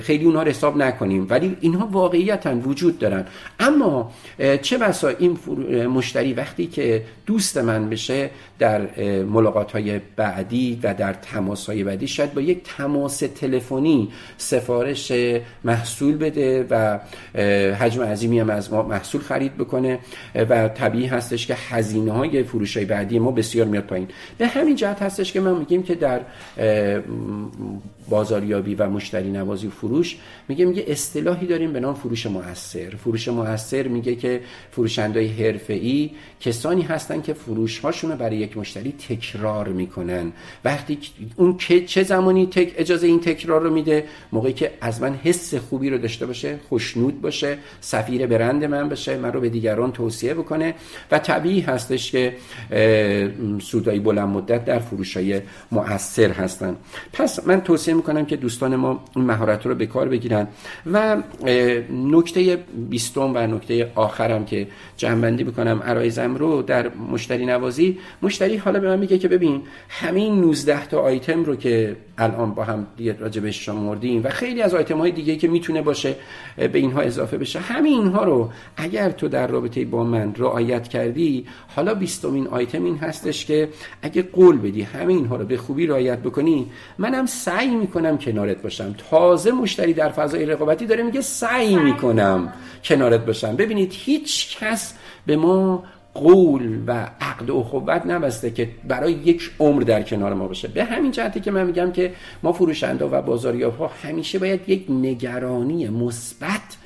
خیلی 0.00 0.24
اونها 0.24 0.42
حساب 0.56 0.76
نکنیم 0.76 0.95
ولی 1.00 1.56
اینها 1.60 1.86
واقعیتا 1.86 2.56
وجود 2.56 2.98
دارن. 2.98 3.24
اما 3.60 4.12
چه 4.62 4.78
بسا 4.78 5.08
این 5.08 5.38
مشتری 5.86 6.32
وقتی 6.32 6.66
که 6.66 7.02
دوست 7.26 7.58
من 7.58 7.90
بشه 7.90 8.30
در 8.58 9.00
ملاقات 9.22 9.72
های 9.72 10.00
بعدی 10.16 10.80
و 10.82 10.94
در 10.94 11.12
تماس 11.12 11.66
های 11.66 11.84
بعدی 11.84 12.08
شاید 12.08 12.34
با 12.34 12.40
یک 12.40 12.58
تماس 12.76 13.18
تلفنی 13.18 14.08
سفارش 14.36 15.12
محصول 15.64 16.16
بده 16.16 16.66
و 16.70 16.98
حجم 17.74 18.02
عظیمی 18.02 18.38
هم 18.38 18.50
از 18.50 18.72
ما 18.72 18.82
محصول 18.82 19.20
خرید 19.20 19.56
بکنه. 19.56 19.98
و 20.34 20.68
طبیعی 20.68 21.06
هستش 21.06 21.46
که 21.46 21.54
هزینه 21.54 22.12
های 22.12 22.42
فروش 22.42 22.76
های 22.76 22.86
بعدی 22.86 23.18
ما 23.18 23.30
بسیار 23.30 23.66
میاد 23.66 23.84
پایین. 23.84 24.08
به 24.38 24.46
همین 24.46 24.76
جهت 24.76 25.02
هستش 25.02 25.32
که 25.32 25.40
ما 25.40 25.54
میگیم 25.54 25.82
که 25.82 25.94
در 25.94 26.20
بازاریابی 28.08 28.74
و 28.74 28.90
مشتری 28.90 29.30
نوازی 29.30 29.66
و 29.66 29.70
فروش 29.70 30.16
میگه 30.48 30.64
میگه 30.64 30.84
اصطلاحی 30.86 31.46
داریم 31.46 31.72
به 31.72 31.80
نام 31.80 31.94
فروش 31.94 32.26
موثر. 32.26 32.90
فروش 32.90 33.28
موثر 33.28 33.88
میگه 33.88 34.14
که 34.14 34.40
فروشندهای 34.70 35.26
حرفه‌ای 35.26 36.10
کسانی 36.40 36.82
هستن 36.82 37.22
که 37.22 37.34
فروش 37.34 37.78
هاشون 37.78 38.14
برای 38.14 38.36
یک 38.36 38.56
مشتری 38.56 38.92
تکرار 39.08 39.68
می‌کنن. 39.68 40.32
وقتی 40.64 40.98
اون 41.36 41.56
چه 41.86 42.02
زمانی 42.02 42.46
تک 42.46 42.74
اجازه 42.76 43.06
این 43.06 43.20
تکرار 43.20 43.62
رو 43.62 43.70
میده؟ 43.70 44.04
موقعی 44.32 44.52
که 44.52 44.70
از 44.80 45.02
من 45.02 45.14
حس 45.14 45.54
خوبی 45.54 45.90
رو 45.90 45.98
داشته 45.98 46.26
باشه 46.26 46.58
خوشنود 46.68 47.20
باشه 47.20 47.58
سفیر 47.80 48.26
برند 48.26 48.64
من 48.64 48.88
بشه 48.88 49.16
من 49.16 49.32
رو 49.32 49.40
به 49.40 49.48
دیگران 49.48 49.92
توصیه 49.92 50.34
بکنه. 50.34 50.74
و 51.10 51.18
طبیعی 51.18 51.60
هستش 51.60 52.10
که 52.10 52.36
سودایی 53.60 54.00
بلند 54.00 54.28
مدت 54.28 54.64
در 54.64 54.78
فروش 54.78 55.16
های 55.16 55.40
مؤثر 55.72 56.30
هستن. 56.30 56.76
پس 57.12 57.46
من 57.46 57.60
توصیه 57.60 57.94
می‌کنم 57.94 58.26
که 58.26 58.36
دوستان 58.36 58.76
ما 58.76 59.04
این 59.16 59.24
مهارت 59.24 59.66
رو 59.66 59.74
به 59.74 59.86
کار 59.86 60.08
بگیرن. 60.08 60.46
و 60.92 61.16
نکته 61.90 62.58
بیستم 62.90 63.34
و 63.34 63.46
نکته 63.46 63.90
آخرم 63.94 64.44
که 64.44 64.66
جنبندی 64.96 65.44
بکنم 65.44 65.82
عرایزم 65.84 66.34
رو 66.34 66.62
در 66.62 66.88
مشتری 66.88 67.46
نوازی. 67.46 67.98
مشتری 68.22 68.56
حالا 68.56 68.80
به 68.80 68.88
من 68.88 68.98
میگه 68.98 69.18
که 69.18 69.28
ببین 69.28 69.62
همین 69.88 70.40
19 70.40 70.86
تا 70.86 71.00
آیتم 71.00 71.44
رو 71.44 71.56
که 71.56 71.96
الان 72.18 72.54
با 72.54 72.64
هم 72.64 72.86
دیگه 72.96 73.16
راجبش 73.18 73.64
شمردیم 73.64 74.24
و 74.24 74.28
خیلی 74.28 74.62
از 74.62 74.74
آیتم 74.74 74.98
های 74.98 75.10
دیگه 75.10 75.36
که 75.36 75.48
می‌تونه 75.48 75.82
باشه 75.82 76.14
به 76.56 76.78
اینها 76.78 77.00
اضافه 77.00 77.38
بشه 77.38 77.60
همین 77.60 77.92
اینها 77.92 78.24
رو 78.24 78.50
اگر 78.76 79.10
تو 79.10 79.28
در 79.28 79.46
رابطه 79.46 79.84
با 79.84 80.04
من 80.04 80.34
رعایت 80.36 80.88
کردی 80.88 81.46
حالا 81.76 81.94
بیستمین 81.94 82.46
آیتم 82.46 82.84
این 82.84 82.96
هستش 82.96 83.46
که 83.46 83.68
اگه 84.02 84.22
قول 84.22 84.58
بدی 84.58 84.82
همین 84.82 85.16
اینها 85.16 85.36
رو 85.36 85.44
به 85.44 85.56
خوبی 85.56 85.86
رعایت 85.86 86.18
بکنی 86.18 86.66
منم 86.98 87.26
سعی 87.26 87.70
می‌کنم 87.70 88.18
کنارت 88.18 88.62
باشم. 88.62 88.94
تازه 89.10 89.52
مشتری 89.52 89.92
در 89.92 90.08
فضای 90.08 90.46
رقابتی 90.56 90.86
داره 90.86 91.02
میگه 91.02 91.20
سعی 91.20 91.76
می‌کنم 91.76 92.52
کنارت 92.84 93.26
باشم. 93.26 93.56
ببینید 93.56 93.92
هیچ 93.94 94.58
کس 94.58 94.94
به 95.26 95.36
ما 95.36 95.84
قول 96.14 96.82
و 96.86 97.10
عقد 97.20 97.50
و 97.50 97.56
اخوت 97.56 98.06
نبسته 98.06 98.50
که 98.50 98.68
برای 98.88 99.12
یک 99.12 99.50
عمر 99.58 99.82
در 99.82 100.02
کنار 100.02 100.34
ما 100.34 100.48
باشه. 100.48 100.68
به 100.68 100.84
همین 100.84 101.10
جهتی 101.12 101.40
که 101.40 101.50
من 101.50 101.66
میگم 101.66 101.92
که 101.92 102.12
ما 102.42 102.52
فروشنده 102.52 103.04
و 103.04 103.22
بازاریاب 103.22 103.78
ها 103.78 103.90
همیشه 104.02 104.38
باید 104.38 104.68
یک 104.68 104.86
نگرانی 104.88 105.88
مثبت 105.88 106.76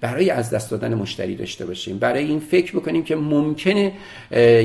برای 0.00 0.30
از 0.30 0.50
دست 0.50 0.70
دادن 0.70 0.94
مشتری 0.94 1.36
داشته 1.36 1.66
باشیم. 1.66 1.98
برای 1.98 2.24
این 2.24 2.40
فکر 2.40 2.72
بکنیم 2.72 3.04
که 3.04 3.16
ممکنه 3.16 3.92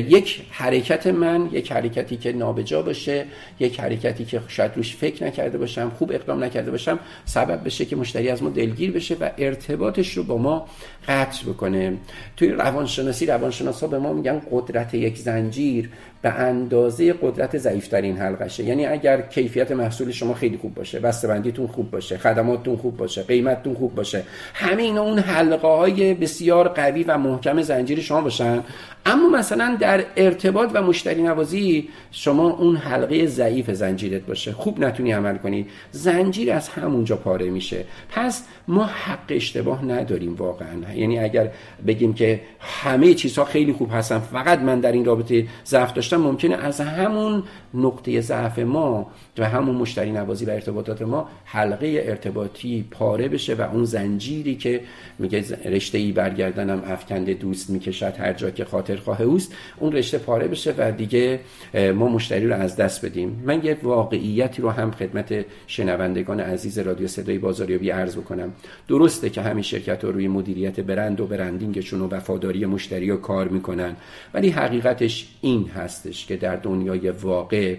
یک 0.10 0.42
حرکت 0.52 1.08
من 1.08 1.50
یک 1.52 1.72
حرکتی 1.72 2.18
که 2.18 2.34
نابجا 2.34 2.82
باشه 2.82 3.26
یک 3.60 3.80
حرکتی 3.80 4.26
که 4.26 4.42
شاید 4.48 4.72
روش 4.76 4.96
فکر 4.96 5.24
نکرده 5.24 5.58
باشم 5.58 5.92
خوب 5.98 6.12
اقدام 6.12 6.44
نکرده 6.44 6.72
باشم 6.72 7.00
سبب 7.26 7.66
بشه 7.66 7.86
که 7.86 7.96
مشتری 7.96 8.30
از 8.30 8.44
ما 8.44 8.50
دلگیر 8.50 8.92
بشه 8.92 9.16
و 9.16 9.30
ارتباطش 9.38 10.18
رو 10.18 10.24
با 10.24 10.38
ما 10.38 10.68
قطع 11.08 11.46
بکنه. 11.46 11.98
توی 12.38 12.50
روانشناسی 12.50 13.26
روانشناسا 13.26 13.88
به 13.88 14.00
ما 14.00 14.14
میگن 14.14 14.42
قدرت 14.52 14.94
یک 14.94 15.18
زنجیر 15.18 15.90
به 16.22 16.30
اندازه 16.30 17.14
قدرت 17.14 17.58
ضعیفترین 17.58 18.18
حلقشه. 18.18 18.64
یعنی 18.64 18.86
اگر 18.86 19.22
کیفیت 19.22 19.72
محصول 19.72 20.12
شما 20.12 20.34
خیلی 20.34 20.58
خوب 20.58 20.74
باشه 20.74 21.00
بسته‌بندیتون 21.00 21.68
خوب 21.68 21.92
باشه 21.92 22.18
خدماتتون 22.18 22.76
خوب 22.78 22.98
باشه 22.98 23.24
قیمتتون 23.24 23.74
خوب 23.74 23.96
باشه 23.96 24.24
همه 24.54 24.84
اینا 24.84 25.02
اون 25.02 25.20
حلقه 25.20 25.68
های 25.68 26.14
بسیار 26.14 26.68
قوی 26.68 27.04
و 27.04 27.18
محکم 27.18 27.62
زنجیر 27.62 28.02
شما 28.02 28.22
باشن. 28.22 28.64
اما 29.06 29.30
مثلا 29.30 29.78
در 29.80 30.06
ارتباط 30.16 30.70
و 30.74 30.82
مشتری 30.82 31.24
نوازی 31.24 31.90
شما 32.12 32.50
اون 32.50 32.76
حلقه 32.76 33.26
ضعیف 33.26 33.72
زنجیرت 33.72 34.22
باشه. 34.22 34.52
خوب 34.52 34.80
نتونی 34.80 35.12
عمل 35.12 35.38
کنی. 35.38 35.66
زنجیر 35.92 36.52
از 36.54 36.70
همونجا 36.70 37.16
پاره 37.16 37.50
میشه. 37.50 37.86
پس 38.10 38.44
ما 38.68 38.84
حق 38.84 39.26
اشتباه 39.30 39.86
نداریم 39.86 40.36
واقعا. 40.36 40.94
یعنی 40.96 41.20
اگر 41.20 41.52
بگیم 41.88 42.14
که 42.14 42.42
همه 42.60 43.14
چیزها 43.14 43.46
خیلی 43.46 43.74
خوب 43.74 43.90
هستن 43.94 44.20
فقط 44.20 44.60
من 44.60 44.80
در 44.80 44.92
این 44.92 45.06
رابطه 45.06 45.48
ضعف 45.66 45.94
داشتم 45.94 46.18
ممکنه 46.18 46.56
از 46.56 46.82
همون 46.82 47.44
نقطه 47.74 48.22
ضعف 48.22 48.60
ما 48.60 49.12
و 49.38 49.50
همون 49.50 49.76
مشتری 49.76 50.12
نوازی 50.12 50.46
و 50.46 50.50
ارتباطات 50.50 51.02
ما 51.02 51.30
حلقه 51.46 52.04
ارتباطی 52.06 52.86
پاره 52.92 53.28
بشه 53.28 53.56
و 53.56 53.62
اون 53.62 53.86
زنجیری 53.86 54.56
که 54.56 54.82
میگه 55.20 55.46
رشته 55.66 55.98
ای 55.98 56.12
برگردنم 56.12 56.84
افکنده 56.88 57.34
دوست 57.34 57.70
می‌کشد 57.70 58.14
هر 58.18 58.34
جا 58.34 58.50
که 58.52 58.66
خاطر 58.66 58.91
خواه 58.98 59.22
اوست 59.22 59.56
اون 59.78 59.92
رشته 59.92 60.18
پاره 60.18 60.48
بشه 60.48 60.74
و 60.78 60.92
دیگه 60.92 61.40
ما 61.74 62.08
مشتری 62.08 62.48
رو 62.48 62.56
از 62.56 62.76
دست 62.76 63.06
بدیم. 63.06 63.44
من 63.46 63.66
یه 63.66 63.78
واقعیتی 63.84 64.62
رو 64.62 64.70
هم 64.70 64.92
خدمت 64.92 65.46
شنوندگان 65.68 66.40
عزیز 66.40 66.80
رادیو 66.80 67.08
صدای 67.08 67.38
بازاریابی 67.38 67.90
عرض 67.90 68.18
بکنم. 68.18 68.54
درسته 68.88 69.30
که 69.30 69.42
همین 69.42 69.64
شرکت 69.64 70.04
رو 70.04 70.12
روی 70.12 70.28
مدیریت 70.28 70.80
برند 70.80 71.22
و 71.22 71.28
برندینگشون 71.28 72.02
و 72.02 72.08
وفاداری 72.08 72.66
مشتری 72.66 73.10
رو 73.10 73.18
کار 73.18 73.48
می‌کنن 73.48 73.96
ولی 74.34 74.50
حقیقتش 74.50 75.28
این 75.42 75.68
هستش 75.68 76.26
که 76.26 76.38
در 76.38 76.56
دنیای 76.56 77.10
واقع 77.10 77.76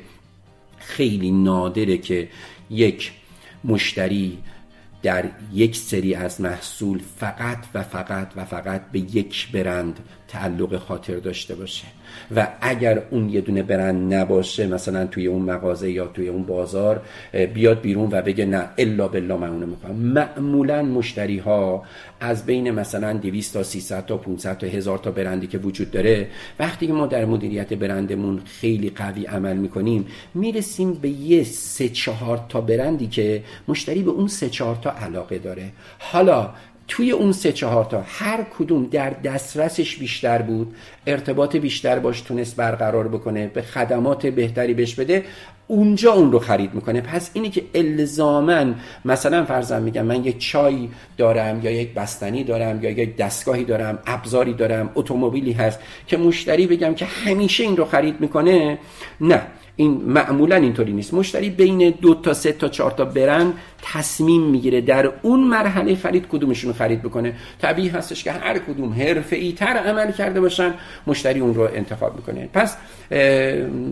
خیلی 0.78 1.30
نادره 1.30 1.98
که 1.98 2.28
یک 2.70 3.12
مشتری 3.64 4.38
در 5.02 5.24
یک 5.52 5.76
سری 5.76 6.14
از 6.14 6.40
محصول 6.40 7.02
فقط 7.16 7.58
و 7.74 7.82
فقط 7.82 8.32
و 8.36 8.44
فقط 8.44 8.82
به 8.92 8.98
یک 8.98 9.52
برند 9.52 10.00
تعلق 10.28 10.78
خاطر 10.78 11.16
داشته 11.16 11.54
باشه. 11.54 11.84
و 12.36 12.48
اگر 12.60 13.02
اون 13.10 13.28
یه 13.28 13.40
دونه 13.40 13.62
برند 13.62 14.14
نباشه 14.14 14.66
مثلا 14.66 15.06
توی 15.06 15.26
اون 15.26 15.42
مغازه 15.42 15.90
یا 15.90 16.06
توی 16.06 16.28
اون 16.28 16.42
بازار 16.42 17.02
بیاد 17.54 17.80
بیرون 17.80 18.08
و 18.12 18.22
بگه 18.22 18.46
نه 18.46 18.68
الا 18.78 19.08
بالله 19.08 19.36
من 19.36 19.48
اونو 19.48 19.66
می‌خوام. 19.66 19.96
معمولا 19.96 20.82
مشتری 20.82 21.38
ها 21.38 21.82
از 22.20 22.46
بین 22.46 22.70
مثلا 22.70 23.12
200 23.12 23.54
تا 23.54 23.62
300 23.62 24.06
تا 24.06 24.16
500 24.16 24.58
تا 24.58 24.66
1000 24.66 24.98
تا 24.98 25.10
برندی 25.10 25.46
که 25.46 25.58
وجود 25.58 25.90
داره 25.90 26.28
وقتی 26.58 26.86
که 26.86 26.92
ما 26.92 27.06
در 27.06 27.24
مدیریت 27.24 27.74
برندمون 27.74 28.40
خیلی 28.44 28.90
قوی 28.90 29.24
عمل 29.24 29.56
می‌کنیم 29.56 30.06
می‌رسیم 30.34 30.94
به 30.94 31.08
یه 31.08 31.44
سه 31.44 31.88
چهار 31.88 32.46
تا 32.48 32.60
برندی 32.60 33.06
که 33.06 33.42
مشتری 33.68 34.02
به 34.02 34.10
اون 34.10 34.28
سه 34.28 34.48
چهار 34.48 34.78
تا 34.82 34.90
علاقه 34.90 35.38
داره. 35.38 35.72
حالا 35.98 36.50
توی 36.92 37.10
اون 37.10 37.32
سه 37.32 37.52
چهار 37.52 37.84
تا 37.84 38.04
هر 38.06 38.44
کدوم 38.58 38.86
در 38.86 39.10
دسترسش 39.10 39.96
بیشتر 39.96 40.42
بود 40.42 40.74
ارتباط 41.06 41.56
بیشتر 41.56 41.98
باش 41.98 42.20
تونست 42.20 42.56
برقرار 42.56 43.08
بکنه 43.08 43.46
به 43.46 43.62
خدمات 43.62 44.26
بهتری 44.26 44.74
بهش 44.74 44.94
بده 44.94 45.24
اونجا 45.66 46.12
اون 46.12 46.32
رو 46.32 46.38
خرید 46.38 46.74
می‌کنه. 46.74 47.00
پس 47.00 47.30
اینی 47.32 47.50
که 47.50 47.64
الزامن 47.74 48.74
مثلا 49.04 49.44
فرضم 49.44 49.82
میگم 49.82 50.02
من 50.02 50.24
یک 50.24 50.38
چای 50.38 50.88
دارم 51.18 51.60
یا 51.62 51.70
یک 51.70 51.94
بستنی 51.94 52.44
دارم 52.44 52.82
یا 52.82 52.90
یک 52.90 53.16
دستگاهی 53.16 53.64
دارم 53.64 53.98
ابزاری 54.06 54.54
دارم 54.54 54.90
اتومبیلی 54.94 55.52
هست 55.52 55.80
که 56.06 56.16
مشتری 56.16 56.66
بگم 56.66 56.94
که 56.94 57.04
همیشه 57.04 57.64
این 57.64 57.76
رو 57.76 57.84
خرید 57.84 58.20
می‌کنه 58.20 58.78
نه. 59.20 59.42
این 59.76 60.02
معمولا 60.06 60.56
اینطوری 60.56 60.92
نیست. 60.92 61.14
مشتری 61.14 61.50
بین 61.50 61.90
دو 61.90 62.14
تا 62.14 62.34
سه 62.34 62.52
تا 62.52 62.68
چهار 62.68 62.90
تا 62.90 63.04
برند 63.04 63.54
تصمیم 63.82 64.42
می‌گیره 64.42 64.80
در 64.80 65.12
اون 65.22 65.44
مرحله 65.44 65.94
خرید 65.94 66.26
کدومشون 66.28 66.72
خرید 66.72 67.02
بکنه. 67.02 67.34
طبیعی 67.62 67.88
هستش 67.88 68.24
که 68.24 68.32
هر 68.32 68.58
کدوم 68.58 68.92
حرفه 68.92 69.52
تر 69.52 69.66
عمل 69.66 70.12
کرده 70.12 70.40
باشن 70.40 70.74
مشتری 71.06 71.40
اون 71.40 71.54
رو 71.54 71.62
انتخاب 71.62 72.16
می‌کنه. 72.16 72.48
پس 72.52 72.76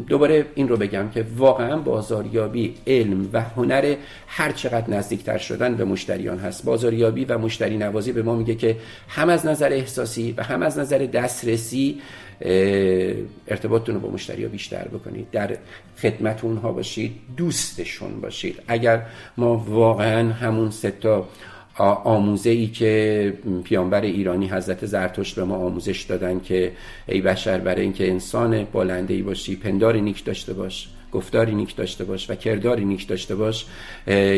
دوباره 0.08 0.46
این 0.54 0.68
رو 0.68 0.76
بگم 0.76 1.08
که 1.14 1.24
واقعا 1.36 1.76
بازاریابی 1.76 2.74
علم 2.86 3.28
و 3.32 3.40
هنر 3.40 3.94
هر 4.26 4.52
چقدر 4.52 4.90
نزدیکتر 4.90 5.38
شدن 5.38 5.74
به 5.74 5.84
مشتریان 5.84 6.38
هست. 6.38 6.64
بازاریابی 6.64 7.24
و 7.24 7.38
مشتری 7.38 7.76
نوازی 7.76 8.12
به 8.12 8.22
ما 8.22 8.34
میگه 8.34 8.54
که 8.54 8.76
هم 9.08 9.28
از 9.28 9.46
نظر 9.46 9.72
احساسی 9.72 10.34
و 10.36 10.42
هم 10.42 10.62
از 10.62 10.78
نظر 10.78 10.98
دسترسی 10.98 12.00
ارتباطتون 13.48 13.94
رو 13.94 14.00
با 14.00 14.10
مشتری 14.10 14.42
ها 14.42 14.48
بیشتر 14.48 14.88
بکنید. 14.88 15.30
در 15.30 15.56
خدمت 16.02 16.44
اونها 16.44 16.72
باشید 16.72 17.12
دوستشون 17.36 18.20
باشید. 18.20 18.62
اگر 18.68 19.06
ما 19.36 19.56
واقعا 19.56 20.32
همون 20.32 20.70
ستا 20.70 21.28
آموزه 22.04 22.50
ای 22.50 22.66
که 22.66 23.34
پیامبر 23.64 24.00
ایرانی 24.00 24.48
حضرت 24.48 24.86
زرتشت 24.86 25.36
به 25.36 25.44
ما 25.44 25.56
آموزش 25.56 26.02
دادن 26.02 26.40
که 26.40 26.72
ای 27.08 27.20
بشر 27.20 27.58
برای 27.58 27.82
اینکه 27.82 28.10
انسان 28.10 28.64
بالنده 28.64 29.14
ای 29.14 29.22
باشی 29.22 29.56
پندار 29.56 29.96
نیک 29.96 30.24
داشته 30.24 30.52
باش 30.52 30.88
گفتاری 31.12 31.54
نیک 31.54 31.76
داشته 31.76 32.04
باش 32.04 32.30
و 32.30 32.34
کرداری 32.34 32.84
نیک 32.84 33.08
داشته 33.08 33.34
باش 33.34 33.66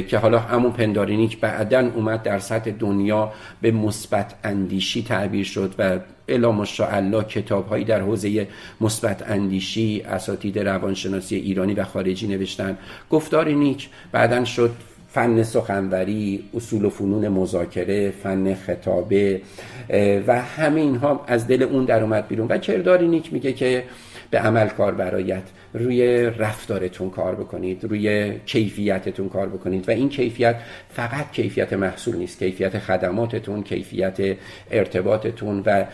که 0.09 0.19
حالا 0.23 0.39
همون 0.39 0.73
پنداری 0.73 1.17
نیک 1.17 1.41
بعدا 1.41 1.91
اومد 1.95 2.23
در 2.23 2.39
سطح 2.39 2.71
دنیا 2.71 3.33
به 3.61 3.71
مثبت 3.71 4.35
اندیشی 4.45 5.03
تعبیر 5.03 5.45
شد 5.45 5.75
و 5.79 5.99
الا 6.33 6.53
ماشاءالله 6.53 7.25
کتاب 7.25 7.69
هایی 7.69 7.85
در 7.85 8.01
حوزه 8.01 8.47
مثبت 8.81 9.31
اندیشی 9.31 10.03
اساتید 10.07 10.59
روانشناسی 10.59 11.37
ایرانی 11.37 11.75
و 11.75 11.85
خارجی 11.85 12.27
نوشتن. 12.27 12.79
گفتاری 13.11 13.55
نیک. 13.55 13.89
بعدا 14.13 14.45
شد 14.45 14.71
فن 15.09 15.43
سخنوری 15.43 16.45
اصول 16.55 16.85
و 16.85 16.91
فنون 16.91 17.29
مذاکره 17.29 18.11
فن 18.11 18.55
خطابه 18.55 19.41
و 20.27 20.43
همه 20.43 20.81
اینها 20.81 21.25
از 21.27 21.47
دل 21.47 21.63
اون 21.63 21.85
در 21.85 22.03
اومد 22.03 22.29
بیرون. 22.29 22.47
و 22.49 22.59
کرداری 22.59 23.09
نیک 23.09 23.33
میگه 23.33 23.53
که 23.53 23.85
به 24.31 24.39
عمل 24.39 24.69
کار 24.69 24.95
برایت. 24.95 25.43
روی 25.75 26.23
رفتارتون 26.39 27.11
کار 27.11 27.35
بکنید 27.35 27.85
روی 27.85 28.35
کیفیتتون 28.47 29.29
کار 29.29 29.49
بکنید 29.49 29.89
و 29.89 29.93
این 29.93 30.09
کیفیت 30.09 30.57
فقط 30.91 31.33
کیفیت 31.33 31.73
محصول 31.73 32.17
نیست 32.17 32.39
کیفیت 32.39 32.79
خدماتتون 32.79 33.63
کیفیت 33.63 34.37
ارتباطتون 34.71 35.63
و 35.67 35.85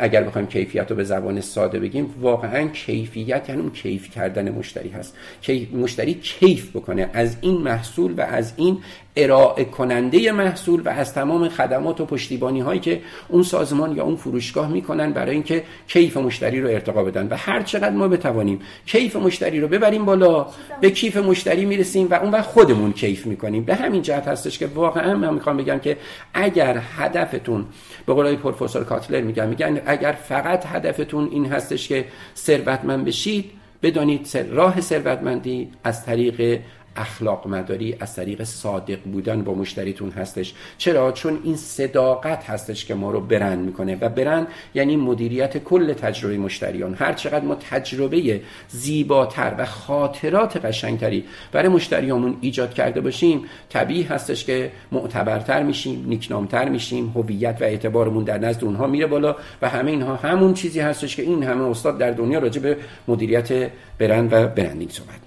اگر 0.00 0.22
بخوایم 0.22 0.46
کیفیت 0.46 0.90
رو 0.90 0.96
به 0.96 1.04
زبان 1.04 1.40
ساده 1.40 1.78
بگیم 1.80 2.14
واقعا 2.20 2.68
کیفیت 2.68 3.48
یعنی 3.48 3.60
اون 3.60 3.70
کیف 3.70 4.10
کردن 4.10 4.50
مشتری 4.50 4.88
هست. 4.88 5.16
که 5.42 5.66
مشتری 5.72 6.14
کیف 6.14 6.76
بکنه 6.76 7.10
از 7.12 7.36
این 7.40 7.56
محصول 7.56 8.14
و 8.16 8.20
از 8.20 8.52
این 8.56 8.78
ارائه 9.16 9.64
کننده 9.64 10.32
محصول 10.32 10.82
و 10.84 10.88
از 10.88 11.14
تمام 11.14 11.48
خدمات 11.48 12.00
و 12.00 12.06
پشتیبانی 12.06 12.60
هایی 12.60 12.80
که 12.80 13.00
اون 13.28 13.42
سازمان 13.42 13.96
یا 13.96 14.04
اون 14.04 14.16
فروشگاه 14.16 14.68
می‌کنن 14.68 15.12
برای 15.12 15.34
اینکه 15.34 15.62
کیف 15.88 16.16
مشتری 16.16 16.60
رو 16.60 16.68
ارتقا 16.68 17.04
بدن. 17.04 17.28
و 17.30 17.36
هر 17.36 17.62
چقدر 17.62 17.90
ما 17.90 18.08
بتوانیم 18.08 18.60
کیف 18.86 19.15
مشتری 19.16 19.60
رو 19.60 19.68
ببریم 19.68 20.04
بالا 20.04 20.46
به 20.80 20.90
کیف 20.90 21.16
مشتری 21.16 21.64
می‌رسیم 21.64 22.08
و 22.10 22.14
اون 22.14 22.30
وقت 22.30 22.44
خودمون 22.44 22.92
کیف 22.92 23.26
می‌کنیم. 23.26 23.64
به 23.64 23.74
همین 23.74 24.02
جهت 24.02 24.28
هستش 24.28 24.58
که 24.58 24.66
واقعا 24.66 25.16
من 25.16 25.34
می‌خوام 25.34 25.56
بگم 25.56 25.78
که 25.78 25.96
اگر 26.34 26.82
هدفتون 26.96 27.64
به 28.06 28.14
قولای 28.14 28.36
پروفسور 28.36 28.84
کاتلر 28.84 29.20
میگم 29.20 29.48
میگن 29.48 29.80
اگر 29.86 30.12
فقط 30.12 30.66
هدفتون 30.66 31.28
این 31.32 31.46
هستش 31.46 31.88
که 31.88 32.04
ثروتمند 32.36 33.04
بشید 33.04 33.50
بدانید 33.82 34.38
راه 34.50 34.80
ثروتمندی 34.80 35.68
از 35.84 36.04
طریق 36.04 36.60
اخلاق 36.96 37.46
مداری 37.46 37.96
از 38.00 38.14
طریق 38.14 38.44
صادق 38.44 38.98
بودن 39.02 39.42
با 39.42 39.54
مشتریتون 39.54 40.10
هستش. 40.10 40.54
چرا؟ 40.78 41.12
چون 41.12 41.38
این 41.44 41.56
صداقت 41.56 42.44
هستش 42.44 42.84
که 42.84 42.94
ما 42.94 43.10
رو 43.10 43.20
برند 43.20 43.64
می‌کنه 43.66 43.98
و 44.00 44.08
برند 44.08 44.46
یعنی 44.74 44.96
مدیریت 44.96 45.58
کل 45.58 45.92
تجربه 45.92 46.38
مشتریان. 46.38 46.94
هر 46.94 47.12
چقدر 47.12 47.44
ما 47.44 47.54
تجربه 47.54 48.40
زیباتر 48.68 49.54
و 49.58 49.66
خاطرات 49.66 50.64
قشنگتری 50.64 51.24
برای 51.52 51.68
مشتریامون 51.68 52.36
ایجاد 52.40 52.74
کرده 52.74 53.00
باشیم 53.00 53.44
طبیعی 53.68 54.02
هستش 54.02 54.44
که 54.44 54.72
معتبرتر 54.92 55.62
میشیم 55.62 56.04
نیکنامتر 56.08 56.68
میشیم 56.68 57.12
هویت 57.14 57.56
و 57.60 57.64
اعتبارمون 57.64 58.24
در 58.24 58.38
نزد 58.38 58.64
اونها 58.64 58.86
میره 58.86 59.06
بالا 59.06 59.36
و 59.62 59.68
همه 59.68 59.90
اینها 59.90 60.16
همون 60.16 60.54
چیزی 60.54 60.80
هستش 60.80 61.16
که 61.16 61.22
این 61.22 61.42
همه 61.42 61.64
استاد 61.64 61.98
در 61.98 62.10
دنیا 62.10 62.38
راجع 62.38 62.60
به 62.60 62.76
مدیریت 63.08 63.70
برند 63.98 64.32
و 64.32 64.46
برندینگ 64.46 64.90
صحبت 64.90 65.25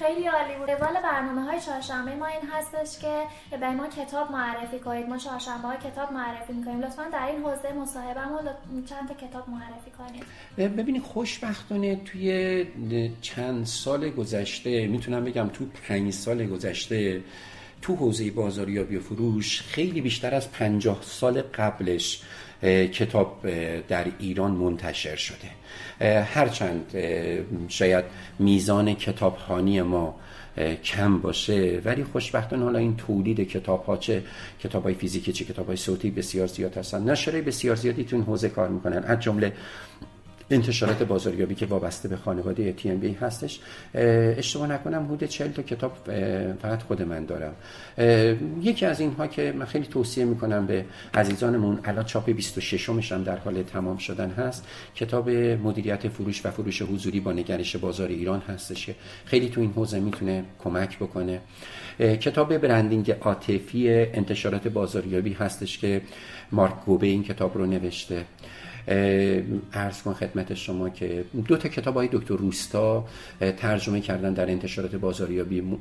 خیلی 0.00 0.26
عالی 0.26 0.54
بود. 0.58 0.70
روال 0.70 0.94
برنامه 1.02 1.42
های 1.42 1.60
چهارشنبه 1.60 2.14
ما 2.14 2.26
این 2.26 2.40
هستش 2.52 2.98
که 2.98 3.22
به 3.60 3.70
ما 3.70 3.86
کتاب 3.88 4.32
معرفی 4.32 4.78
کنید. 4.78 5.08
ما 5.08 5.18
چهارشنبه 5.18 5.68
های 5.68 5.76
کتاب 5.76 6.12
معرفی 6.12 6.52
می‌کنیم. 6.52 6.80
لطفا 6.80 7.02
در 7.12 7.26
این 7.26 7.42
حوزه 7.42 7.72
مصاحبه 7.72 8.24
ما 8.24 8.40
چند 8.88 9.08
تا 9.08 9.14
کتاب 9.26 9.50
معرفی 9.50 9.90
کنید. 9.98 10.24
ببینید 10.76 11.02
خوشبختانه 11.02 11.96
توی 11.96 12.66
چند 13.20 13.66
سال 13.66 14.10
گذشته 14.10 14.86
می‌تونم 14.86 15.24
بگم 15.24 15.48
تو 15.48 15.64
پنج 15.88 16.12
سال 16.12 16.46
گذشته 16.46 17.20
تو 17.82 17.94
حوزه 17.96 18.30
بازاریابی 18.30 18.96
و 18.96 19.00
فروش 19.00 19.62
خیلی 19.62 20.00
بیشتر 20.00 20.34
از 20.34 20.52
پنجاه 20.52 20.98
سال 21.02 21.42
قبلش 21.42 22.22
کتاب 22.92 23.50
در 23.80 24.06
ایران 24.18 24.50
منتشر 24.50 25.16
شده. 25.16 25.50
هرچند 26.24 26.94
شاید 27.68 28.04
میزان 28.38 28.94
کتابخانی 28.94 29.82
ما 29.82 30.14
کم 30.84 31.18
باشه 31.18 31.82
ولی 31.84 32.04
خوشبختانه 32.04 32.64
حالا 32.64 32.78
این 32.78 32.96
تولید 32.96 33.40
کتاب 33.40 33.84
ها 33.84 33.96
چه 33.96 34.22
کتاب 34.60 34.82
های 34.82 34.94
فیزیکی 34.94 35.32
چه 35.32 35.44
کتاب 35.44 35.66
های 35.66 35.76
صوتی 35.76 36.10
بسیار 36.10 36.46
زیاد 36.46 36.76
هستن. 36.76 37.10
نشره 37.10 37.42
بسیار 37.42 37.76
زیادی 37.76 38.04
تو 38.04 38.16
این 38.16 38.24
حوزه 38.24 38.48
کار 38.48 38.68
می‌کنن. 38.68 39.04
از 39.04 39.20
جمله 39.20 39.52
انتشارات 40.50 41.02
بازاریابی 41.02 41.54
که 41.54 41.66
وابسته 41.66 42.08
به 42.08 42.16
خانواده 42.16 42.72
تی 42.72 42.90
ام 42.90 42.96
بی 42.96 43.12
هستش 43.12 43.60
اشتباه 43.94 44.66
نکنم 44.66 45.04
حدود 45.04 45.24
40 45.24 45.50
تا 45.50 45.62
کتاب 45.62 45.92
فقط 46.62 46.82
خود 46.82 47.02
من 47.02 47.24
دارم. 47.24 47.54
یکی 48.62 48.86
از 48.86 49.00
اینها 49.00 49.26
که 49.26 49.52
من 49.58 49.64
خیلی 49.64 49.86
توصیه 49.86 50.24
می‌کنم 50.24 50.66
به 50.66 50.84
عزیزانمون 51.14 51.80
الان 51.84 52.04
چاپ 52.04 52.30
26 52.30 52.88
مش 52.88 53.12
هم 53.12 53.22
در 53.22 53.36
حال 53.36 53.62
تمام 53.62 53.96
شدن 53.96 54.30
هست 54.30 54.66
کتاب 54.94 55.30
مدیریت 55.30 56.08
فروش 56.08 56.46
و 56.46 56.50
فروش 56.50 56.82
حضوری 56.82 57.20
با 57.20 57.32
نگرش 57.32 57.76
بازار 57.76 58.08
ایران 58.08 58.40
هستش 58.40 58.90
خیلی 59.24 59.48
تو 59.48 59.60
این 59.60 59.70
حوزه 59.70 60.00
می‌تونه 60.00 60.44
کمک 60.64 60.96
بکنه. 60.98 61.40
کتاب 61.98 62.58
برندینگ 62.58 63.10
عاطفی 63.10 63.90
انتشارات 63.90 64.68
بازاریابی 64.68 65.32
هستش 65.32 65.78
که 65.78 66.02
مارک 66.52 66.84
گوبه 66.84 67.06
این 67.06 67.24
کتاب 67.24 67.58
رو 67.58 67.66
نوشته. 67.66 68.24
ارز 69.72 70.02
کن 70.02 70.12
خدمت 70.12 70.54
شما 70.54 70.88
که 70.88 71.24
دو 71.48 71.56
تا 71.56 71.68
کتاب 71.68 71.94
های 71.94 72.08
دکتر 72.12 72.34
روستا 72.34 73.04
ترجمه 73.56 74.00
کردن 74.00 74.32
در 74.32 74.50
انتشارات 74.50 74.96
بازاریابی 74.96 75.78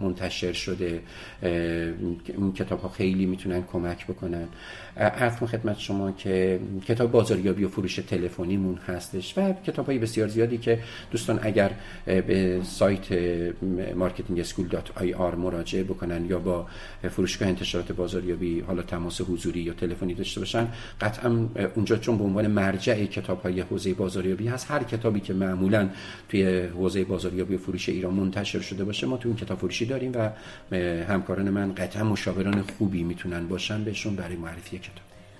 منتشر 0.00 0.52
شده. 0.52 1.00
این 1.42 2.52
کتاب 2.56 2.80
ها 2.80 2.88
خیلی 2.88 3.26
می‌تونن 3.26 3.62
کمک 3.72 4.06
بکنن. 4.06 4.48
ارز 4.96 5.36
کن 5.36 5.46
خدمت 5.46 5.78
شما 5.78 6.12
که 6.12 6.60
کتاب 6.86 7.10
بازاریابی 7.10 7.64
و 7.64 7.68
فروش 7.68 7.96
تلفنیمون 7.96 8.78
هستش 8.86 9.38
و 9.38 9.52
کتاب 9.52 9.86
های 9.86 9.98
بسیار 9.98 10.28
زیادی 10.28 10.58
که 10.58 10.78
دوستان 11.10 11.40
اگر 11.42 11.70
به 12.06 12.60
سایت 12.64 13.06
Marketing 13.96 14.40
School 14.40 14.68
آی 14.94 15.14
آر 15.14 15.34
مراجعه 15.34 15.82
بکنن 15.82 16.26
یا 16.26 16.38
با 16.38 16.66
فروشگاه 17.10 17.48
انتشارات 17.48 17.92
بازاریابی 17.92 18.60
حالا 18.60 18.82
تماس 18.82 19.20
حضوری 19.20 19.60
یا 19.60 19.72
تلفنی 19.72 20.14
داشته 20.14 20.40
باشن 20.40 20.68
قطعا 21.00 21.48
اونجا 21.74 21.96
چون 21.96 22.18
به 22.18 22.24
عنوان 22.24 22.41
مرجع 22.46 23.04
کتاب 23.04 23.42
های 23.42 23.60
حوزه 23.60 23.94
بازاریابی 23.94 24.48
هست. 24.48 24.70
هر 24.70 24.82
کتابی 24.82 25.20
که 25.20 25.32
معمولا 25.32 25.88
توی 26.28 26.60
حوزه 26.60 27.04
بازاریابی 27.04 27.54
و 27.54 27.58
فروش 27.58 27.88
ایران 27.88 28.14
منتشر 28.14 28.60
شده 28.60 28.84
باشه 28.84 29.06
ما 29.06 29.16
تو 29.16 29.28
اون 29.28 29.36
کتاب 29.36 29.58
فروشی 29.58 29.86
داریم 29.86 30.12
و 30.14 30.30
همکاران 31.04 31.50
من 31.50 31.74
قطعا 31.74 32.04
مشاوران 32.04 32.62
خوبی 32.78 33.02
می‌تونن 33.02 33.48
باشن 33.48 33.84
بهشون 33.84 34.16
برای 34.16 34.36
معرفی 34.36 34.78
کتاب. 34.78 34.94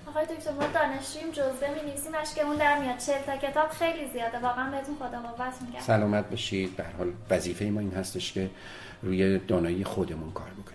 آقای 0.07 0.25
دکتر 0.25 0.51
ما 0.51 0.67
دانشجویم 0.73 1.31
جزوه 1.31 1.69
می 1.75 1.89
نویسیم. 1.89 2.11
اشکمون 2.21 2.55
در 2.55 2.79
میاد. 2.79 2.97
40 2.97 3.15
تا 3.25 3.37
کتاب 3.47 3.69
خیلی 3.69 4.11
زیاده. 4.13 4.39
واقعا 4.39 4.71
بهتون 4.71 4.95
خدا 4.95 5.19
قوت 5.19 5.61
میگم. 5.61 5.79
سلامت 5.79 6.29
باشید. 6.29 6.75
به 6.75 6.83
حال 6.97 7.07
وظیفه 7.29 7.65
ما 7.65 7.79
این 7.79 7.91
هستش 7.91 8.33
که 8.33 8.49
روی 9.01 9.39
دانایی 9.39 9.83
خودمون 9.83 10.31
کار 10.31 10.47
بکنیم. 10.49 10.72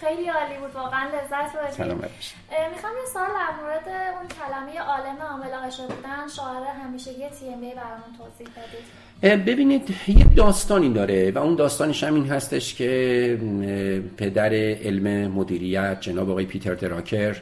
خیلی 0.00 0.28
عالی 0.28 0.58
بود 0.60 0.74
واقعا 0.74 1.08
لذت 1.08 1.78
بردیم. 1.78 2.10
می‌خوام 2.74 2.92
یه 2.92 3.08
سال 3.14 3.26
در 3.26 3.62
مورد 3.62 3.88
اون 4.18 4.28
کلمه 4.28 4.80
عالم 4.80 5.16
عامل 5.30 5.52
آقای 5.54 5.70
بودن 5.96 6.28
شاعر 6.36 6.66
همیشه 6.84 7.10
یه 7.12 7.30
تی 7.30 7.48
ام 7.48 7.60
برامون 7.60 8.12
توضیح 8.18 8.48
بدید. 8.56 9.44
ببینید 9.44 9.94
یه 10.08 10.24
داستانی 10.24 10.92
داره 10.92 11.30
و 11.30 11.38
اون 11.38 11.54
داستانش 11.54 12.04
هم 12.04 12.14
این 12.14 12.28
هستش 12.28 12.74
که 12.74 13.38
پدر 14.16 14.54
علم 14.54 15.30
مدیریت 15.30 16.00
جناب 16.00 16.30
آقای 16.30 16.46
پیتر 16.46 16.74
دراکر 16.74 17.36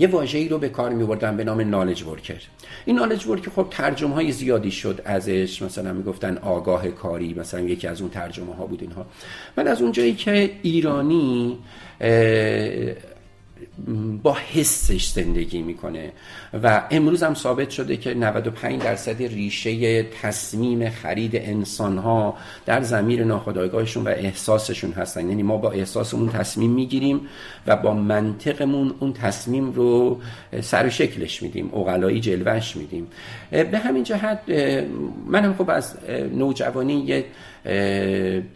یه 0.00 0.08
واژه‌ای 0.08 0.48
رو 0.48 0.58
به 0.58 0.68
کار 0.68 0.92
می‌بردن 0.92 1.36
به 1.36 1.44
نام 1.44 1.60
نالج 1.60 2.02
ورکر 2.02 2.40
این 2.84 2.96
نالج 2.96 3.26
ورکر 3.26 3.50
خب 3.50 3.66
ترجمه 3.70 4.14
های 4.14 4.32
زیادی 4.32 4.70
شد 4.70 5.02
ازش 5.04 5.62
مثلا 5.62 5.92
می‌گفتن 5.92 6.38
آگاه 6.38 6.88
کاری 6.88 7.34
مثلا 7.34 7.60
یکی 7.60 7.86
از 7.86 8.00
اون 8.00 8.10
ترجمه 8.10 8.54
ها 8.54 8.66
بود 8.66 8.82
اینها. 8.82 9.06
من 9.56 9.68
از 9.68 9.82
اونجایی 9.82 10.14
که 10.14 10.50
ایرانی 10.62 11.58
با 14.22 14.36
حسش 14.52 15.06
زندگی 15.06 15.62
می‌کنه. 15.62 16.12
و 16.62 16.82
امروز 16.90 17.22
هم 17.22 17.34
ثابت 17.34 17.70
شده 17.70 17.96
که 17.96 18.14
95 18.14 18.82
درصد 18.82 19.22
ریشه 19.22 20.02
تصمیم 20.02 20.90
خرید 20.90 21.36
انسان 21.36 21.98
ها 21.98 22.36
در 22.66 22.82
زمیر 22.82 23.24
ناخودآگاهشون 23.24 24.04
و 24.04 24.08
احساسشون 24.08 24.92
هستن. 24.92 25.28
یعنی 25.28 25.42
ما 25.42 25.56
با 25.56 25.70
احساسمون 25.70 26.28
تصمیم 26.28 26.70
می‌گیریم 26.70 27.20
و 27.66 27.76
با 27.76 27.94
منطقمون 27.94 28.94
اون 29.00 29.12
تصمیم 29.12 29.72
رو 29.72 30.20
سر 30.60 30.86
و 30.86 30.90
شکلش 30.90 31.42
میدیم 31.42 31.74
اقلایی 31.74 32.20
جلوش 32.20 32.76
میدیم. 32.76 33.06
به 33.50 33.78
همین 33.78 34.04
جهت 34.04 34.38
من 35.26 35.44
هم 35.44 35.54
خب 35.54 35.70
از 35.70 35.94
نوجوانی 36.34 37.00
یه 37.00 37.24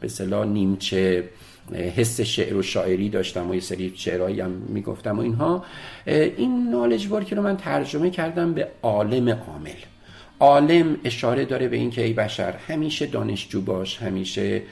به 0.00 0.44
نیمچه 0.46 1.24
حس 1.72 2.20
شعر 2.20 2.56
و 2.56 2.62
شاعری 2.62 3.08
داشتم 3.08 3.50
و 3.50 3.54
یه 3.54 3.60
سری 3.60 3.92
شعرهایی 3.96 4.40
هم 4.40 4.50
می‌گفتم 4.50 5.18
و 5.18 5.22
اینها. 5.22 5.64
این 6.06 6.68
نالج 6.70 7.12
ورکی 7.12 7.34
رو 7.34 7.42
من 7.42 7.56
ترجمه 7.56 8.10
کردم 8.10 8.54
به 8.54 8.68
عالم 8.82 9.28
عامل. 9.28 9.70
عالم 10.40 10.96
اشاره 11.04 11.44
داره 11.44 11.68
به 11.68 11.76
اینکه 11.76 12.04
ای 12.04 12.12
بشر 12.12 12.54
همیشه 12.68 13.06
دانشجو 13.06 13.60
باش 13.60 13.98
همیشه 13.98 14.62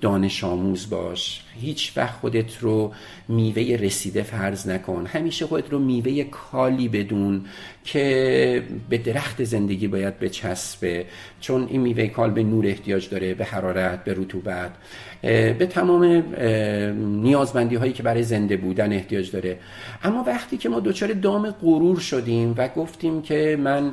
دانش 0.00 0.44
آموز 0.44 0.90
باش. 0.90 1.42
هیچ 1.60 1.92
وقت 1.96 2.14
خودت 2.14 2.58
رو 2.58 2.92
میوه 3.28 3.62
رسیده 3.62 4.22
فرض 4.22 4.68
نکن. 4.68 5.06
همیشه 5.06 5.46
خودت 5.46 5.70
رو 5.70 5.78
میوه 5.78 6.24
کالی 6.24 6.88
بدون 6.88 7.44
که 7.84 8.62
به 8.88 8.98
درخت 8.98 9.44
زندگی 9.44 9.88
باید 9.88 10.18
بچسبه. 10.18 11.06
چون 11.40 11.66
این 11.70 11.80
میوه 11.80 12.06
کال 12.06 12.30
به 12.30 12.42
نور 12.42 12.66
احتیاج 12.66 13.08
داره 13.08 13.34
به 13.34 13.44
حرارت 13.44 14.04
به 14.04 14.14
رطوبت. 14.14 14.70
به 15.22 15.68
تمام 15.70 16.24
نیازمندی 17.22 17.76
هایی 17.76 17.92
که 17.92 18.02
برای 18.02 18.22
زنده 18.22 18.56
بودن 18.56 18.92
احتیاج 18.92 19.30
داره. 19.30 19.58
اما 20.02 20.24
وقتی 20.26 20.56
که 20.56 20.68
ما 20.68 20.80
دچار 20.80 21.12
دام 21.12 21.50
غرور 21.50 21.98
شدیم 21.98 22.54
و 22.56 22.68
گفتیم 22.68 23.22
که 23.22 23.58
من 23.60 23.92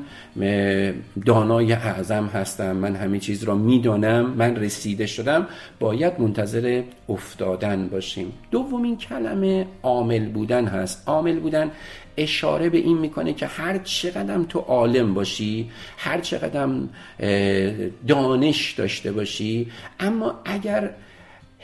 دانای 1.26 1.73
اعظم 1.73 2.26
هستم 2.26 2.71
من 2.71 2.95
همه 2.95 3.19
چیز 3.19 3.43
را 3.43 3.55
می‌دانم 3.55 4.26
من 4.26 4.55
رسیده 4.55 5.05
شدم 5.05 5.47
باید 5.80 6.13
منتظر 6.19 6.82
افتادن 7.09 7.88
باشیم. 7.88 8.34
دومین 8.51 8.97
کلمه 8.97 9.65
عامل 9.84 10.30
بودن 10.30 10.65
هست. 10.65 11.03
عامل 11.07 11.39
بودن 11.39 11.71
اشاره 12.17 12.69
به 12.69 12.78
این 12.78 12.97
می‌کنه 12.97 13.34
که 13.34 13.45
هر 13.45 13.78
چقدر 13.78 14.43
تو 14.43 14.59
عالم 14.59 15.13
باشی 15.13 15.69
هر 15.97 16.19
چقدر 16.19 16.69
دانش 18.07 18.71
داشته 18.71 19.11
باشی 19.11 19.67
اما 19.99 20.41
اگر 20.45 20.89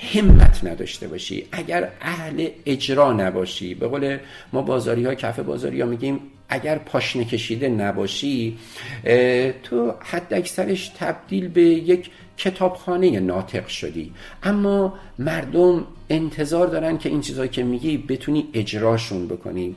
همت 0.01 0.63
نداشته 0.63 1.07
باشی. 1.07 1.45
اگر 1.51 1.91
اهل 2.01 2.47
اجرا 2.65 3.13
نباشی 3.13 3.75
به 3.75 3.87
قول 3.87 4.17
ما 4.53 4.61
بازاری 4.61 5.05
ها 5.05 5.15
کف 5.15 5.39
بازاری 5.39 5.81
ها 5.81 5.87
میگیم 5.87 6.19
اگر 6.49 6.77
پاشنه 6.77 7.25
کشیده 7.25 7.69
نباشی 7.69 8.57
تو 9.63 9.93
حد 9.99 10.33
اکثرش 10.33 10.91
تبدیل 10.97 11.47
به 11.47 11.61
یک 11.61 12.09
کتابخانه 12.37 13.19
ناطق 13.19 13.67
شدی. 13.67 14.13
اما 14.43 14.93
مردم 15.19 15.87
انتظار 16.09 16.67
دارن 16.67 16.97
که 16.97 17.09
این 17.09 17.21
چیزهایی 17.21 17.49
که 17.49 17.63
میگی 17.63 17.97
بتونی 17.97 18.47
اجراشون 18.53 19.27
بکنی. 19.27 19.75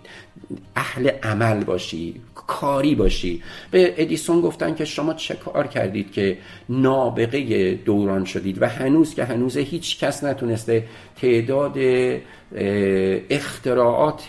اهل 0.76 1.08
عمل 1.22 1.64
باشی 1.64 2.20
کاری 2.46 2.94
باشی. 2.94 3.42
به 3.70 3.94
ادیسون 3.96 4.40
گفتن 4.40 4.74
که 4.74 4.84
شما 4.84 5.14
چه 5.14 5.34
کار 5.34 5.66
کردید 5.66 6.12
که 6.12 6.38
نابغه 6.68 7.74
دوران 7.74 8.24
شدید 8.24 8.62
و 8.62 8.68
هنوز 8.68 9.14
که 9.14 9.24
هنوز 9.24 9.56
هیچ 9.56 9.98
کس 9.98 10.24
نتونسته 10.24 10.84
تعداد 11.20 11.78
اختراعات 13.30 14.24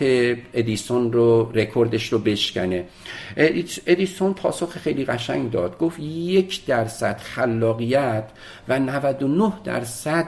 ادیسون 0.54 1.12
رو 1.12 1.52
رکوردش 1.54 2.12
رو 2.12 2.18
بشکنه. 2.18 2.84
ادیسون 3.86 4.34
پاسخ 4.34 4.78
خیلی 4.78 5.04
قشنگ 5.04 5.50
داد. 5.50 5.78
گفت 5.78 6.00
یک 6.00 6.66
درصد 6.66 7.18
خلاقیت 7.18 8.28
و 8.68 8.78
99 8.78 9.52
درصد 9.64 10.26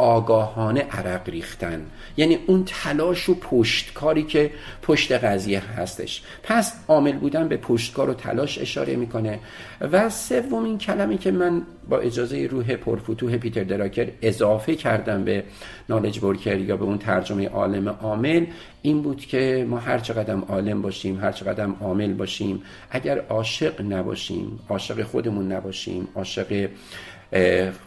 آگاهانه 0.00 0.80
عرق 0.80 1.28
ریختن. 1.28 1.86
یعنی 2.16 2.38
اون 2.46 2.64
تلاش 2.66 3.28
و 3.28 3.34
پشتکاری 3.34 4.22
که 4.22 4.50
پشت 4.82 5.12
قضیه 5.12 5.60
هستش. 5.60 6.22
پس 6.42 6.72
عامل 6.88 7.12
بودن 7.12 7.48
به 7.48 7.56
پشتکار 7.56 8.10
و 8.10 8.14
تلاش 8.14 8.58
اشاره 8.58 8.96
می‌کنه. 8.96 9.38
و 9.80 10.10
سومین 10.10 10.78
کلمی 10.78 11.18
که 11.18 11.30
من 11.30 11.62
با 11.88 11.98
اجازه 11.98 12.46
روح 12.46 12.76
پرفتوح 12.76 13.36
پیتر 13.36 13.64
دراکر 13.64 14.08
اضافه 14.22 14.74
کردم 14.74 15.24
به 15.24 15.44
نالج 15.88 16.20
برکر 16.20 16.58
یا 16.58 16.76
به 16.76 16.84
اون 16.84 16.98
ترجمه 16.98 17.48
عالم 17.48 17.88
عامل 17.88 18.46
این 18.82 19.02
بود 19.02 19.20
که 19.20 19.66
ما 19.70 19.78
هر 19.78 19.98
چقدر 19.98 20.34
عالم 20.34 20.82
باشیم 20.82 21.20
هر 21.20 21.32
چقدر 21.32 21.68
عامل 21.80 22.12
باشیم 22.12 22.62
اگر 22.90 23.18
عاشق 23.18 23.80
نباشیم 23.82 24.60
عاشق 24.68 25.02
خودمون 25.02 25.52
نباشیم 25.52 26.08
عاشق 26.14 26.68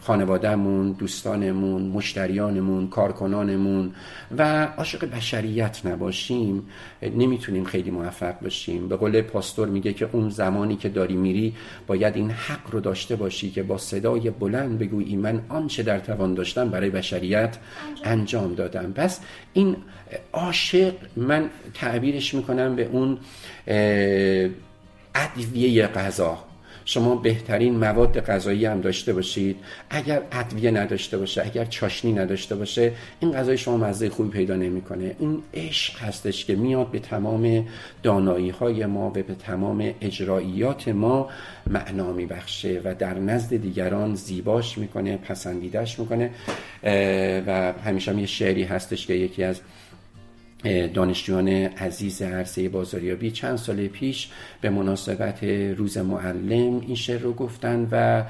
خانوادهمون 0.02 0.92
دوستانمون 0.92 1.82
مشتریانمون 1.82 2.88
کارکنانمون 2.88 3.94
و 4.38 4.64
عاشق 4.64 5.10
بشریت 5.10 5.86
نباشیم 5.86 6.66
نمی‌تونیم 7.02 7.64
خیلی 7.64 7.90
موفق 7.90 8.40
باشیم 8.40 8.88
به 8.88 8.96
قول 8.96 9.22
پاستور 9.22 9.68
میگه 9.68 9.92
که 9.92 10.08
اون 10.12 10.30
زمانی 10.30 10.76
که 10.76 10.88
داری 10.88 11.16
میری 11.16 11.54
باید 11.86 12.16
این 12.16 12.30
حق 12.30 12.70
رو 12.70 12.80
داشته 12.80 13.16
باشی 13.16 13.50
که 13.50 13.62
با 13.62 13.78
صدای 13.78 14.30
بلند 14.30 14.78
بگویی 14.78 15.16
من 15.16 15.40
آنچه 15.48 15.82
در 15.82 15.98
توان 15.98 16.34
داشتم 16.34 16.68
برای 16.68 16.90
بشریت 16.90 17.56
انجام. 18.04 18.54
دادم. 18.54 18.92
پس 18.92 19.20
این 19.52 19.76
عاشق 20.32 20.92
من 21.16 21.50
تعبیرش 21.74 22.34
می‌کنم 22.34 22.76
به 22.76 22.88
اون 22.92 23.18
ادویه 25.14 25.86
غذا. 25.86 26.38
شما 26.84 27.14
بهترین 27.16 27.76
مواد 27.78 28.20
غذایی 28.20 28.66
هم 28.66 28.80
داشته 28.80 29.12
باشید. 29.12 29.56
اگر 29.90 30.22
ادویه 30.32 30.70
نداشته 30.70 31.18
باشه 31.18 31.42
اگر 31.44 31.64
چاشنی 31.64 32.12
نداشته 32.12 32.56
باشه 32.56 32.92
این 33.20 33.32
غذای 33.32 33.58
شما 33.58 33.76
مزه 33.76 34.08
خوبی 34.08 34.30
پیدا 34.30 34.56
نمی‌کنه. 34.56 35.16
این 35.18 35.42
عشق 35.54 35.98
هستش 36.02 36.44
که 36.44 36.56
میاد 36.56 36.90
به 36.90 36.98
تمام 36.98 37.66
دانایی 38.02 38.50
های 38.50 38.86
ما 38.86 39.06
و 39.06 39.10
به 39.10 39.22
تمام 39.22 39.94
اجراییات 40.00 40.88
ما 40.88 41.28
معنا 41.66 42.12
میبخشه 42.12 42.80
و 42.84 42.94
در 42.94 43.14
نزد 43.14 43.56
دیگران 43.56 44.14
زیباش 44.14 44.78
می‌کنه 44.78 45.16
پسندیدش 45.16 45.98
می‌کنه. 45.98 46.30
و 47.46 47.72
همیشه 47.84 48.10
هم 48.10 48.18
یه 48.18 48.26
شعری 48.26 48.62
هستش 48.62 49.06
که 49.06 49.14
یکی 49.14 49.44
از 49.44 49.60
دانشجویان 50.94 51.48
عزیز 51.48 52.22
عرصه 52.22 52.68
بازاریابی 52.68 53.30
چند 53.30 53.56
سال 53.56 53.86
پیش 53.86 54.28
به 54.60 54.70
مناسبت 54.70 55.44
روز 55.44 55.98
معلم 55.98 56.80
این 56.80 56.94
شعر 56.94 57.20
رو 57.20 57.32
گفتن 57.32 57.88
و 57.90 58.24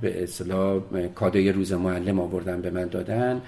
به 0.00 0.22
اصطلاح 0.22 0.80
کادوی 1.14 1.52
روز 1.52 1.72
معلم 1.72 2.20
آوردن 2.20 2.60
به 2.60 2.70
من 2.70 2.88
دادن. 2.88 3.40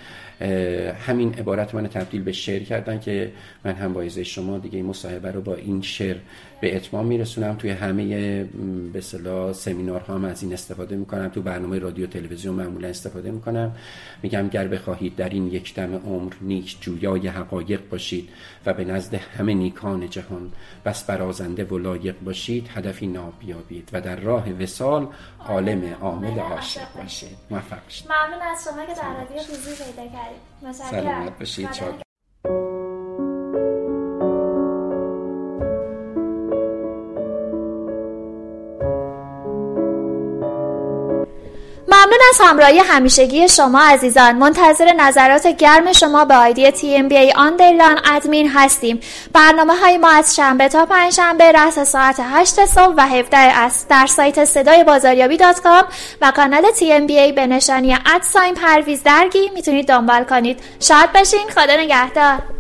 همین 1.07 1.35
عبارت 1.35 1.75
من 1.75 1.87
تبدیل 1.87 2.23
به 2.23 2.33
شعر 2.33 2.63
کردن 2.63 3.01
که 3.01 3.33
من 3.65 3.73
هم 3.73 3.93
با 3.93 4.09
شما 4.09 4.59
دیگه 4.59 4.77
این 4.77 4.87
مصاحبه 4.87 5.31
رو 5.33 5.41
با 5.41 5.55
این 5.55 5.83
شعر 5.83 6.17
به 6.61 6.77
اتمام 6.77 7.07
میرسونم. 7.07 7.55
توی 7.55 7.71
همه 7.71 8.45
به 8.93 8.99
اصطلاح 8.99 9.53
سمینارها 9.53 10.15
هم 10.15 10.25
از 10.25 10.43
این 10.43 10.53
استفاده 10.53 10.97
می‌کنم. 10.97 11.29
تو 11.29 11.43
برنامه 11.43 11.79
رادیو 11.79 12.07
تلویزیون 12.07 12.55
معمولا 12.55 12.89
استفاده 12.89 13.31
می‌کنم. 13.31 13.73
میگم 14.23 14.49
گر 14.49 14.69
بخواهید 14.69 15.17
در 15.17 15.29
این 15.29 15.47
یک 15.47 15.75
دم 15.75 15.95
عمر 15.95 16.33
نیک 16.41 16.77
جویای 16.81 17.29
حقایق 17.29 17.81
باشید 17.91 18.29
و 18.67 18.75
به 18.75 18.85
نزد 18.85 19.15
همه 19.15 19.55
نیکان 19.55 20.11
جهان 20.11 20.53
بس 20.85 21.05
برازنده 21.05 21.65
و 21.65 21.79
لایق 21.79 22.15
باشید 22.25 22.69
هدفی 22.75 23.07
ناب 23.07 23.33
بیابید 23.41 23.89
و 23.93 24.01
در 24.01 24.17
راه 24.17 24.51
وسال 24.51 25.07
عالم 25.49 25.97
عامل 26.03 26.39
عاشق 26.39 26.93
باشید. 26.97 27.37
موفق 27.51 27.83
باشید. 27.85 28.09
ممنون 28.13 28.43
از 28.43 28.65
شما 28.65 28.85
که 28.85 28.95
در 28.95 29.15
رادیو 29.15 29.43
پیدا 29.85 30.13
کردید. 30.13 30.73
سلامت 30.73 31.39
باشید. 31.39 32.06
ممنون 42.07 42.21
از 42.31 42.41
همراهی 42.41 42.79
همیشگی 42.79 43.49
شما 43.49 43.81
عزیزان. 43.81 44.37
منتظر 44.37 44.93
نظرات 44.93 45.47
گرم 45.47 45.93
شما 45.93 46.25
به 46.25 46.35
آیدی 46.35 46.67
ای 47.11 47.33
آندرلان 47.33 47.99
ادمین 48.05 48.49
هستیم. 48.49 49.01
برنامه 49.33 49.75
های 49.77 49.99
ما 49.99 50.11
از 50.11 50.37
شنبه 50.37 50.69
تا 50.69 50.87
پنجشنبه 50.87 51.53
رأس 51.53 51.79
ساعت 51.79 52.17
8 52.21 52.65
صبح 52.65 52.95
و 52.97 53.01
17 53.01 53.37
است 53.37 53.89
در 53.89 54.07
سایت 54.07 54.45
صدای 54.45 54.85
بازاریابی 54.85 55.37
دات 55.37 55.61
کام 55.61 55.85
و 56.21 56.33
کانال 56.37 56.67
ای 57.09 57.33
به 57.33 57.47
نشانی 57.47 57.99
ادساین 58.15 58.55
پرویز 58.55 59.03
درگی 59.03 59.51
می‌تونید 59.55 59.89
دنبال 59.89 60.25
کنید. 60.25 60.61
شاد 60.81 61.13
باشین. 61.13 61.49
خدا 61.55 61.77
نگهدار. 61.77 62.56